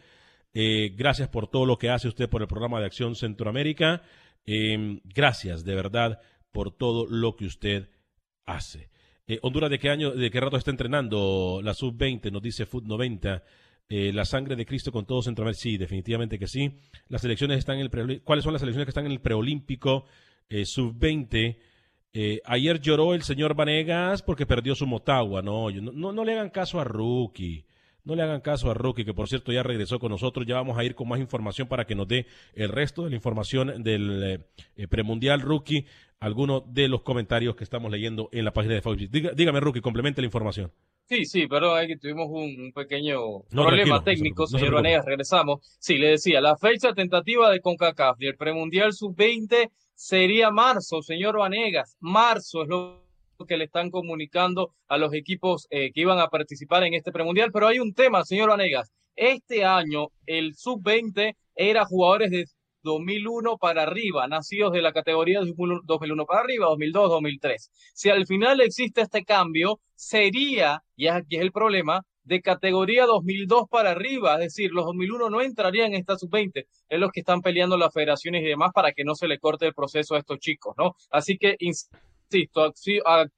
Eh, 0.54 0.94
gracias 0.96 1.30
por 1.30 1.48
todo 1.48 1.66
lo 1.66 1.78
que 1.78 1.90
hace 1.90 2.08
usted 2.08 2.30
por 2.30 2.42
el 2.42 2.48
programa 2.48 2.80
de 2.80 2.86
Acción 2.86 3.16
Centroamérica. 3.16 4.02
Eh, 4.46 5.00
gracias, 5.06 5.64
de 5.64 5.76
verdad, 5.76 6.20
por 6.52 6.76
todo 6.76 7.06
lo 7.08 7.36
que 7.36 7.46
usted 7.46 7.90
hace. 8.46 8.90
Eh, 9.28 9.40
Honduras, 9.44 9.70
¿de 9.70 9.80
qué 9.80 9.90
año, 9.90 10.12
de 10.12 10.30
qué 10.30 10.40
rato 10.40 10.58
está 10.58 10.72
entrenando 10.72 11.62
la 11.64 11.74
sub-20? 11.74 12.32
Nos 12.32 12.42
dice 12.42 12.66
Food 12.66 12.84
90. 12.86 13.44
la 13.90 14.24
sangre 14.24 14.56
de 14.56 14.66
Cristo 14.66 14.92
con 14.92 15.06
todo 15.06 15.22
Centroamérica. 15.22 15.62
Sí, 15.62 15.78
definitivamente 15.78 16.40
que 16.40 16.48
sí. 16.48 16.80
Las 17.08 17.22
selecciones 17.22 17.60
están 17.60 17.78
en 17.80 17.90
el 17.92 18.22
¿Cuáles 18.22 18.44
son 18.44 18.54
las 18.54 18.62
selecciones 18.62 18.86
que 18.86 18.92
están 18.92 19.06
en 19.06 19.12
el 19.12 19.22
preolímpico 19.22 20.06
sub-20? 20.50 21.58
ayer 22.46 22.82
lloró 22.82 23.14
el 23.14 23.24
señor 23.24 23.54
Vanegas 23.56 24.22
porque 24.22 24.46
perdió 24.46 24.76
su 24.76 24.88
Motagua. 24.88 25.42
No, 25.42 25.70
no 25.72 26.26
le 26.26 26.34
hagan 26.34 26.50
caso 26.50 26.80
a 26.80 26.84
Rookie. 26.84 27.66
No 28.04 28.16
le 28.16 28.24
hagan 28.24 28.42
caso 28.42 28.72
a 28.72 28.74
Rocky, 28.74 29.06
que 29.06 29.14
por 29.14 29.28
cierto 29.28 29.52
ya 29.52 29.64
regresó 29.64 30.00
con 30.00 30.12
nosotros. 30.12 30.46
Ya 30.48 30.56
vamos 30.56 30.78
a 30.78 30.84
ir 30.84 30.96
con 30.96 31.08
más 31.08 31.20
información 31.20 31.68
para 31.68 31.86
que 31.86 31.96
nos 31.96 32.08
dé 32.08 32.26
el 32.54 32.70
resto 32.70 33.04
de 33.04 33.12
la 33.12 33.16
información 33.16 33.84
del 33.84 34.42
eh, 34.76 34.88
premundial 34.88 35.42
Rookie, 35.42 35.86
algunos 36.20 36.64
de 36.74 36.88
los 36.88 37.02
comentarios 37.02 37.56
que 37.56 37.64
estamos 37.64 37.92
leyendo 37.92 38.30
en 38.32 38.46
la 38.46 38.54
página 38.54 38.76
de 38.76 38.82
Fox. 38.82 38.98
dígame, 39.12 39.60
Rookie, 39.60 39.82
complemente 39.82 40.22
la 40.22 40.26
información. 40.26 40.72
Sí, 41.12 41.26
sí, 41.26 41.48
pero 41.48 41.76
que 41.86 41.98
tuvimos 41.98 42.28
un, 42.30 42.72
pequeño 42.74 43.42
problema 43.50 44.02
técnico, 44.04 44.48
señor 44.48 44.76
Vanegas, 44.76 45.06
regresamos. 45.06 45.60
Sí, 45.80 45.98
le 45.98 46.12
decía, 46.12 46.40
la 46.40 46.56
fecha 46.56 46.94
tentativa 46.94 47.52
de 47.52 47.60
CONCACAF 47.60 48.18
del 48.18 48.38
premundial 48.38 48.94
sub-20 48.94 49.70
sería 49.94 50.52
marzo, 50.52 51.02
señor 51.02 51.38
Vanegas. 51.38 51.98
Marzo 52.00 52.64
es 52.64 52.70
lo 52.70 53.11
que 53.46 53.58
le 53.58 53.66
están 53.66 53.90
comunicando 53.90 54.74
a 54.88 54.98
los 54.98 55.14
equipos 55.14 55.68
eh, 55.70 55.92
que 55.94 56.02
iban 56.02 56.20
a 56.20 56.28
participar 56.28 56.84
en 56.84 56.94
este 56.94 57.12
premundial. 57.12 57.52
Pero 57.52 57.68
hay 57.68 57.80
un 57.80 57.94
tema, 57.94 58.24
señor 58.24 58.50
Vanegas. 58.50 58.92
Este 59.16 59.66
año 59.66 60.08
el 60.26 60.56
sub-20 60.56 61.36
era 61.56 61.86
jugadores 61.86 62.32
de 62.32 62.46
2001 62.84 63.58
para 63.58 63.84
arriba, 63.84 64.28
nacidos 64.28 64.74
de 64.74 64.82
la 64.82 64.94
categoría 64.94 65.39
de 65.39 65.54
2001 65.86 66.26
para 66.26 66.42
arriba, 66.42 66.68
2002, 66.68 67.10
2003. 67.10 67.70
Si 67.94 68.10
al 68.10 68.26
final 68.26 68.62
existe 68.62 69.02
este 69.02 69.24
cambio, 69.24 69.80
sería, 69.96 70.84
y 70.96 71.08
aquí 71.08 71.36
es 71.36 71.42
el 71.42 71.52
problema, 71.52 72.02
de 72.24 72.42
categoría 72.42 73.06
2002 73.06 73.64
para 73.70 73.92
arriba, 73.92 74.36
es 74.36 74.39
decir, 74.39 74.72
los 74.72 74.86
2001 74.86 75.30
no 75.30 75.42
entrarían 75.42 75.94
en 75.94 76.00
esta 76.00 76.18
sub-20, 76.18 76.66
es 76.89 77.00
los 77.00 77.12
que 77.12 77.22
están 77.22 77.42
peleando 77.42 77.78
las 77.78 77.94
federaciones 77.94 78.44
y 78.44 78.48
demás 78.48 78.72
para 78.74 78.92
que 78.94 79.04
no 79.04 79.16
se 79.16 79.28
le 79.28 79.39
corte 79.39 79.66
el 79.66 79.74
proceso 79.74 80.16
a 80.16 80.20
estos 80.20 80.39
chicos, 80.39 80.76
¿no? 80.78 80.96
Así 81.10 81.38
que, 81.38 81.56
insisto, 82.32 82.74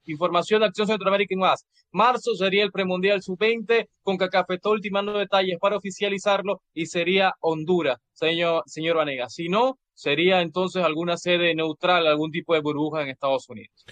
información 0.06 0.60
de 0.60 0.66
Acción 0.66 0.86
Centroamérica 0.86 1.34
y 1.34 1.38
más. 1.38 1.64
Marzo 1.92 2.34
sería 2.34 2.64
el 2.64 2.72
premundial 2.72 3.22
sub-20, 3.22 3.88
con 4.02 4.16
Cacafetó 4.16 4.70
ultimando 4.70 5.16
detalles 5.18 5.58
para 5.60 5.76
oficializarlo 5.76 6.62
y 6.72 6.86
sería 6.86 7.34
Honduras, 7.40 7.98
señor, 8.12 8.64
señor 8.66 8.96
Vanega. 8.96 9.28
Si 9.28 9.48
no, 9.48 9.78
sería 9.92 10.40
entonces 10.40 10.82
alguna 10.82 11.16
sede 11.16 11.54
neutral, 11.54 12.06
algún 12.06 12.30
tipo 12.30 12.54
de 12.54 12.60
burbuja 12.60 13.02
en 13.02 13.10
Estados 13.10 13.48
Unidos. 13.48 13.84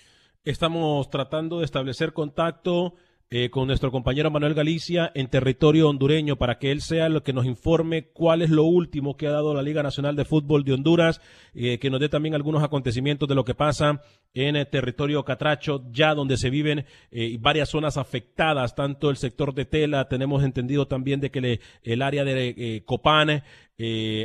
Estamos 0.44 1.08
tratando 1.10 1.60
de 1.60 1.64
establecer 1.64 2.12
contacto 2.12 2.94
eh, 3.34 3.48
con 3.48 3.66
nuestro 3.66 3.90
compañero 3.90 4.30
Manuel 4.30 4.52
Galicia 4.52 5.10
en 5.14 5.26
territorio 5.26 5.88
hondureño 5.88 6.36
para 6.36 6.58
que 6.58 6.70
él 6.70 6.82
sea 6.82 7.06
el 7.06 7.22
que 7.22 7.32
nos 7.32 7.46
informe 7.46 8.08
cuál 8.12 8.42
es 8.42 8.50
lo 8.50 8.64
último 8.64 9.16
que 9.16 9.26
ha 9.26 9.30
dado 9.30 9.54
la 9.54 9.62
Liga 9.62 9.82
Nacional 9.82 10.16
de 10.16 10.26
Fútbol 10.26 10.64
de 10.64 10.74
Honduras, 10.74 11.22
eh, 11.54 11.78
que 11.78 11.88
nos 11.88 11.98
dé 11.98 12.10
también 12.10 12.34
algunos 12.34 12.62
acontecimientos 12.62 13.26
de 13.26 13.34
lo 13.34 13.46
que 13.46 13.54
pasa 13.54 14.02
en 14.34 14.56
el 14.56 14.66
territorio 14.66 15.24
Catracho, 15.24 15.82
ya 15.90 16.14
donde 16.14 16.36
se 16.36 16.50
viven 16.50 16.84
eh, 17.10 17.38
varias 17.40 17.70
zonas 17.70 17.96
afectadas, 17.96 18.74
tanto 18.74 19.08
el 19.08 19.16
sector 19.16 19.54
de 19.54 19.64
Tela, 19.64 20.08
tenemos 20.08 20.44
entendido 20.44 20.86
también 20.86 21.20
de 21.20 21.30
que 21.30 21.60
el 21.84 22.02
área 22.02 22.24
de 22.24 22.82
Copán, 22.84 23.42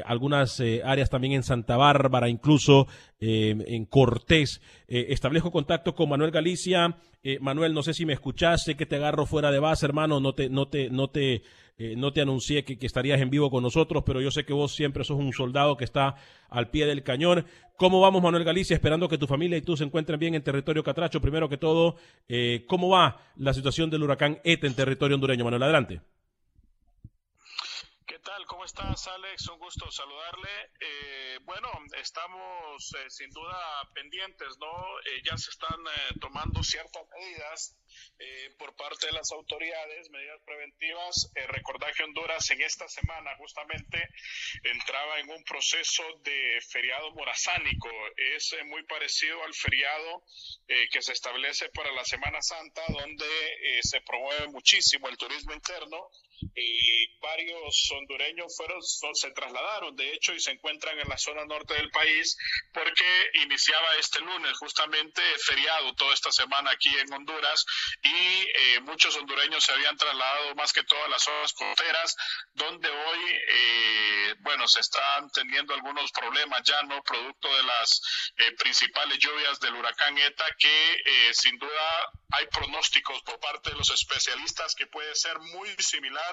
algunas 0.05 0.61
áreas 0.83 1.09
también 1.09 1.33
en 1.33 1.43
Santa 1.43 1.77
Bárbara, 1.77 2.29
incluso 2.29 2.87
en 3.19 3.85
Cortés. 3.85 4.61
establezco 4.87 5.51
contacto 5.51 5.95
con 5.95 6.09
Manuel 6.09 6.31
Galicia 6.31 6.95
eh, 7.29 7.39
Manuel, 7.41 7.73
no 7.73 7.83
sé 7.83 7.93
si 7.93 8.05
me 8.05 8.13
escuchaste, 8.13 8.77
que 8.77 8.85
te 8.85 8.95
agarro 8.95 9.25
fuera 9.25 9.51
de 9.51 9.59
base, 9.59 9.85
hermano, 9.85 10.21
no 10.21 10.33
te, 10.33 10.49
no 10.49 10.69
te, 10.69 10.89
no 10.89 11.09
te, 11.09 11.43
eh, 11.77 11.95
no 11.97 12.13
te 12.13 12.21
anuncié 12.21 12.63
que, 12.63 12.77
estarías 12.85 13.19
en 13.19 13.29
vivo 13.29 13.49
con 13.49 13.63
nosotros, 13.63 14.03
pero 14.05 14.21
yo 14.21 14.31
sé 14.31 14.45
que 14.45 14.53
vos 14.53 14.73
siempre 14.73 15.03
sos 15.03 15.17
un 15.17 15.33
soldado 15.33 15.75
que 15.75 15.83
está 15.83 16.15
al 16.49 16.69
pie 16.69 16.85
del 16.85 17.03
cañón. 17.03 17.45
¿Cómo 17.75 17.99
vamos, 17.99 18.23
Manuel 18.23 18.45
Galicia? 18.45 18.75
Esperando 18.75 19.09
que 19.09 19.17
tu 19.17 19.27
familia 19.27 19.57
y 19.57 19.61
tú 19.61 19.75
se 19.75 19.83
encuentren 19.83 20.17
bien 20.17 20.35
en 20.35 20.41
territorio 20.41 20.83
catracho. 20.83 21.19
Primero 21.19 21.49
que 21.49 21.57
todo, 21.57 21.97
eh, 22.29 22.63
¿cómo 22.65 22.87
va 22.87 23.17
la 23.35 23.53
situación 23.53 23.89
del 23.89 24.03
huracán 24.03 24.39
ETA 24.45 24.67
en 24.67 24.75
territorio 24.75 25.15
hondureño? 25.15 25.43
Manuel, 25.43 25.63
adelante. 25.63 25.99
¿Qué 28.07 28.19
tal? 28.19 28.45
¿Cómo 28.45 28.63
estás, 28.63 29.05
Alex? 29.09 29.49
Un 29.49 29.59
gusto 29.59 29.91
saludarle. 29.91 30.71
Eh, 30.79 31.39
bueno, 31.41 31.69
estamos 31.97 32.93
eh, 32.93 33.09
sin 33.09 33.29
duda 33.31 33.59
pendientes, 33.93 34.57
¿no? 34.61 34.99
Eh, 34.99 35.21
ya 35.25 35.35
se 35.37 35.49
están 35.49 35.77
tomando 36.21 36.63
ciertas 36.63 37.03
medidas 37.09 37.75
por 38.57 38.75
parte 38.75 39.07
de 39.07 39.11
las 39.11 39.31
autoridades, 39.31 40.09
medidas 40.09 40.41
preventivas. 40.45 41.31
recordad 41.47 41.91
que 41.95 42.03
Honduras 42.03 42.49
en 42.51 42.61
esta 42.61 42.87
semana 42.87 43.35
justamente 43.37 44.09
entraba 44.63 45.19
en 45.19 45.29
un 45.29 45.43
proceso 45.43 46.03
de 46.23 46.61
feriado 46.69 47.11
morazánico. 47.11 47.89
Es 48.15 48.55
muy 48.65 48.83
parecido 48.83 49.43
al 49.43 49.53
feriado 49.53 50.23
que 50.91 51.01
se 51.01 51.11
establece 51.11 51.69
para 51.69 51.91
la 51.91 52.05
Semana 52.05 52.41
Santa, 52.41 52.83
donde 52.89 53.79
se 53.81 54.01
promueve 54.01 54.47
muchísimo 54.47 55.09
el 55.09 55.17
turismo 55.17 55.53
interno 55.53 56.09
y 56.55 57.19
varios 57.19 57.91
hondureños 57.91 58.55
fueron, 58.55 58.81
se 58.81 59.31
trasladaron, 59.31 59.95
de 59.95 60.13
hecho, 60.13 60.33
y 60.33 60.39
se 60.39 60.51
encuentran 60.51 60.99
en 60.99 61.09
la 61.09 61.17
zona 61.17 61.45
norte 61.45 61.73
del 61.73 61.89
país 61.89 62.37
porque 62.73 63.05
iniciaba 63.43 63.95
este 63.99 64.19
lunes 64.21 64.57
justamente 64.57 65.21
feriado 65.43 65.93
toda 65.95 66.13
esta 66.13 66.31
semana 66.31 66.71
aquí 66.71 66.89
en 66.97 67.11
Honduras 67.13 67.65
y 68.01 68.09
eh, 68.09 68.79
muchos 68.81 69.15
hondureños 69.15 69.63
se 69.63 69.73
habían 69.73 69.97
trasladado 69.97 70.55
más 70.55 70.73
que 70.73 70.83
todas 70.83 71.09
las 71.09 71.23
zonas 71.23 71.53
costeras 71.53 72.15
donde 72.53 72.89
hoy, 72.89 73.19
eh, 73.49 74.35
bueno, 74.39 74.67
se 74.67 74.79
están 74.79 75.29
teniendo 75.31 75.73
algunos 75.73 76.11
problemas 76.11 76.61
ya, 76.63 76.81
¿no? 76.83 77.01
Producto 77.03 77.47
de 77.55 77.63
las 77.63 78.01
eh, 78.37 78.51
principales 78.53 79.17
lluvias 79.19 79.59
del 79.59 79.75
huracán 79.75 80.17
ETA 80.17 80.45
que 80.57 80.97
sin 81.33 81.57
duda 81.57 82.11
hay 82.31 82.45
pronósticos 82.47 83.21
por 83.21 83.39
parte 83.39 83.69
de 83.69 83.77
los 83.77 83.89
especialistas 83.89 84.75
que 84.75 84.87
puede 84.87 85.15
ser 85.15 85.37
muy 85.39 85.69
similar 85.79 86.26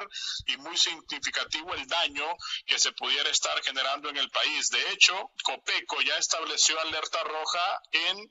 y 0.47 0.57
muy 0.59 0.77
significativo 0.77 1.75
el 1.75 1.87
daño 1.87 2.25
que 2.67 2.79
se 2.79 2.93
pudiera 2.93 3.31
estar 3.31 3.63
generando 3.63 4.09
en 4.09 4.17
el 4.17 4.31
país. 4.31 4.69
De 4.71 4.93
hecho, 4.93 5.31
Copeco 5.43 6.01
ya 6.03 6.17
estableció 6.17 6.79
alerta 6.81 7.23
roja 7.25 7.81
en 7.93 8.31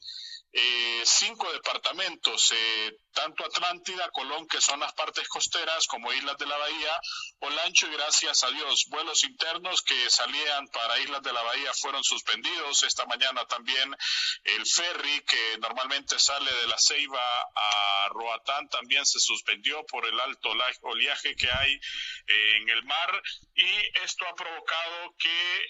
eh, 0.56 1.02
cinco 1.04 1.52
departamentos, 1.52 2.52
eh, 2.52 2.98
tanto 3.12 3.44
Atlántida, 3.44 4.12
Colón, 4.12 4.48
que 4.48 4.62
son 4.62 4.80
las 4.80 4.94
partes 4.94 5.28
costeras, 5.28 5.88
como 5.88 6.14
Islas 6.14 6.38
de 6.38 6.46
la 6.46 6.56
Bahía, 6.56 7.00
Olancho 7.40 7.88
y 7.88 7.94
gracias 7.94 8.44
a 8.44 8.52
Dios, 8.52 8.86
vuelos 8.90 9.24
internos 9.24 9.82
que 9.82 10.10
salían 10.12 10.68
para 10.68 11.00
Islas 11.00 11.24
de 11.24 11.34
la 11.34 11.42
Bahía 11.42 11.74
fueron 11.74 12.04
suspendidos. 12.04 12.84
Esta 12.84 13.04
mañana 13.08 13.44
también 13.46 13.96
el 14.44 14.66
ferry 14.68 15.22
que 15.22 15.58
normalmente 15.58 16.20
sale 16.20 16.52
de 16.54 16.68
la 16.68 16.78
Ceiba 16.78 17.42
a 17.56 18.10
Roatán 18.10 18.70
también 18.70 19.08
se 19.08 19.20
suspendió 19.20 19.84
por 19.88 20.06
el 20.06 20.20
alto 20.20 20.50
oleaje 20.82 21.36
que 21.36 21.50
hay 21.52 21.74
eh, 21.74 22.58
en 22.58 22.70
el 22.70 22.84
mar 22.84 23.24
y 23.56 23.70
esto 24.04 24.28
ha 24.28 24.36
provocado 24.36 25.16
que 25.18 25.66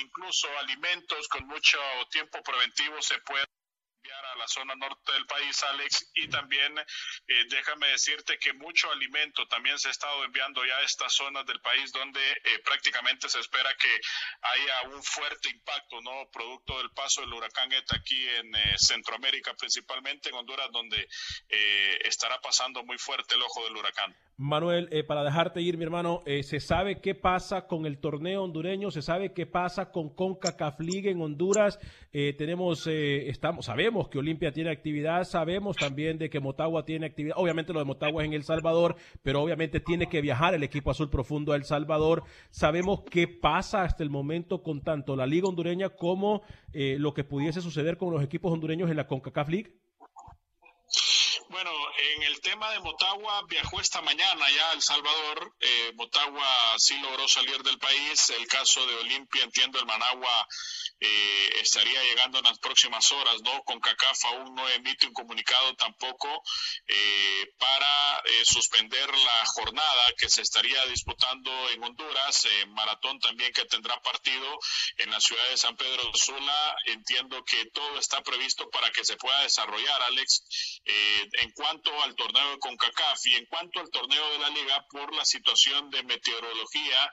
incluso 0.00 0.48
alimentos 0.58 1.28
con 1.28 1.46
mucho 1.46 1.78
tiempo 2.10 2.42
preventivo 2.42 3.00
se 3.02 3.18
puedan 3.18 3.46
a 4.12 4.36
la 4.36 4.46
zona 4.46 4.74
norte 4.74 5.12
del 5.12 5.26
país, 5.26 5.62
Alex, 5.62 6.10
y 6.14 6.28
también 6.28 6.78
eh, 6.78 7.44
déjame 7.48 7.88
decirte 7.88 8.38
que 8.38 8.52
mucho 8.52 8.90
alimento 8.90 9.46
también 9.48 9.78
se 9.78 9.88
ha 9.88 9.90
estado 9.90 10.24
enviando 10.24 10.64
ya 10.64 10.76
a 10.76 10.82
estas 10.82 11.12
zonas 11.14 11.46
del 11.46 11.60
país 11.60 11.92
donde 11.92 12.20
eh, 12.20 12.58
prácticamente 12.64 13.28
se 13.28 13.40
espera 13.40 13.74
que 13.76 14.00
haya 14.42 14.94
un 14.94 15.02
fuerte 15.02 15.48
impacto, 15.48 16.00
¿no? 16.02 16.28
Producto 16.30 16.78
del 16.78 16.90
paso 16.90 17.22
del 17.22 17.32
huracán 17.32 17.72
ETA 17.72 17.96
aquí 17.96 18.28
en 18.28 18.54
eh, 18.54 18.74
Centroamérica, 18.76 19.54
principalmente 19.54 20.28
en 20.28 20.34
Honduras, 20.34 20.68
donde 20.72 21.08
estará 22.04 22.40
pasando 22.40 22.84
muy 22.84 22.98
fuerte 22.98 23.34
el 23.34 23.42
ojo 23.42 23.64
del 23.64 23.76
huracán. 23.76 24.14
Manuel, 24.36 24.88
para 25.06 25.22
dejarte 25.22 25.60
ir, 25.62 25.78
mi 25.78 25.84
hermano, 25.84 26.22
¿se 26.42 26.58
sabe 26.60 27.00
qué 27.00 27.14
pasa 27.14 27.66
con 27.66 27.86
el 27.86 27.98
torneo 27.98 28.42
hondureño? 28.42 28.90
¿Se 28.90 29.00
sabe 29.00 29.32
qué 29.32 29.46
pasa 29.46 29.92
con 29.92 30.08
CONCACAF 30.08 30.80
League 30.80 31.10
en 31.10 31.20
Honduras? 31.20 31.78
tenemos, 32.10 32.86
estamos, 32.86 33.66
sabemos 33.66 34.08
que 34.08 34.18
Olimpia 34.18 34.52
tiene 34.52 34.70
actividad, 34.70 35.24
sabemos 35.24 35.76
también 35.76 36.18
de 36.18 36.30
que 36.30 36.40
Motagua 36.40 36.84
tiene 36.84 37.06
actividad, 37.06 37.36
obviamente 37.38 37.72
lo 37.72 37.78
de 37.78 37.84
Motagua 37.84 38.22
es 38.22 38.28
en 38.28 38.34
El 38.34 38.44
Salvador, 38.44 38.96
pero 39.22 39.42
obviamente 39.42 39.80
tiene 39.80 40.08
que 40.08 40.20
viajar 40.20 40.54
el 40.54 40.62
equipo 40.62 40.90
azul 40.90 41.10
profundo 41.10 41.52
a 41.52 41.56
El 41.56 41.64
Salvador. 41.64 42.24
Sabemos 42.50 43.02
qué 43.10 43.28
pasa 43.28 43.82
hasta 43.82 44.02
el 44.02 44.10
momento 44.10 44.62
con 44.62 44.82
tanto 44.82 45.16
la 45.16 45.26
Liga 45.26 45.48
Hondureña 45.48 45.90
como 45.90 46.42
eh, 46.72 46.96
lo 46.98 47.14
que 47.14 47.24
pudiese 47.24 47.60
suceder 47.60 47.96
con 47.96 48.12
los 48.12 48.22
equipos 48.22 48.52
hondureños 48.52 48.90
en 48.90 48.96
la 48.96 49.06
CONCACAF 49.06 49.48
League. 49.48 49.83
Bueno, 51.54 51.70
en 52.16 52.22
el 52.24 52.40
tema 52.40 52.68
de 52.72 52.80
Motagua 52.80 53.44
viajó 53.48 53.80
esta 53.80 54.02
mañana 54.02 54.50
ya 54.50 54.70
a 54.70 54.72
El 54.72 54.82
Salvador. 54.82 55.54
Eh, 55.60 55.92
Motagua 55.94 56.74
sí 56.78 56.98
logró 56.98 57.28
salir 57.28 57.62
del 57.62 57.78
país. 57.78 58.30
El 58.30 58.48
caso 58.48 58.84
de 58.84 58.96
Olimpia, 58.96 59.44
entiendo, 59.44 59.78
el 59.78 59.86
Managua 59.86 60.48
eh, 61.00 61.60
estaría 61.60 62.02
llegando 62.02 62.38
en 62.38 62.44
las 62.44 62.58
próximas 62.58 63.10
horas, 63.12 63.42
¿no? 63.42 63.62
Con 63.64 63.80
CACAF 63.80 64.24
aún 64.26 64.54
no 64.54 64.68
emite 64.70 65.06
un 65.06 65.12
comunicado 65.12 65.74
tampoco 65.74 66.42
eh, 66.86 67.52
para 67.58 68.22
eh, 68.24 68.44
suspender 68.44 69.08
la 69.10 69.46
jornada 69.46 70.12
que 70.16 70.30
se 70.30 70.42
estaría 70.42 70.84
disputando 70.86 71.50
en 71.70 71.82
Honduras, 71.82 72.46
en 72.62 72.72
Maratón 72.72 73.18
también 73.18 73.52
que 73.52 73.64
tendrá 73.66 74.00
partido 74.00 74.58
en 74.98 75.10
la 75.10 75.20
ciudad 75.20 75.46
de 75.50 75.56
San 75.56 75.76
Pedro 75.76 76.10
Sula. 76.14 76.76
Entiendo 76.86 77.44
que 77.44 77.66
todo 77.66 77.98
está 77.98 78.22
previsto 78.22 78.70
para 78.70 78.90
que 78.90 79.04
se 79.04 79.16
pueda 79.16 79.42
desarrollar, 79.42 80.02
Alex, 80.02 80.42
en 80.84 81.43
cuanto 81.52 81.90
al 82.02 82.14
torneo 82.14 82.50
de 82.50 82.58
CONCACAF 82.58 83.26
y 83.26 83.34
en 83.34 83.46
cuanto 83.46 83.80
al 83.80 83.90
torneo 83.90 84.30
de 84.30 84.38
la 84.38 84.48
liga 84.50 84.86
por 84.90 85.14
la 85.14 85.24
situación 85.24 85.90
de 85.90 86.02
meteorología, 86.02 87.10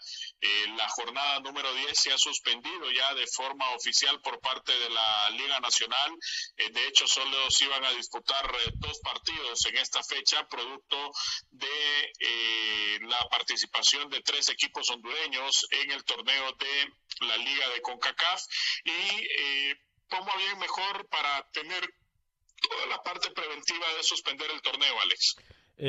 la 0.78 0.90
jornada 0.90 1.40
número 1.40 1.74
10 1.74 1.98
se 1.98 2.12
ha 2.12 2.18
suspendido 2.18 2.92
ya 2.92 3.14
de 3.14 3.28
forma 3.28 3.70
oficial 3.72 4.20
por 4.22 4.40
parte 4.40 4.72
de 4.78 4.90
la 4.90 5.30
Liga 5.32 5.60
Nacional. 5.60 6.12
Eh, 6.58 6.70
de 6.72 6.88
hecho, 6.88 7.08
solo 7.08 7.50
se 7.50 7.66
iban 7.66 7.84
a 7.86 7.92
disputar 7.92 8.46
eh, 8.46 8.72
dos 8.76 9.00
partidos 9.00 9.66
en 9.66 9.78
esta 9.78 10.04
fecha, 10.04 10.48
producto 10.48 11.12
de 11.50 12.14
eh, 12.20 13.00
la 13.02 13.28
participación 13.30 14.10
de 14.10 14.22
tres 14.22 14.50
equipos 14.50 14.90
hondureños 14.90 15.68
en 15.72 15.92
el 15.92 16.04
torneo 16.04 16.52
de 16.54 17.28
la 17.28 17.38
Liga 17.38 17.70
de 17.70 17.82
CONCACAF. 17.82 18.42
Y 18.86 19.74
cómo 20.10 20.32
bien 20.38 20.60
mejor 20.60 21.08
para 21.08 21.50
tener 21.52 21.88
toda 22.62 22.86
la 22.88 23.02
parte 23.02 23.30
preventiva 23.32 23.86
de 23.98 24.04
suspender 24.04 24.48
el 24.54 24.62
torneo, 24.62 24.94
Alex. 25.04 25.36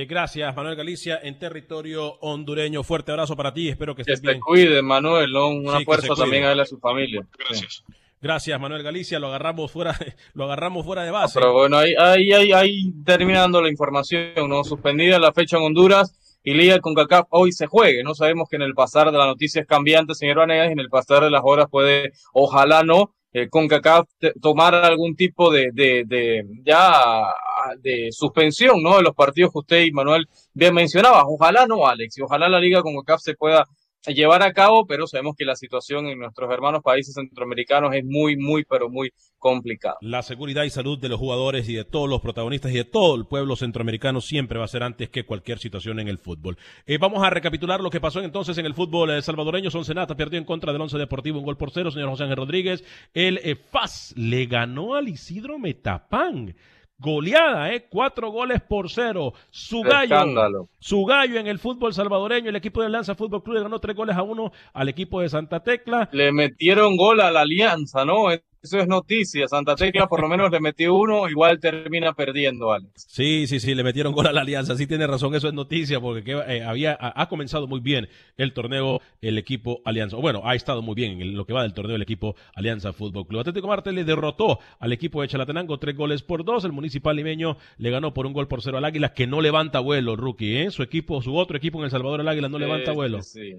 gracias, 0.08 0.56
Manuel 0.56 0.76
Galicia, 0.76 1.20
en 1.22 1.38
territorio 1.38 2.14
hondureño. 2.20 2.82
Fuerte 2.82 3.12
abrazo 3.12 3.36
para 3.36 3.52
ti, 3.52 3.68
espero 3.68 3.94
que 3.94 4.02
estés 4.02 4.20
que 4.20 4.28
bien. 4.28 4.40
cuide, 4.40 4.82
Manuel, 4.82 5.34
una 5.36 5.80
fuerza 5.80 6.14
también 6.14 6.44
a 6.44 6.52
él 6.52 6.58
y 6.58 6.60
a 6.62 6.66
su 6.66 6.78
familia. 6.78 7.26
Gracias. 7.38 7.84
Gracias, 8.22 8.60
Manuel 8.60 8.84
Galicia. 8.84 9.18
Lo 9.18 9.26
agarramos 9.26 9.72
fuera, 9.72 9.96
lo 10.34 10.44
agarramos 10.44 10.86
fuera 10.86 11.02
de 11.02 11.10
base. 11.10 11.40
pero 11.40 11.52
bueno, 11.52 11.76
ahí, 11.78 11.94
ahí, 11.98 12.52
ahí, 12.52 12.92
terminando 13.04 13.60
la 13.60 13.68
información, 13.68 14.48
¿no? 14.48 14.62
Suspendida 14.62 15.18
la 15.18 15.32
fecha 15.32 15.56
en 15.56 15.64
Honduras. 15.64 16.14
y 16.44 16.54
Liga 16.54 16.78
con 16.78 16.94
CACAF 16.94 17.26
hoy 17.30 17.50
se 17.50 17.66
juegue. 17.66 18.04
No 18.04 18.14
sabemos 18.14 18.48
que 18.48 18.56
en 18.56 18.62
el 18.62 18.74
pasar 18.74 19.10
de 19.10 19.18
la 19.18 19.26
noticia 19.26 19.60
es 19.60 19.66
cambiante, 19.66 20.14
señor 20.14 20.36
Vanegas, 20.36 20.68
y 20.68 20.72
en 20.72 20.78
el 20.78 20.88
pasar 20.88 21.24
de 21.24 21.30
las 21.30 21.42
horas 21.44 21.66
puede, 21.68 22.12
ojalá 22.32 22.84
no, 22.84 23.12
eh, 23.32 23.48
con 23.48 23.68
CACAF 23.68 24.08
tomar 24.40 24.74
algún 24.74 25.16
tipo 25.16 25.50
de, 25.50 25.70
de, 25.72 26.04
de, 26.06 26.44
ya 26.64 27.32
de 27.80 28.08
suspensión, 28.10 28.82
¿no? 28.82 28.96
De 28.96 29.02
los 29.02 29.14
partidos 29.14 29.52
que 29.52 29.58
usted 29.58 29.80
y 29.84 29.92
Manuel 29.92 30.28
bien 30.52 30.74
mencionaba. 30.74 31.24
Ojalá 31.26 31.66
no, 31.66 31.86
Alex, 31.86 32.18
y 32.18 32.22
ojalá 32.22 32.48
la 32.48 32.60
liga 32.60 32.82
con 32.82 32.94
CACAF 32.96 33.20
se 33.22 33.34
pueda 33.34 33.66
llevar 34.10 34.42
a 34.42 34.52
cabo, 34.52 34.86
pero 34.86 35.06
sabemos 35.06 35.34
que 35.36 35.44
la 35.44 35.54
situación 35.54 36.06
en 36.06 36.18
nuestros 36.18 36.50
hermanos 36.50 36.82
países 36.82 37.14
centroamericanos 37.14 37.94
es 37.94 38.04
muy, 38.04 38.36
muy, 38.36 38.64
pero 38.64 38.88
muy 38.88 39.12
complicada. 39.38 39.96
La 40.00 40.22
seguridad 40.22 40.64
y 40.64 40.70
salud 40.70 40.98
de 40.98 41.08
los 41.08 41.18
jugadores 41.18 41.68
y 41.68 41.74
de 41.74 41.84
todos 41.84 42.08
los 42.08 42.20
protagonistas 42.20 42.72
y 42.72 42.76
de 42.76 42.84
todo 42.84 43.14
el 43.14 43.26
pueblo 43.26 43.56
centroamericano 43.56 44.20
siempre 44.20 44.58
va 44.58 44.64
a 44.64 44.68
ser 44.68 44.82
antes 44.82 45.10
que 45.10 45.24
cualquier 45.24 45.58
situación 45.58 46.00
en 46.00 46.08
el 46.08 46.18
fútbol. 46.18 46.56
Eh, 46.86 46.98
vamos 46.98 47.22
a 47.22 47.30
recapitular 47.30 47.80
lo 47.80 47.90
que 47.90 48.00
pasó 48.00 48.20
entonces 48.20 48.56
en 48.58 48.66
el 48.66 48.74
fútbol 48.74 49.10
eh, 49.10 49.22
salvadoreño. 49.22 49.70
Sonsenata 49.70 50.16
perdió 50.16 50.38
en 50.38 50.44
contra 50.44 50.72
del 50.72 50.80
Once 50.80 50.98
Deportivo 50.98 51.38
un 51.38 51.44
gol 51.44 51.56
por 51.56 51.70
cero, 51.70 51.90
señor 51.90 52.10
José 52.10 52.24
Ángel 52.24 52.38
Rodríguez. 52.38 52.84
El 53.14 53.38
eh, 53.38 53.56
FAS 53.56 54.14
le 54.16 54.46
ganó 54.46 54.94
al 54.94 55.08
Isidro 55.08 55.58
Metapán. 55.58 56.54
Goleada, 57.02 57.74
¿eh? 57.74 57.86
Cuatro 57.90 58.30
goles 58.30 58.62
por 58.62 58.88
cero. 58.88 59.32
Su 59.50 59.82
gallo, 59.82 60.68
su 60.78 61.04
gallo 61.04 61.40
en 61.40 61.48
el 61.48 61.58
fútbol 61.58 61.92
salvadoreño, 61.92 62.48
el 62.48 62.56
equipo 62.56 62.80
de 62.80 62.86
Alianza 62.86 63.16
Fútbol 63.16 63.42
Club 63.42 63.56
le 63.56 63.62
ganó 63.62 63.80
tres 63.80 63.96
goles 63.96 64.16
a 64.16 64.22
uno 64.22 64.52
al 64.72 64.88
equipo 64.88 65.20
de 65.20 65.28
Santa 65.28 65.64
Tecla. 65.64 66.08
Le 66.12 66.32
metieron 66.32 66.96
gol 66.96 67.20
a 67.20 67.32
la 67.32 67.40
Alianza, 67.40 68.04
¿no? 68.04 68.28
Eso 68.62 68.78
es 68.78 68.86
noticia. 68.86 69.48
Santa 69.48 69.74
Tecla 69.74 70.06
por 70.06 70.20
lo 70.20 70.28
menos 70.28 70.50
le 70.52 70.60
metió 70.60 70.94
uno, 70.94 71.28
igual 71.28 71.58
termina 71.58 72.12
perdiendo, 72.12 72.72
Alex. 72.72 73.06
Sí, 73.08 73.48
sí, 73.48 73.58
sí, 73.58 73.74
le 73.74 73.82
metieron 73.82 74.12
gol 74.12 74.28
a 74.28 74.32
la 74.32 74.42
Alianza. 74.42 74.76
Sí 74.76 74.86
tiene 74.86 75.06
razón, 75.08 75.34
eso 75.34 75.48
es 75.48 75.54
noticia 75.54 76.00
porque 76.00 76.32
eh, 76.46 76.62
había, 76.62 76.96
ha, 77.00 77.28
comenzado 77.28 77.66
muy 77.66 77.80
bien 77.80 78.08
el 78.36 78.52
torneo 78.52 79.00
el 79.20 79.36
equipo 79.36 79.80
Alianza. 79.84 80.16
Bueno, 80.16 80.42
ha 80.44 80.54
estado 80.54 80.80
muy 80.80 80.94
bien 80.94 81.20
en 81.20 81.36
lo 81.36 81.44
que 81.44 81.52
va 81.52 81.62
del 81.62 81.74
torneo 81.74 81.96
el 81.96 82.02
equipo 82.02 82.36
Alianza 82.54 82.92
Fútbol 82.92 83.26
Club. 83.26 83.40
Atlético 83.40 83.66
Marte 83.66 83.90
le 83.90 84.04
derrotó 84.04 84.60
al 84.78 84.92
equipo 84.92 85.22
de 85.22 85.28
Chalatenango 85.28 85.78
tres 85.78 85.96
goles 85.96 86.22
por 86.22 86.44
dos. 86.44 86.64
El 86.64 86.70
municipal 86.72 87.16
limeño 87.16 87.56
le 87.78 87.90
ganó 87.90 88.14
por 88.14 88.26
un 88.26 88.32
gol 88.32 88.46
por 88.46 88.62
cero 88.62 88.78
al 88.78 88.84
Águila 88.84 89.12
que 89.12 89.26
no 89.26 89.40
levanta 89.40 89.80
vuelo, 89.80 90.14
rookie. 90.14 90.58
¿eh? 90.58 90.70
Su 90.70 90.84
equipo, 90.84 91.20
su 91.20 91.34
otro 91.34 91.56
equipo 91.56 91.78
en 91.78 91.86
El 91.86 91.90
Salvador, 91.90 92.20
el 92.20 92.28
Águila, 92.28 92.48
no 92.48 92.60
levanta 92.60 92.92
vuelo. 92.92 93.22
Sí. 93.22 93.56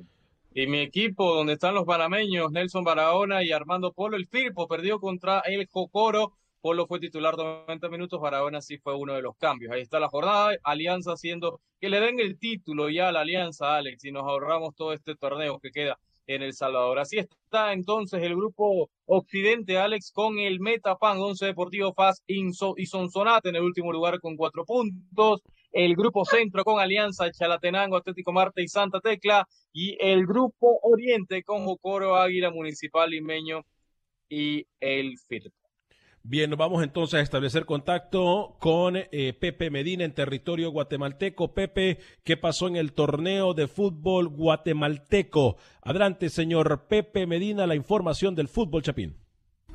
Y 0.55 0.67
mi 0.67 0.81
equipo, 0.81 1.33
donde 1.33 1.53
están 1.53 1.73
los 1.73 1.83
panameños, 1.83 2.51
Nelson 2.51 2.83
Barahona 2.83 3.43
y 3.43 3.51
Armando 3.51 3.91
Polo, 3.91 4.17
el 4.17 4.27
Firpo 4.27 4.67
perdió 4.67 4.99
contra 4.99 5.39
el 5.39 5.67
Cocoro. 5.67 6.33
Polo 6.61 6.85
fue 6.85 6.99
titular 6.99 7.35
90 7.35 7.89
minutos, 7.89 8.21
Barahona 8.21 8.61
sí 8.61 8.77
fue 8.77 8.95
uno 8.95 9.13
de 9.15 9.23
los 9.23 9.35
cambios. 9.35 9.73
Ahí 9.73 9.81
está 9.81 9.99
la 9.99 10.09
jornada, 10.09 10.55
Alianza 10.63 11.13
haciendo 11.13 11.59
que 11.81 11.89
le 11.89 11.99
den 11.99 12.19
el 12.19 12.37
título 12.37 12.89
ya 12.91 13.09
a 13.09 13.11
la 13.11 13.21
Alianza, 13.21 13.75
Alex, 13.75 14.05
y 14.05 14.11
nos 14.11 14.23
ahorramos 14.23 14.75
todo 14.75 14.93
este 14.93 15.15
torneo 15.15 15.59
que 15.59 15.71
queda 15.71 15.97
en 16.27 16.43
El 16.43 16.53
Salvador. 16.53 16.99
Así 16.99 17.17
está 17.17 17.73
entonces 17.73 18.21
el 18.21 18.35
grupo 18.35 18.91
Occidente, 19.05 19.79
Alex, 19.79 20.11
con 20.11 20.37
el 20.37 20.59
Metapan, 20.59 21.19
Once 21.19 21.43
Deportivo 21.43 21.93
Faz 21.93 22.21
y 22.27 22.53
Sonsonate 22.85 23.49
en 23.49 23.55
el 23.55 23.63
último 23.63 23.91
lugar 23.91 24.19
con 24.19 24.37
cuatro 24.37 24.65
puntos 24.65 25.41
el 25.73 25.95
grupo 25.95 26.23
Centro 26.23 26.63
con 26.63 26.79
Alianza, 26.79 27.31
Chalatenango, 27.31 27.97
Atlético 27.97 28.31
Marte 28.31 28.61
y 28.61 28.67
Santa 28.67 29.01
Tecla, 29.01 29.47
y 29.73 29.97
el 29.99 30.25
grupo 30.25 30.79
Oriente 30.83 31.43
con 31.43 31.65
Jocoro, 31.65 32.15
Águila 32.15 32.51
Municipal, 32.51 33.09
Limeño 33.09 33.65
y 34.29 34.65
el 34.79 35.17
FIRP. 35.17 35.51
Bien, 36.25 36.49
nos 36.49 36.57
vamos 36.57 36.81
entonces 36.83 37.19
a 37.19 37.21
establecer 37.21 37.65
contacto 37.65 38.55
con 38.59 38.95
eh, 38.95 39.33
Pepe 39.33 39.69
Medina 39.69 40.05
en 40.05 40.13
territorio 40.13 40.71
guatemalteco. 40.71 41.53
Pepe, 41.53 41.97
¿qué 42.23 42.37
pasó 42.37 42.69
en 42.69 42.77
el 42.77 42.93
torneo 42.93 43.53
de 43.53 43.67
fútbol 43.67 44.29
guatemalteco? 44.29 45.57
Adelante, 45.81 46.29
señor 46.29 46.87
Pepe 46.87 47.27
Medina, 47.27 47.67
la 47.67 47.75
información 47.75 48.35
del 48.35 48.47
fútbol 48.47 48.83
chapín. 48.83 49.22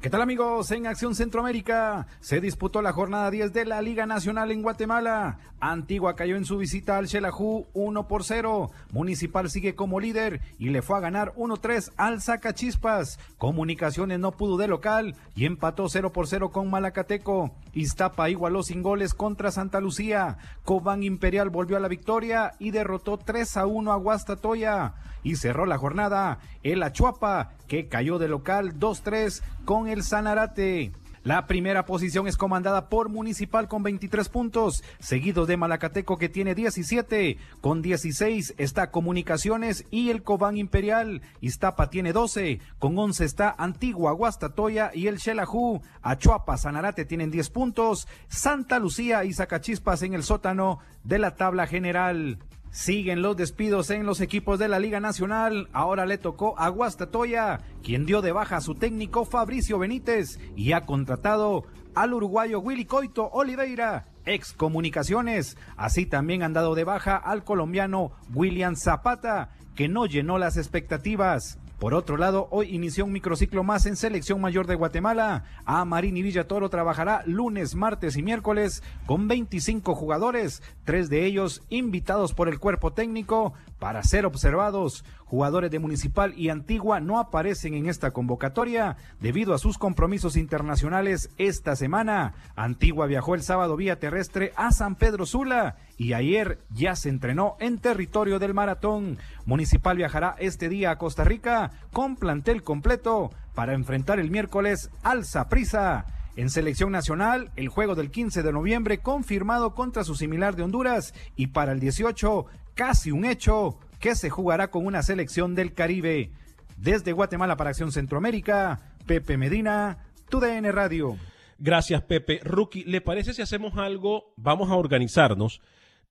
¿Qué 0.00 0.10
tal 0.10 0.22
amigos? 0.22 0.70
En 0.70 0.86
Acción 0.86 1.16
Centroamérica 1.16 2.06
se 2.20 2.40
disputó 2.40 2.82
la 2.82 2.92
jornada 2.92 3.32
10 3.32 3.52
de 3.52 3.64
la 3.64 3.82
Liga 3.82 4.06
Nacional 4.06 4.52
en 4.52 4.62
Guatemala. 4.62 5.38
Antigua 5.58 6.14
cayó 6.14 6.36
en 6.36 6.44
su 6.44 6.56
visita 6.56 6.98
al 6.98 7.08
Xelajú 7.08 7.66
1 7.74 8.06
por 8.06 8.22
0. 8.22 8.70
Municipal 8.92 9.50
sigue 9.50 9.74
como 9.74 9.98
líder 9.98 10.40
y 10.56 10.68
le 10.68 10.82
fue 10.82 10.98
a 10.98 11.00
ganar 11.00 11.34
1-3 11.34 11.90
al 11.96 12.22
Zacachispas. 12.22 13.18
Comunicaciones 13.38 14.20
no 14.20 14.30
pudo 14.30 14.56
de 14.56 14.68
local 14.68 15.16
y 15.34 15.46
empató 15.46 15.88
0 15.88 16.12
por 16.12 16.28
0 16.28 16.52
con 16.52 16.70
Malacateco. 16.70 17.50
Iztapa 17.72 18.30
igualó 18.30 18.62
sin 18.62 18.82
goles 18.82 19.14
contra 19.14 19.50
Santa 19.50 19.80
Lucía. 19.80 20.38
Cobán 20.62 21.02
Imperial 21.02 21.50
volvió 21.50 21.76
a 21.76 21.80
la 21.80 21.88
victoria 21.88 22.52
y 22.60 22.70
derrotó 22.70 23.18
3 23.18 23.56
a 23.56 23.66
1 23.66 23.92
a 23.92 23.96
Guastatoya. 23.96 24.94
Y 25.24 25.34
cerró 25.34 25.66
la 25.66 25.78
jornada 25.78 26.38
el 26.62 26.82
Achuapa, 26.84 27.50
que 27.66 27.88
cayó 27.88 28.18
de 28.18 28.28
local 28.28 28.78
2-3 28.78 29.42
con 29.68 29.86
el 29.86 30.02
Sanarate. 30.02 30.92
La 31.24 31.46
primera 31.46 31.84
posición 31.84 32.26
es 32.26 32.38
comandada 32.38 32.88
por 32.88 33.10
Municipal 33.10 33.68
con 33.68 33.82
23 33.82 34.26
puntos, 34.30 34.82
seguido 34.98 35.44
de 35.44 35.58
Malacateco 35.58 36.16
que 36.16 36.30
tiene 36.30 36.54
17. 36.54 37.36
Con 37.60 37.82
16 37.82 38.54
está 38.56 38.90
Comunicaciones 38.90 39.84
y 39.90 40.08
el 40.08 40.22
Cobán 40.22 40.56
Imperial. 40.56 41.20
Iztapa 41.42 41.90
tiene 41.90 42.14
12. 42.14 42.60
Con 42.78 42.98
11 42.98 43.26
está 43.26 43.54
Antigua, 43.58 44.12
Guastatoya 44.12 44.90
y 44.94 45.08
el 45.08 45.20
Xelajú. 45.20 45.82
Achuapa, 46.00 46.56
Sanarate 46.56 47.04
tienen 47.04 47.30
10 47.30 47.50
puntos. 47.50 48.08
Santa 48.28 48.78
Lucía 48.78 49.26
y 49.26 49.34
Zacachispas 49.34 50.00
en 50.00 50.14
el 50.14 50.22
sótano 50.22 50.78
de 51.04 51.18
la 51.18 51.34
tabla 51.36 51.66
general. 51.66 52.38
Siguen 52.70 53.22
los 53.22 53.36
despidos 53.36 53.90
en 53.90 54.04
los 54.04 54.20
equipos 54.20 54.58
de 54.58 54.68
la 54.68 54.78
Liga 54.78 55.00
Nacional. 55.00 55.68
Ahora 55.72 56.04
le 56.04 56.18
tocó 56.18 56.58
a 56.58 56.68
Guastatoya, 56.68 57.60
quien 57.82 58.04
dio 58.04 58.20
de 58.20 58.32
baja 58.32 58.56
a 58.56 58.60
su 58.60 58.74
técnico 58.74 59.24
Fabricio 59.24 59.78
Benítez 59.78 60.38
y 60.54 60.72
ha 60.72 60.84
contratado 60.84 61.64
al 61.94 62.12
uruguayo 62.12 62.60
Willy 62.60 62.84
Coito 62.84 63.28
Oliveira, 63.32 64.08
ex 64.26 64.52
comunicaciones. 64.52 65.56
Así 65.76 66.06
también 66.06 66.42
han 66.42 66.52
dado 66.52 66.74
de 66.74 66.84
baja 66.84 67.16
al 67.16 67.42
colombiano 67.42 68.12
William 68.34 68.76
Zapata, 68.76 69.50
que 69.74 69.88
no 69.88 70.06
llenó 70.06 70.38
las 70.38 70.56
expectativas. 70.56 71.58
Por 71.78 71.94
otro 71.94 72.16
lado, 72.16 72.48
hoy 72.50 72.74
inició 72.74 73.04
un 73.04 73.12
microciclo 73.12 73.62
más 73.62 73.86
en 73.86 73.94
Selección 73.94 74.40
Mayor 74.40 74.66
de 74.66 74.74
Guatemala. 74.74 75.44
A 75.64 75.84
Marín 75.84 76.16
y 76.16 76.22
Villatoro 76.22 76.68
trabajará 76.70 77.22
lunes, 77.24 77.76
martes 77.76 78.16
y 78.16 78.22
miércoles 78.22 78.82
con 79.06 79.28
25 79.28 79.94
jugadores, 79.94 80.60
tres 80.84 81.08
de 81.08 81.24
ellos 81.24 81.62
invitados 81.68 82.34
por 82.34 82.48
el 82.48 82.58
cuerpo 82.58 82.92
técnico 82.92 83.54
para 83.78 84.02
ser 84.02 84.26
observados. 84.26 85.04
Jugadores 85.24 85.70
de 85.70 85.78
Municipal 85.78 86.32
y 86.36 86.48
Antigua 86.48 87.00
no 87.00 87.18
aparecen 87.18 87.74
en 87.74 87.86
esta 87.86 88.12
convocatoria 88.12 88.96
debido 89.20 89.54
a 89.54 89.58
sus 89.58 89.76
compromisos 89.76 90.36
internacionales 90.36 91.30
esta 91.36 91.76
semana. 91.76 92.34
Antigua 92.56 93.06
viajó 93.06 93.34
el 93.34 93.42
sábado 93.42 93.76
vía 93.76 93.98
terrestre 93.98 94.52
a 94.56 94.72
San 94.72 94.96
Pedro 94.96 95.26
Sula 95.26 95.76
y 95.98 96.14
ayer 96.14 96.58
ya 96.70 96.96
se 96.96 97.10
entrenó 97.10 97.56
en 97.60 97.78
territorio 97.78 98.38
del 98.38 98.54
maratón. 98.54 99.18
Municipal 99.44 99.96
viajará 99.96 100.34
este 100.38 100.68
día 100.68 100.92
a 100.92 100.98
Costa 100.98 101.24
Rica 101.24 101.72
con 101.92 102.16
plantel 102.16 102.62
completo 102.62 103.30
para 103.54 103.74
enfrentar 103.74 104.18
el 104.18 104.30
miércoles 104.30 104.90
al 105.02 105.24
Saprissa. 105.24 106.06
En 106.36 106.50
selección 106.50 106.92
nacional, 106.92 107.50
el 107.56 107.68
juego 107.68 107.96
del 107.96 108.12
15 108.12 108.44
de 108.44 108.52
noviembre 108.52 108.98
confirmado 108.98 109.74
contra 109.74 110.04
su 110.04 110.14
similar 110.14 110.54
de 110.54 110.62
Honduras 110.62 111.12
y 111.34 111.48
para 111.48 111.72
el 111.72 111.80
18 111.80 112.46
casi 112.78 113.10
un 113.10 113.24
hecho 113.24 113.80
que 113.98 114.14
se 114.14 114.30
jugará 114.30 114.70
con 114.70 114.86
una 114.86 115.02
selección 115.02 115.56
del 115.56 115.74
Caribe. 115.74 116.30
Desde 116.76 117.10
Guatemala 117.10 117.56
para 117.56 117.70
Acción 117.70 117.90
Centroamérica, 117.90 118.94
Pepe 119.04 119.36
Medina, 119.36 120.06
TUDN 120.28 120.72
Radio. 120.72 121.16
Gracias, 121.58 122.02
Pepe. 122.02 122.38
Rookie, 122.44 122.84
¿le 122.84 123.00
parece 123.00 123.34
si 123.34 123.42
hacemos 123.42 123.76
algo? 123.78 124.32
Vamos 124.36 124.70
a 124.70 124.76
organizarnos. 124.76 125.60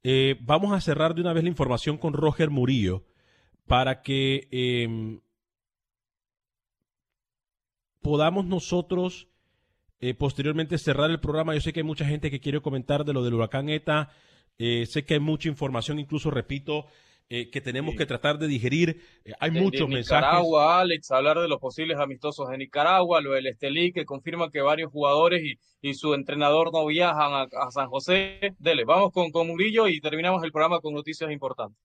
Eh, 0.03 0.36
vamos 0.41 0.74
a 0.74 0.82
cerrar 0.82 1.15
de 1.15 1.22
una 1.22 1.32
vez 1.32 1.43
la 1.43 1.49
información 1.49 1.97
con 1.97 2.11
Roger 2.11 2.49
Murillo 2.49 3.05
para 3.65 4.01
que 4.01 4.49
em, 4.51 5.22
podamos 8.01 8.45
nosotros 8.45 9.30
eh, 10.01 10.13
posteriormente 10.15 10.78
cerrar 10.78 11.11
el 11.11 11.22
programa. 11.22 11.53
Yo 11.53 11.61
sé 11.61 11.72
que 11.72 11.80
hay 11.80 11.86
mucha 11.86 12.03
gente 12.03 12.30
que 12.30 12.41
quiere 12.41 12.59
comentar 12.59 13.05
de 13.05 13.13
lo 13.13 13.24
del 13.24 13.36
huracán 13.36 13.70
ETA. 13.70 14.09
Eh, 14.58 14.86
sé 14.86 15.05
que 15.05 15.16
hay 15.16 15.20
mucha 15.20 15.49
información, 15.49 15.99
incluso 15.99 16.32
repito, 16.32 16.86
eh, 17.30 17.49
que 17.49 17.60
tenemos 17.62 17.95
que 17.95 18.05
tratar 18.05 18.38
de 18.39 18.47
digerir. 18.47 19.01
hay 19.39 19.51
muchos 19.51 19.88
mensajes. 19.89 20.28
Nicaragua, 20.28 20.80
Alex, 20.80 21.12
hablar 21.12 21.39
de 21.39 21.47
los 21.47 21.60
posibles 21.60 21.97
amistosos 21.99 22.49
de 22.49 22.58
Nicaragua, 22.58 23.22
lo 23.22 23.32
del 23.32 23.47
Estelí, 23.47 23.91
que 23.91 24.05
confirma 24.05 24.49
que 24.49 24.62
varios 24.62 24.91
jugadores 24.91 25.43
y, 25.43 25.60
y 25.82 25.93
su 25.93 26.14
entrenador 26.14 26.72
no 26.72 26.86
viajan 26.86 27.47
a, 27.51 27.72
San 27.72 27.89
José. 27.89 28.55
Dele, 28.60 28.86
vamos 28.86 29.12
con, 29.12 29.32
con 29.32 29.47
Murillo 29.47 29.88
y 29.88 29.99
terminamos 29.99 30.43
el 30.43 30.51
programa 30.51 30.80
con 30.80 30.93
noticias 30.93 31.30
importantes. 31.32 31.78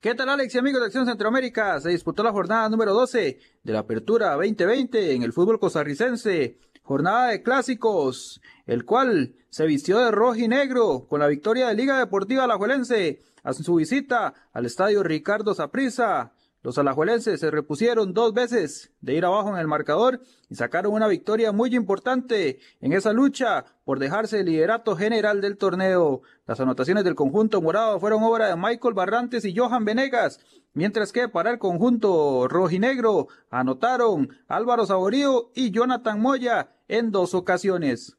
¿Qué 0.00 0.14
tal 0.14 0.28
Alex 0.28 0.54
y 0.54 0.58
amigos 0.58 0.80
de 0.80 0.86
Acción 0.86 1.06
Centroamérica? 1.06 1.80
Se 1.80 1.88
disputó 1.88 2.22
la 2.22 2.30
jornada 2.30 2.68
número 2.68 2.94
12 2.94 3.38
de 3.62 3.72
la 3.72 3.80
Apertura 3.80 4.34
2020 4.34 5.14
en 5.14 5.22
el 5.24 5.32
fútbol 5.32 5.58
costarricense. 5.58 6.60
Jornada 6.86 7.30
de 7.30 7.42
clásicos, 7.42 8.40
el 8.64 8.84
cual 8.84 9.34
se 9.50 9.66
vistió 9.66 9.98
de 9.98 10.12
rojo 10.12 10.36
y 10.36 10.46
negro 10.46 11.08
con 11.08 11.18
la 11.18 11.26
victoria 11.26 11.66
de 11.66 11.74
Liga 11.74 11.98
Deportiva 11.98 12.44
Alajuelense 12.44 13.18
a 13.42 13.52
su 13.54 13.74
visita 13.74 14.34
al 14.52 14.66
estadio 14.66 15.02
Ricardo 15.02 15.52
Saprissa. 15.52 16.32
Los 16.62 16.78
alajuelenses 16.78 17.40
se 17.40 17.50
repusieron 17.50 18.14
dos 18.14 18.34
veces 18.34 18.92
de 19.00 19.14
ir 19.14 19.24
abajo 19.24 19.50
en 19.50 19.56
el 19.56 19.66
marcador 19.66 20.20
y 20.48 20.54
sacaron 20.54 20.92
una 20.92 21.08
victoria 21.08 21.50
muy 21.50 21.74
importante 21.74 22.60
en 22.80 22.92
esa 22.92 23.12
lucha 23.12 23.64
por 23.84 23.98
dejarse 23.98 24.38
el 24.38 24.46
liderato 24.46 24.94
general 24.94 25.40
del 25.40 25.58
torneo. 25.58 26.22
Las 26.46 26.60
anotaciones 26.60 27.02
del 27.02 27.16
conjunto 27.16 27.60
morado 27.60 27.98
fueron 27.98 28.22
obra 28.22 28.46
de 28.46 28.54
Michael 28.54 28.94
Barrantes 28.94 29.44
y 29.44 29.56
Johan 29.56 29.84
Venegas, 29.84 30.38
mientras 30.72 31.10
que 31.10 31.28
para 31.28 31.50
el 31.50 31.58
conjunto 31.58 32.46
rojinegro 32.46 33.26
anotaron 33.50 34.28
Álvaro 34.46 34.86
Saborío 34.86 35.50
y 35.52 35.72
Jonathan 35.72 36.20
Moya 36.20 36.75
en 36.88 37.10
dos 37.10 37.34
ocasiones. 37.34 38.16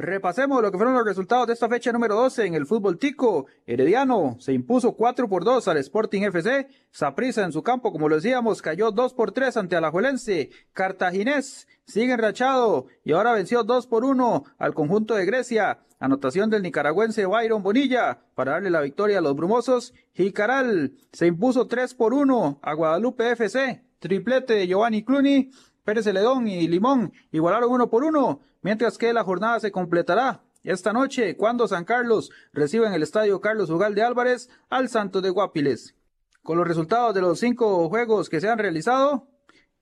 Repasemos 0.00 0.62
lo 0.62 0.72
que 0.72 0.78
fueron 0.78 0.94
los 0.94 1.04
resultados 1.04 1.46
de 1.46 1.52
esta 1.52 1.68
fecha 1.68 1.92
número 1.92 2.14
12 2.14 2.46
en 2.46 2.54
el 2.54 2.64
fútbol 2.64 2.98
tico. 2.98 3.46
Herediano 3.66 4.36
se 4.40 4.54
impuso 4.54 4.92
4 4.92 5.28
por 5.28 5.44
2 5.44 5.68
al 5.68 5.76
Sporting 5.76 6.22
FC. 6.22 6.68
Saprissa 6.90 7.44
en 7.44 7.52
su 7.52 7.62
campo, 7.62 7.92
como 7.92 8.08
lo 8.08 8.14
decíamos, 8.14 8.62
cayó 8.62 8.92
2 8.92 9.12
por 9.12 9.32
3 9.32 9.58
ante 9.58 9.76
Alajuelense. 9.76 10.50
Cartaginés 10.72 11.68
sigue 11.84 12.14
enrachado 12.14 12.86
y 13.04 13.12
ahora 13.12 13.34
venció 13.34 13.62
2 13.62 13.86
por 13.88 14.04
1 14.04 14.44
al 14.56 14.72
conjunto 14.72 15.16
de 15.16 15.26
Grecia. 15.26 15.80
Anotación 15.98 16.48
del 16.48 16.62
nicaragüense 16.62 17.26
Byron 17.26 17.62
Bonilla 17.62 18.20
para 18.34 18.52
darle 18.52 18.70
la 18.70 18.80
victoria 18.80 19.18
a 19.18 19.20
los 19.20 19.36
brumosos. 19.36 19.92
Jicaral 20.14 20.94
se 21.12 21.26
impuso 21.26 21.66
3 21.66 21.92
por 21.92 22.14
1 22.14 22.60
a 22.62 22.72
Guadalupe 22.72 23.32
FC. 23.32 23.82
Triplete 23.98 24.54
de 24.54 24.66
Giovanni 24.66 25.04
Cluny. 25.04 25.50
Pérez 25.84 26.04
Celedón 26.04 26.48
y 26.48 26.68
Limón 26.68 27.12
igualaron 27.32 27.70
uno 27.70 27.90
por 27.90 28.04
uno 28.04 28.40
mientras 28.62 28.98
que 28.98 29.12
la 29.12 29.24
jornada 29.24 29.60
se 29.60 29.72
completará 29.72 30.42
esta 30.62 30.92
noche 30.92 31.36
cuando 31.36 31.66
San 31.68 31.84
Carlos 31.84 32.30
reciba 32.52 32.86
en 32.86 32.94
el 32.94 33.02
estadio 33.02 33.40
Carlos 33.40 33.70
Ugalde 33.70 34.02
Álvarez 34.02 34.50
al 34.68 34.88
Santos 34.88 35.22
de 35.22 35.30
Guapiles. 35.30 35.94
Con 36.42 36.58
los 36.58 36.68
resultados 36.68 37.14
de 37.14 37.20
los 37.20 37.38
cinco 37.38 37.88
juegos 37.88 38.28
que 38.28 38.40
se 38.40 38.48
han 38.48 38.58
realizado, 38.58 39.26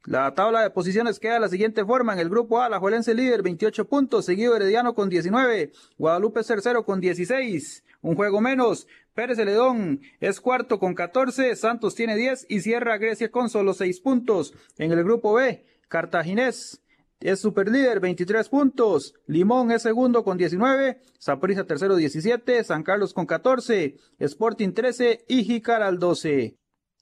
la 0.04 0.34
tabla 0.34 0.62
de 0.62 0.70
posiciones 0.70 1.18
queda 1.18 1.34
de 1.34 1.40
la 1.40 1.48
siguiente 1.48 1.84
forma. 1.84 2.12
En 2.12 2.18
el 2.18 2.28
grupo 2.28 2.60
A, 2.60 2.68
la 2.68 2.78
Juelense 2.78 3.14
líder, 3.14 3.42
28 3.42 3.88
puntos, 3.88 4.24
seguido 4.24 4.56
Herediano 4.56 4.94
con 4.94 5.08
19, 5.08 5.72
Guadalupe 5.98 6.42
tercero 6.42 6.84
con 6.84 7.00
16, 7.00 7.84
un 8.02 8.16
juego 8.16 8.40
menos. 8.40 8.86
Pérez 9.14 9.36
Celedón 9.36 10.00
es 10.20 10.40
cuarto 10.40 10.78
con 10.78 10.94
14, 10.94 11.56
Santos 11.56 11.94
tiene 11.94 12.16
10 12.16 12.46
y 12.48 12.60
cierra 12.60 12.98
Grecia 12.98 13.30
con 13.30 13.50
solo 13.50 13.74
6 13.74 14.00
puntos. 14.00 14.54
En 14.78 14.92
el 14.92 15.02
grupo 15.04 15.34
B, 15.34 15.64
Cartaginés 15.88 16.82
es 17.20 17.40
superlíder, 17.40 17.98
23 17.98 18.48
puntos. 18.48 19.14
Limón 19.26 19.72
es 19.72 19.82
segundo 19.82 20.22
con 20.22 20.38
19. 20.38 21.00
Saprissa 21.18 21.64
tercero, 21.64 21.96
17. 21.96 22.62
San 22.62 22.84
Carlos 22.84 23.12
con 23.12 23.26
14. 23.26 23.96
Sporting 24.20 24.72
13 24.72 25.24
y 25.26 25.44
Jicaral 25.44 25.98
12. 25.98 26.56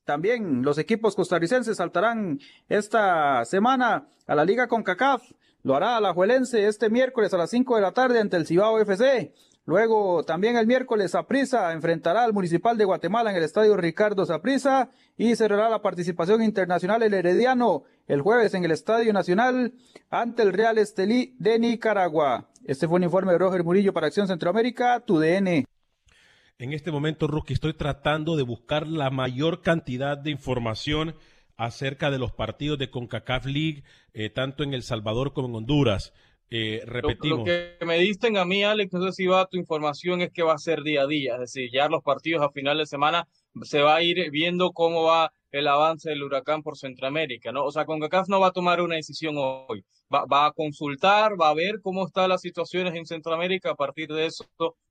También 0.05 0.62
los 0.62 0.78
equipos 0.78 1.16
costarricenses 1.16 1.76
saltarán 1.76 2.39
esta 2.68 3.45
semana 3.45 4.09
a 4.26 4.34
la 4.34 4.45
Liga 4.45 4.68
CONCACAF. 4.68 5.22
Lo 5.64 5.74
hará 5.74 6.01
la 6.01 6.14
Juelense 6.14 6.66
este 6.66 6.89
miércoles 6.89 7.34
a 7.34 7.39
las 7.39 7.51
5 7.51 7.74
de 7.74 7.82
la 7.82 7.93
tarde 7.93 8.20
ante 8.20 8.37
el 8.37 8.47
Cibao 8.47 8.78
FC. 8.78 9.34
Luego, 9.66 10.22
también 10.22 10.57
el 10.57 10.68
miércoles, 10.68 11.11
Saprissa 11.11 11.72
enfrentará 11.72 12.22
al 12.22 12.32
Municipal 12.32 12.78
de 12.78 12.84
Guatemala 12.84 13.30
en 13.30 13.37
el 13.37 13.43
Estadio 13.43 13.76
Ricardo 13.76 14.24
Saprissa 14.24 14.91
y 15.16 15.34
cerrará 15.34 15.68
la 15.68 15.82
participación 15.82 16.41
internacional 16.41 17.03
el 17.03 17.12
Herediano 17.12 17.82
el 18.07 18.20
jueves 18.20 18.54
en 18.54 18.64
el 18.64 18.70
Estadio 18.70 19.12
Nacional 19.12 19.72
ante 20.11 20.42
el 20.42 20.52
Real 20.52 20.78
Estelí 20.78 21.34
de 21.38 21.59
Nicaragua. 21.59 22.48
Este 22.64 22.86
fue 22.86 22.96
un 22.96 23.04
informe 23.04 23.32
de 23.32 23.38
Roger 23.38 23.64
Murillo 23.64 23.92
para 23.92 24.07
Acción 24.07 24.28
Centroamérica, 24.28 25.00
tu 25.00 25.18
DN. 25.18 25.64
En 26.59 26.72
este 26.72 26.90
momento, 26.90 27.26
Rookie, 27.26 27.54
estoy 27.54 27.74
tratando 27.74 28.36
de 28.36 28.42
buscar 28.42 28.86
la 28.86 29.11
mayor 29.11 29.61
cantidad 29.61 30.16
de 30.16 30.30
información 30.30 31.16
acerca 31.57 32.11
de 32.11 32.18
los 32.18 32.32
partidos 32.32 32.78
de 32.78 32.90
CONCACAF 32.90 33.46
League, 33.46 33.82
eh, 34.14 34.30
tanto 34.30 34.62
en 34.62 34.72
El 34.72 34.82
Salvador 34.82 35.32
como 35.32 35.48
en 35.48 35.54
Honduras. 35.57 36.12
Eh, 36.48 36.82
repetimos. 36.86 37.40
Lo, 37.40 37.44
que 37.44 37.76
me 37.84 37.98
dicen 37.98 38.36
a 38.36 38.44
mí, 38.44 38.62
Alex, 38.62 38.92
no 38.92 39.04
sé 39.07 39.12
si 39.12 39.26
va 39.26 39.46
tu 39.46 39.57
información, 39.57 40.22
es 40.22 40.30
que 40.30 40.42
va 40.42 40.54
a 40.54 40.59
ser 40.59 40.82
día 40.82 41.02
a 41.02 41.07
día, 41.07 41.34
es 41.34 41.40
decir, 41.40 41.70
ya 41.72 41.88
los 41.88 42.02
partidos 42.04 42.42
a 42.42 42.50
final 42.50 42.78
de 42.78 42.86
semana 42.86 43.26
se 43.62 43.80
va 43.80 43.96
a 43.96 44.02
ir 44.02 44.30
viendo 44.30 44.72
cómo 44.72 45.02
va 45.02 45.32
el 45.59 45.68
avance 45.68 46.11
del 46.11 46.22
huracán 46.22 46.62
por 46.62 46.76
Centroamérica, 46.76 47.52
¿no? 47.52 47.64
O 47.64 47.70
sea, 47.70 47.84
CONCACAF 47.84 48.28
no 48.28 48.40
va 48.40 48.48
a 48.48 48.52
tomar 48.52 48.80
una 48.80 48.96
decisión 48.96 49.34
hoy, 49.38 49.84
va, 50.12 50.24
va, 50.24 50.46
a 50.46 50.52
consultar, 50.52 51.40
va 51.40 51.50
a 51.50 51.54
ver 51.54 51.80
cómo 51.82 52.07
están 52.07 52.28
las 52.28 52.40
situaciones 52.40 52.94
en 52.94 53.07
Centroamérica, 53.07 53.70
a 53.70 53.74
partir 53.74 54.09
de 54.09 54.26
eso 54.26 54.46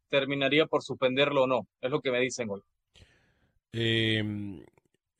terminaría 0.10 0.66
por 0.66 0.84
suspenderlo 0.84 1.44
o 1.44 1.48
no, 1.48 1.68
es 1.82 1.92
lo 1.92 2.02
que 2.02 2.12
me 2.12 2.20
dicen 2.20 2.50
hoy. 2.50 2.62
Eh, 3.74 4.24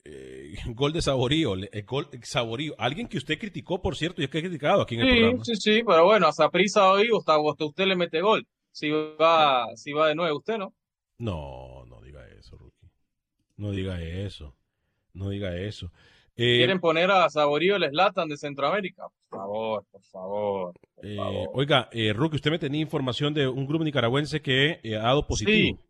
eh, 0.04 0.54
gol 0.74 0.92
de 0.92 1.02
Saborío, 1.02 1.56
eh, 1.56 1.82
gol 1.82 2.08
Saborío, 2.22 2.74
alguien 2.78 3.08
que 3.08 3.18
usted 3.18 3.38
criticó, 3.38 3.82
por 3.82 3.96
cierto, 3.96 4.20
y 4.20 4.24
es 4.24 4.30
que 4.30 4.38
ha 4.38 4.42
criticado 4.42 4.82
aquí 4.82 4.94
en 4.94 5.00
el 5.02 5.08
sí, 5.08 5.14
programa. 5.14 5.44
Sí, 5.44 5.56
sí, 5.56 5.82
pero 5.86 6.04
bueno, 6.04 6.28
a 6.28 6.50
prisa 6.50 6.90
hoy, 6.90 7.08
hasta, 7.16 7.38
usted 7.38 7.86
le 7.86 7.96
mete 7.96 8.20
gol. 8.20 8.46
Si 8.70 8.90
va, 8.90 9.66
si 9.74 9.92
va 9.92 10.08
de 10.08 10.14
nuevo, 10.14 10.38
usted 10.38 10.58
no. 10.58 10.74
No, 11.18 11.84
no 11.86 12.00
diga 12.02 12.26
eso, 12.28 12.56
Rookie. 12.56 12.90
No 13.56 13.70
diga 13.70 14.02
eso. 14.02 14.54
No 15.16 15.30
diga 15.30 15.56
eso. 15.56 15.90
Eh, 16.36 16.58
¿Quieren 16.58 16.80
poner 16.80 17.10
a 17.10 17.28
Saborío 17.30 17.76
el 17.76 17.88
Slatan 17.88 18.28
de 18.28 18.36
Centroamérica? 18.36 19.04
Por 19.30 19.38
favor, 19.40 19.84
por 19.90 20.02
favor. 20.02 20.74
eh, 21.02 21.16
Oiga, 21.54 21.88
eh, 21.92 22.12
Rookie, 22.12 22.36
usted 22.36 22.50
me 22.50 22.58
tenía 22.58 22.82
información 22.82 23.32
de 23.32 23.48
un 23.48 23.66
grupo 23.66 23.82
nicaragüense 23.84 24.42
que 24.42 24.78
ha 24.94 25.02
dado 25.04 25.26
positivo. 25.26 25.78
Sí, 25.78 25.86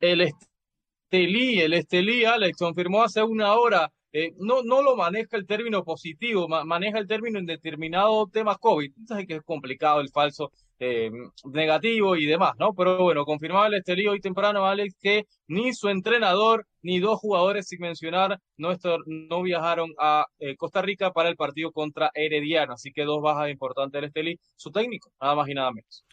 el 0.00 0.20
Estelí, 0.20 1.60
el 1.60 1.72
Estelí, 1.72 2.24
Alex, 2.24 2.58
confirmó 2.58 3.02
hace 3.02 3.22
una 3.22 3.54
hora, 3.54 3.90
eh, 4.18 4.32
no, 4.38 4.62
no 4.62 4.80
lo 4.80 4.96
maneja 4.96 5.36
el 5.36 5.46
término 5.46 5.84
positivo, 5.84 6.48
ma 6.48 6.64
maneja 6.64 6.98
el 6.98 7.06
término 7.06 7.38
indeterminado 7.38 8.26
tema 8.32 8.56
COVID. 8.56 8.90
Sabes 9.06 9.26
que 9.26 9.34
es 9.34 9.42
complicado 9.42 10.00
el 10.00 10.08
falso 10.08 10.52
eh, 10.78 11.10
negativo 11.44 12.16
y 12.16 12.24
demás, 12.24 12.54
¿no? 12.58 12.72
Pero 12.72 12.96
bueno, 13.02 13.26
confirmaba 13.26 13.66
el 13.66 13.74
Estelí 13.74 14.06
hoy 14.06 14.20
temprano, 14.20 14.64
Alex, 14.64 14.96
que 15.02 15.26
ni 15.48 15.74
su 15.74 15.90
entrenador 15.90 16.66
ni 16.80 16.98
dos 16.98 17.18
jugadores, 17.20 17.68
sin 17.68 17.80
mencionar, 17.80 18.40
no, 18.56 18.74
no 19.04 19.42
viajaron 19.42 19.92
a 19.98 20.24
eh, 20.38 20.56
Costa 20.56 20.80
Rica 20.80 21.12
para 21.12 21.28
el 21.28 21.36
partido 21.36 21.70
contra 21.70 22.10
Herediano. 22.14 22.72
Así 22.72 22.92
que 22.92 23.04
dos 23.04 23.20
bajas 23.20 23.50
importantes 23.50 24.00
del 24.00 24.08
Estelí, 24.08 24.40
su 24.54 24.70
técnico, 24.70 25.12
nada 25.20 25.34
más 25.34 25.46
y 25.46 25.52
nada 25.52 25.72
menos. 25.72 26.06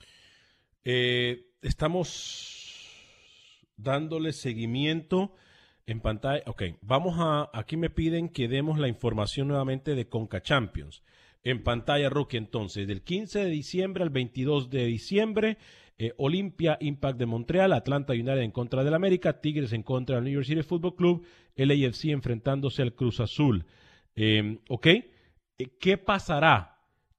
estamos 1.61 2.59
dándole 3.77 4.33
seguimiento 4.33 5.37
en 5.85 5.99
pantalla. 6.01 6.43
Ok, 6.47 6.63
vamos 6.81 7.15
a. 7.19 7.49
Aquí 7.53 7.77
me 7.77 7.89
piden 7.89 8.29
que 8.29 8.47
demos 8.47 8.79
la 8.79 8.87
información 8.87 9.47
nuevamente 9.47 9.95
de 9.95 10.07
Conca 10.07 10.41
Champions. 10.41 11.03
En 11.43 11.63
pantalla, 11.63 12.09
Rookie, 12.09 12.37
entonces, 12.37 12.87
del 12.87 13.01
15 13.01 13.39
de 13.39 13.49
diciembre 13.49 14.03
al 14.03 14.09
22 14.09 14.69
de 14.69 14.85
diciembre, 14.85 15.57
eh, 15.97 16.13
Olimpia 16.17 16.77
Impact 16.79 17.19
de 17.19 17.25
Montreal, 17.25 17.73
Atlanta 17.73 18.13
United 18.13 18.39
en 18.39 18.51
contra 18.51 18.83
del 18.83 18.93
América, 18.93 19.41
Tigres 19.41 19.73
en 19.73 19.83
contra 19.83 20.15
del 20.15 20.25
New 20.25 20.33
York 20.33 20.45
City 20.45 20.63
Football 20.63 20.95
Club, 20.95 21.25
LAFC 21.55 22.05
enfrentándose 22.05 22.81
al 22.81 22.95
Cruz 22.95 23.19
Azul. 23.19 23.65
Eh, 24.15 24.59
ok, 24.69 24.87
eh, 24.87 25.03
¿qué 25.79 25.97
pasará? 25.97 26.73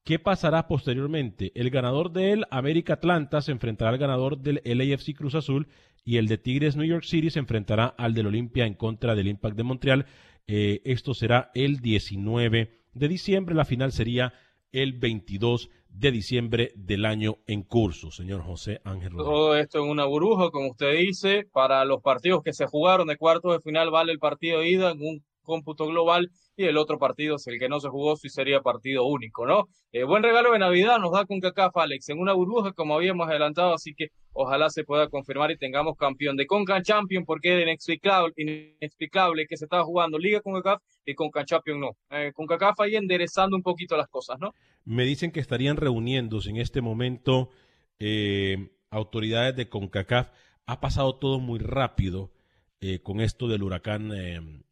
¿Qué 0.05 0.19
pasará 0.19 0.69
posteriormente? 0.69 1.53
El 1.55 1.71
ganador 1.71 2.13
del 2.13 2.45
América 2.51 2.95
Atlanta 2.95 3.41
se 3.41 3.53
enfrentará 3.53 3.91
al 3.91 3.99
ganador 3.99 4.39
del 4.39 4.61
LAFC 4.65 5.15
Cruz 5.15 5.35
Azul 5.35 5.69
y 6.05 6.19
el 6.19 6.29
de 6.29 6.39
Tigres 6.39 6.77
New 6.77 6.87
York 6.87 7.05
City 7.05 7.31
se 7.31 7.39
enfrentará 7.39 7.87
al 7.87 8.15
del 8.15 8.27
Olimpia 8.27 8.67
en 8.67 8.75
contra 8.75 9.15
del 9.15 9.29
Impact 9.29 9.57
de 9.57 9.63
Montreal. 9.63 10.07
Eh, 10.47 10.83
esto 10.85 11.15
será 11.15 11.51
el 11.55 11.81
19 11.81 12.71
de 12.93 13.09
diciembre. 13.09 13.55
La 13.55 13.65
final 13.65 13.93
sería 13.93 14.35
el 14.71 14.93
22 14.93 15.71
de 15.89 16.11
diciembre 16.11 16.73
del 16.75 17.07
año 17.07 17.39
en 17.47 17.63
curso, 17.63 18.11
señor 18.11 18.43
José 18.43 18.81
Ángel 18.85 19.13
Rodríguez. 19.13 19.25
Todo 19.25 19.57
esto 19.57 19.79
en 19.79 19.91
una 19.91 20.05
burbuja, 20.05 20.51
como 20.51 20.71
usted 20.71 20.99
dice, 20.99 21.45
para 21.53 21.85
los 21.85 22.03
partidos 22.03 22.43
que 22.43 22.53
se 22.53 22.67
jugaron 22.67 23.07
de 23.07 23.17
cuartos 23.17 23.53
de 23.53 23.61
final 23.61 23.91
vale 23.91 24.13
el 24.13 24.19
partido 24.19 24.61
de 24.61 24.71
ida 24.71 24.91
en 24.91 25.01
un 25.01 25.25
cómputo 25.43 25.87
global 25.87 26.31
y 26.57 26.65
el 26.65 26.77
otro 26.77 26.99
partido 26.99 27.37
es 27.37 27.47
el 27.47 27.59
que 27.59 27.69
no 27.69 27.79
se 27.79 27.89
jugó, 27.89 28.17
si 28.17 28.29
sería 28.29 28.61
partido 28.61 29.05
único, 29.05 29.47
¿no? 29.47 29.69
Eh, 29.93 30.05
buen 30.05 30.23
regalo 30.23 30.53
de 30.53 30.59
Navidad 30.59 30.99
nos 30.99 31.13
da 31.13 31.25
con 31.25 31.41
CACAF, 31.41 31.77
Alex, 31.77 32.09
en 32.09 32.19
una 32.19 32.33
burbuja, 32.33 32.73
como 32.73 32.97
habíamos 32.97 33.29
adelantado, 33.29 33.75
así 33.75 33.95
que 33.95 34.09
ojalá 34.35 34.69
se 34.69 34.85
pueda 34.85 35.09
confirmar 35.09 35.51
y 35.51 35.57
tengamos 35.57 35.97
campeón 35.97 36.37
de 36.37 36.47
Conca 36.47 36.83
Champion, 36.83 37.25
porque 37.25 37.53
era 37.53 37.63
inexplicable, 37.63 38.35
inexplicable 38.37 39.47
que 39.47 39.57
se 39.57 39.65
estaba 39.65 39.85
jugando 39.85 40.19
Liga 40.19 40.41
con 40.41 40.55
CACAF 40.55 40.83
y 41.07 41.15
Conca 41.15 41.45
Champion 41.45 41.81
no. 41.81 41.97
Eh, 42.11 42.33
con 42.35 42.47
CACAF 42.47 42.81
ahí 42.81 42.97
enderezando 42.97 43.57
un 43.57 43.63
poquito 43.63 43.97
las 43.97 44.09
cosas, 44.09 44.39
¿no? 44.39 44.53
Me 44.85 45.05
dicen 45.05 45.31
que 45.31 45.41
estarían 45.41 45.77
reuniéndose 45.77 46.51
en 46.51 46.57
este 46.57 46.83
momento 46.83 47.51
eh, 47.99 48.71
autoridades 48.91 49.57
de 49.57 49.69
CONCACAF. 49.69 50.31
Ha 50.67 50.81
pasado 50.81 51.17
todo 51.17 51.41
muy 51.41 51.59
rápido 51.59 52.33
eh, 52.81 53.01
con 53.01 53.21
esto 53.21 53.49
del 53.49 53.63
huracán 53.63 54.13
eh, 54.15 54.63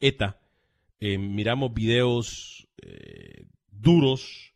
ETA 0.00 0.40
miramos 0.98 1.74
videos 1.74 2.66
duros, 3.70 4.54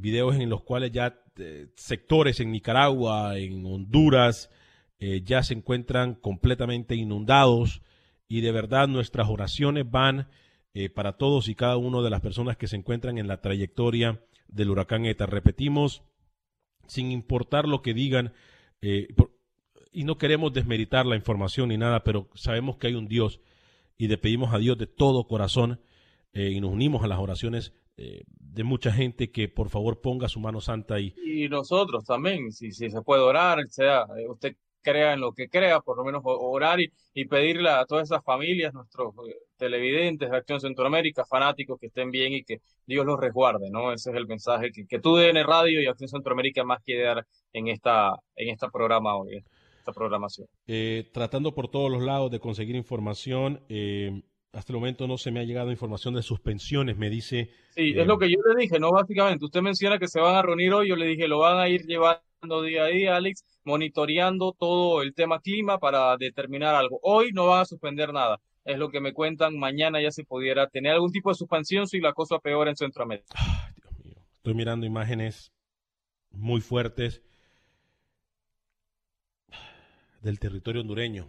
videos 0.00 0.36
en 0.36 0.48
los 0.48 0.62
cuales 0.62 0.92
ya 0.92 1.20
eh, 1.36 1.68
sectores 1.76 2.40
en 2.40 2.52
Nicaragua, 2.52 3.38
en 3.38 3.64
Honduras, 3.66 4.50
eh, 4.98 5.22
ya 5.24 5.42
se 5.42 5.54
encuentran 5.54 6.14
completamente 6.14 6.94
inundados 6.94 7.82
y 8.28 8.40
de 8.40 8.52
verdad 8.52 8.88
nuestras 8.88 9.28
oraciones 9.28 9.88
van 9.90 10.28
eh, 10.74 10.88
para 10.90 11.16
todos 11.16 11.48
y 11.48 11.54
cada 11.54 11.76
una 11.76 12.02
de 12.02 12.10
las 12.10 12.20
personas 12.20 12.56
que 12.56 12.68
se 12.68 12.76
encuentran 12.76 13.18
en 13.18 13.26
la 13.26 13.40
trayectoria 13.40 14.22
del 14.48 14.70
huracán 14.70 15.04
ETA. 15.04 15.26
Repetimos, 15.26 16.02
sin 16.86 17.10
importar 17.10 17.66
lo 17.66 17.82
que 17.82 17.94
digan, 17.94 18.32
y 19.90 20.04
no 20.04 20.18
queremos 20.18 20.52
desmeritar 20.52 21.04
la 21.04 21.16
información 21.16 21.70
ni 21.70 21.76
nada, 21.76 22.04
pero 22.04 22.30
sabemos 22.34 22.76
que 22.76 22.86
hay 22.86 22.94
un 22.94 23.08
Dios 23.08 23.40
y 23.96 24.06
le 24.06 24.18
pedimos 24.18 24.54
a 24.54 24.58
Dios 24.58 24.78
de 24.78 24.86
todo 24.86 25.26
corazón 25.26 25.80
y 26.32 26.60
nos 26.60 26.70
unimos 26.70 27.02
a 27.02 27.08
las 27.08 27.18
oraciones 27.18 27.74
de 27.98 28.64
mucha 28.64 28.92
gente 28.92 29.30
que 29.30 29.48
por 29.48 29.68
favor 29.68 30.00
ponga 30.00 30.28
su 30.28 30.40
mano 30.40 30.60
santa 30.60 31.00
y... 31.00 31.14
Y 31.24 31.48
nosotros 31.48 32.04
también, 32.04 32.52
si, 32.52 32.72
si 32.72 32.90
se 32.90 33.02
puede 33.02 33.22
orar, 33.22 33.58
sea, 33.68 34.06
usted 34.28 34.54
crea 34.82 35.12
en 35.12 35.20
lo 35.20 35.32
que 35.32 35.48
crea, 35.48 35.80
por 35.80 35.96
lo 35.96 36.04
menos 36.04 36.22
orar 36.24 36.80
y, 36.80 36.90
pedirle 37.26 37.68
a 37.68 37.84
todas 37.84 38.08
esas 38.08 38.24
familias, 38.24 38.72
nuestros 38.72 39.12
eh, 39.28 39.34
televidentes 39.56 40.30
de 40.30 40.36
Acción 40.36 40.60
Centroamérica, 40.60 41.24
fanáticos, 41.26 41.78
que 41.78 41.88
estén 41.88 42.10
bien 42.10 42.32
y 42.32 42.44
que 42.44 42.58
Dios 42.86 43.04
los 43.04 43.18
resguarde, 43.18 43.70
¿no? 43.70 43.92
Ese 43.92 44.10
es 44.10 44.16
el 44.16 44.26
mensaje 44.26 44.70
que, 44.70 44.86
que 44.86 45.00
tú 45.00 45.16
DN 45.16 45.42
Radio 45.42 45.82
y 45.82 45.86
Acción 45.86 46.08
Centroamérica 46.08 46.64
más 46.64 46.80
quiere 46.84 47.02
dar 47.02 47.26
en 47.52 47.68
esta, 47.68 48.14
en 48.36 48.50
esta 48.50 48.70
programa 48.70 49.16
hoy, 49.16 49.42
esta 49.78 49.92
programación. 49.92 50.46
Eh, 50.68 51.10
tratando 51.12 51.54
por 51.54 51.68
todos 51.68 51.90
los 51.90 52.02
lados 52.02 52.30
de 52.30 52.38
conseguir 52.38 52.76
información, 52.76 53.64
eh, 53.68 54.22
hasta 54.52 54.72
el 54.72 54.78
momento 54.78 55.06
no 55.06 55.18
se 55.18 55.30
me 55.30 55.40
ha 55.40 55.44
llegado 55.44 55.70
información 55.70 56.14
de 56.14 56.22
suspensiones, 56.22 56.96
me 56.96 57.10
dice. 57.10 57.50
Sí, 57.70 57.92
es 57.96 58.06
lo 58.06 58.18
que 58.18 58.30
yo 58.30 58.38
le 58.54 58.62
dije, 58.62 58.78
¿no? 58.78 58.90
Básicamente, 58.90 59.44
usted 59.44 59.60
menciona 59.60 59.98
que 59.98 60.08
se 60.08 60.20
van 60.20 60.36
a 60.36 60.42
reunir 60.42 60.72
hoy, 60.72 60.88
yo 60.88 60.96
le 60.96 61.06
dije, 61.06 61.28
lo 61.28 61.40
van 61.40 61.58
a 61.58 61.68
ir 61.68 61.82
llevando 61.86 62.62
día 62.62 62.84
a 62.84 62.86
día, 62.86 63.16
Alex, 63.16 63.44
monitoreando 63.64 64.52
todo 64.58 65.02
el 65.02 65.14
tema 65.14 65.40
clima 65.40 65.78
para 65.78 66.16
determinar 66.16 66.74
algo. 66.74 66.98
Hoy 67.02 67.30
no 67.32 67.46
van 67.46 67.60
a 67.62 67.64
suspender 67.66 68.12
nada, 68.12 68.40
es 68.64 68.78
lo 68.78 68.90
que 68.90 69.00
me 69.00 69.12
cuentan. 69.12 69.58
Mañana 69.58 70.00
ya 70.00 70.10
se 70.10 70.24
pudiera 70.24 70.68
tener 70.68 70.92
algún 70.92 71.12
tipo 71.12 71.30
de 71.30 71.34
suspensión 71.34 71.86
si 71.86 72.00
la 72.00 72.12
cosa 72.12 72.38
peor 72.38 72.68
en 72.68 72.76
Centroamérica. 72.76 73.34
Dios 73.76 74.04
mío. 74.04 74.16
Estoy 74.34 74.54
mirando 74.54 74.86
imágenes 74.86 75.52
muy 76.30 76.60
fuertes 76.60 77.22
del 80.22 80.38
territorio 80.38 80.80
hondureño. 80.80 81.28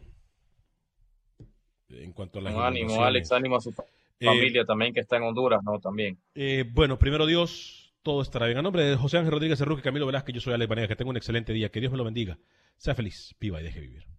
En 1.90 2.14
cuanto 2.14 2.40
a 2.40 2.42
la 2.42 2.68
ánimo, 2.68 3.04
Alex, 3.04 3.32
ánimo 3.32 3.56
a 3.58 3.62
su 3.62 3.70
eh, 3.70 4.26
familia 4.26 4.66
también 4.66 4.94
que 4.94 5.00
está 5.00 5.18
en 5.18 5.24
Honduras, 5.24 5.62
¿no? 5.64 5.80
También. 5.80 6.18
Eh, 6.36 6.66
bueno, 6.72 7.00
primero 7.00 7.26
Dios, 7.26 7.94
todo 8.04 8.22
estará 8.22 8.46
bien. 8.46 8.58
A 8.58 8.62
nombre 8.62 8.84
de 8.84 8.96
José 8.96 9.18
Ángel 9.18 9.32
Rodríguez 9.32 9.60
Cerruque, 9.60 9.82
Camilo 9.82 10.06
Velázquez, 10.06 10.36
yo 10.36 10.42
soy 10.42 10.54
Alex 10.54 10.70
Vanega, 10.70 10.88
que 10.88 10.96
tenga 10.96 11.10
un 11.10 11.18
excelente 11.18 11.54
día, 11.54 11.70
que 11.70 11.80
Dios 11.80 11.92
me 11.92 11.98
lo 11.98 12.04
bendiga. 12.04 12.38
Sea 12.78 12.96
feliz, 12.96 13.36
viva 13.40 13.60
y 13.60 13.64
deje 13.64 13.80
vivir. 13.80 14.19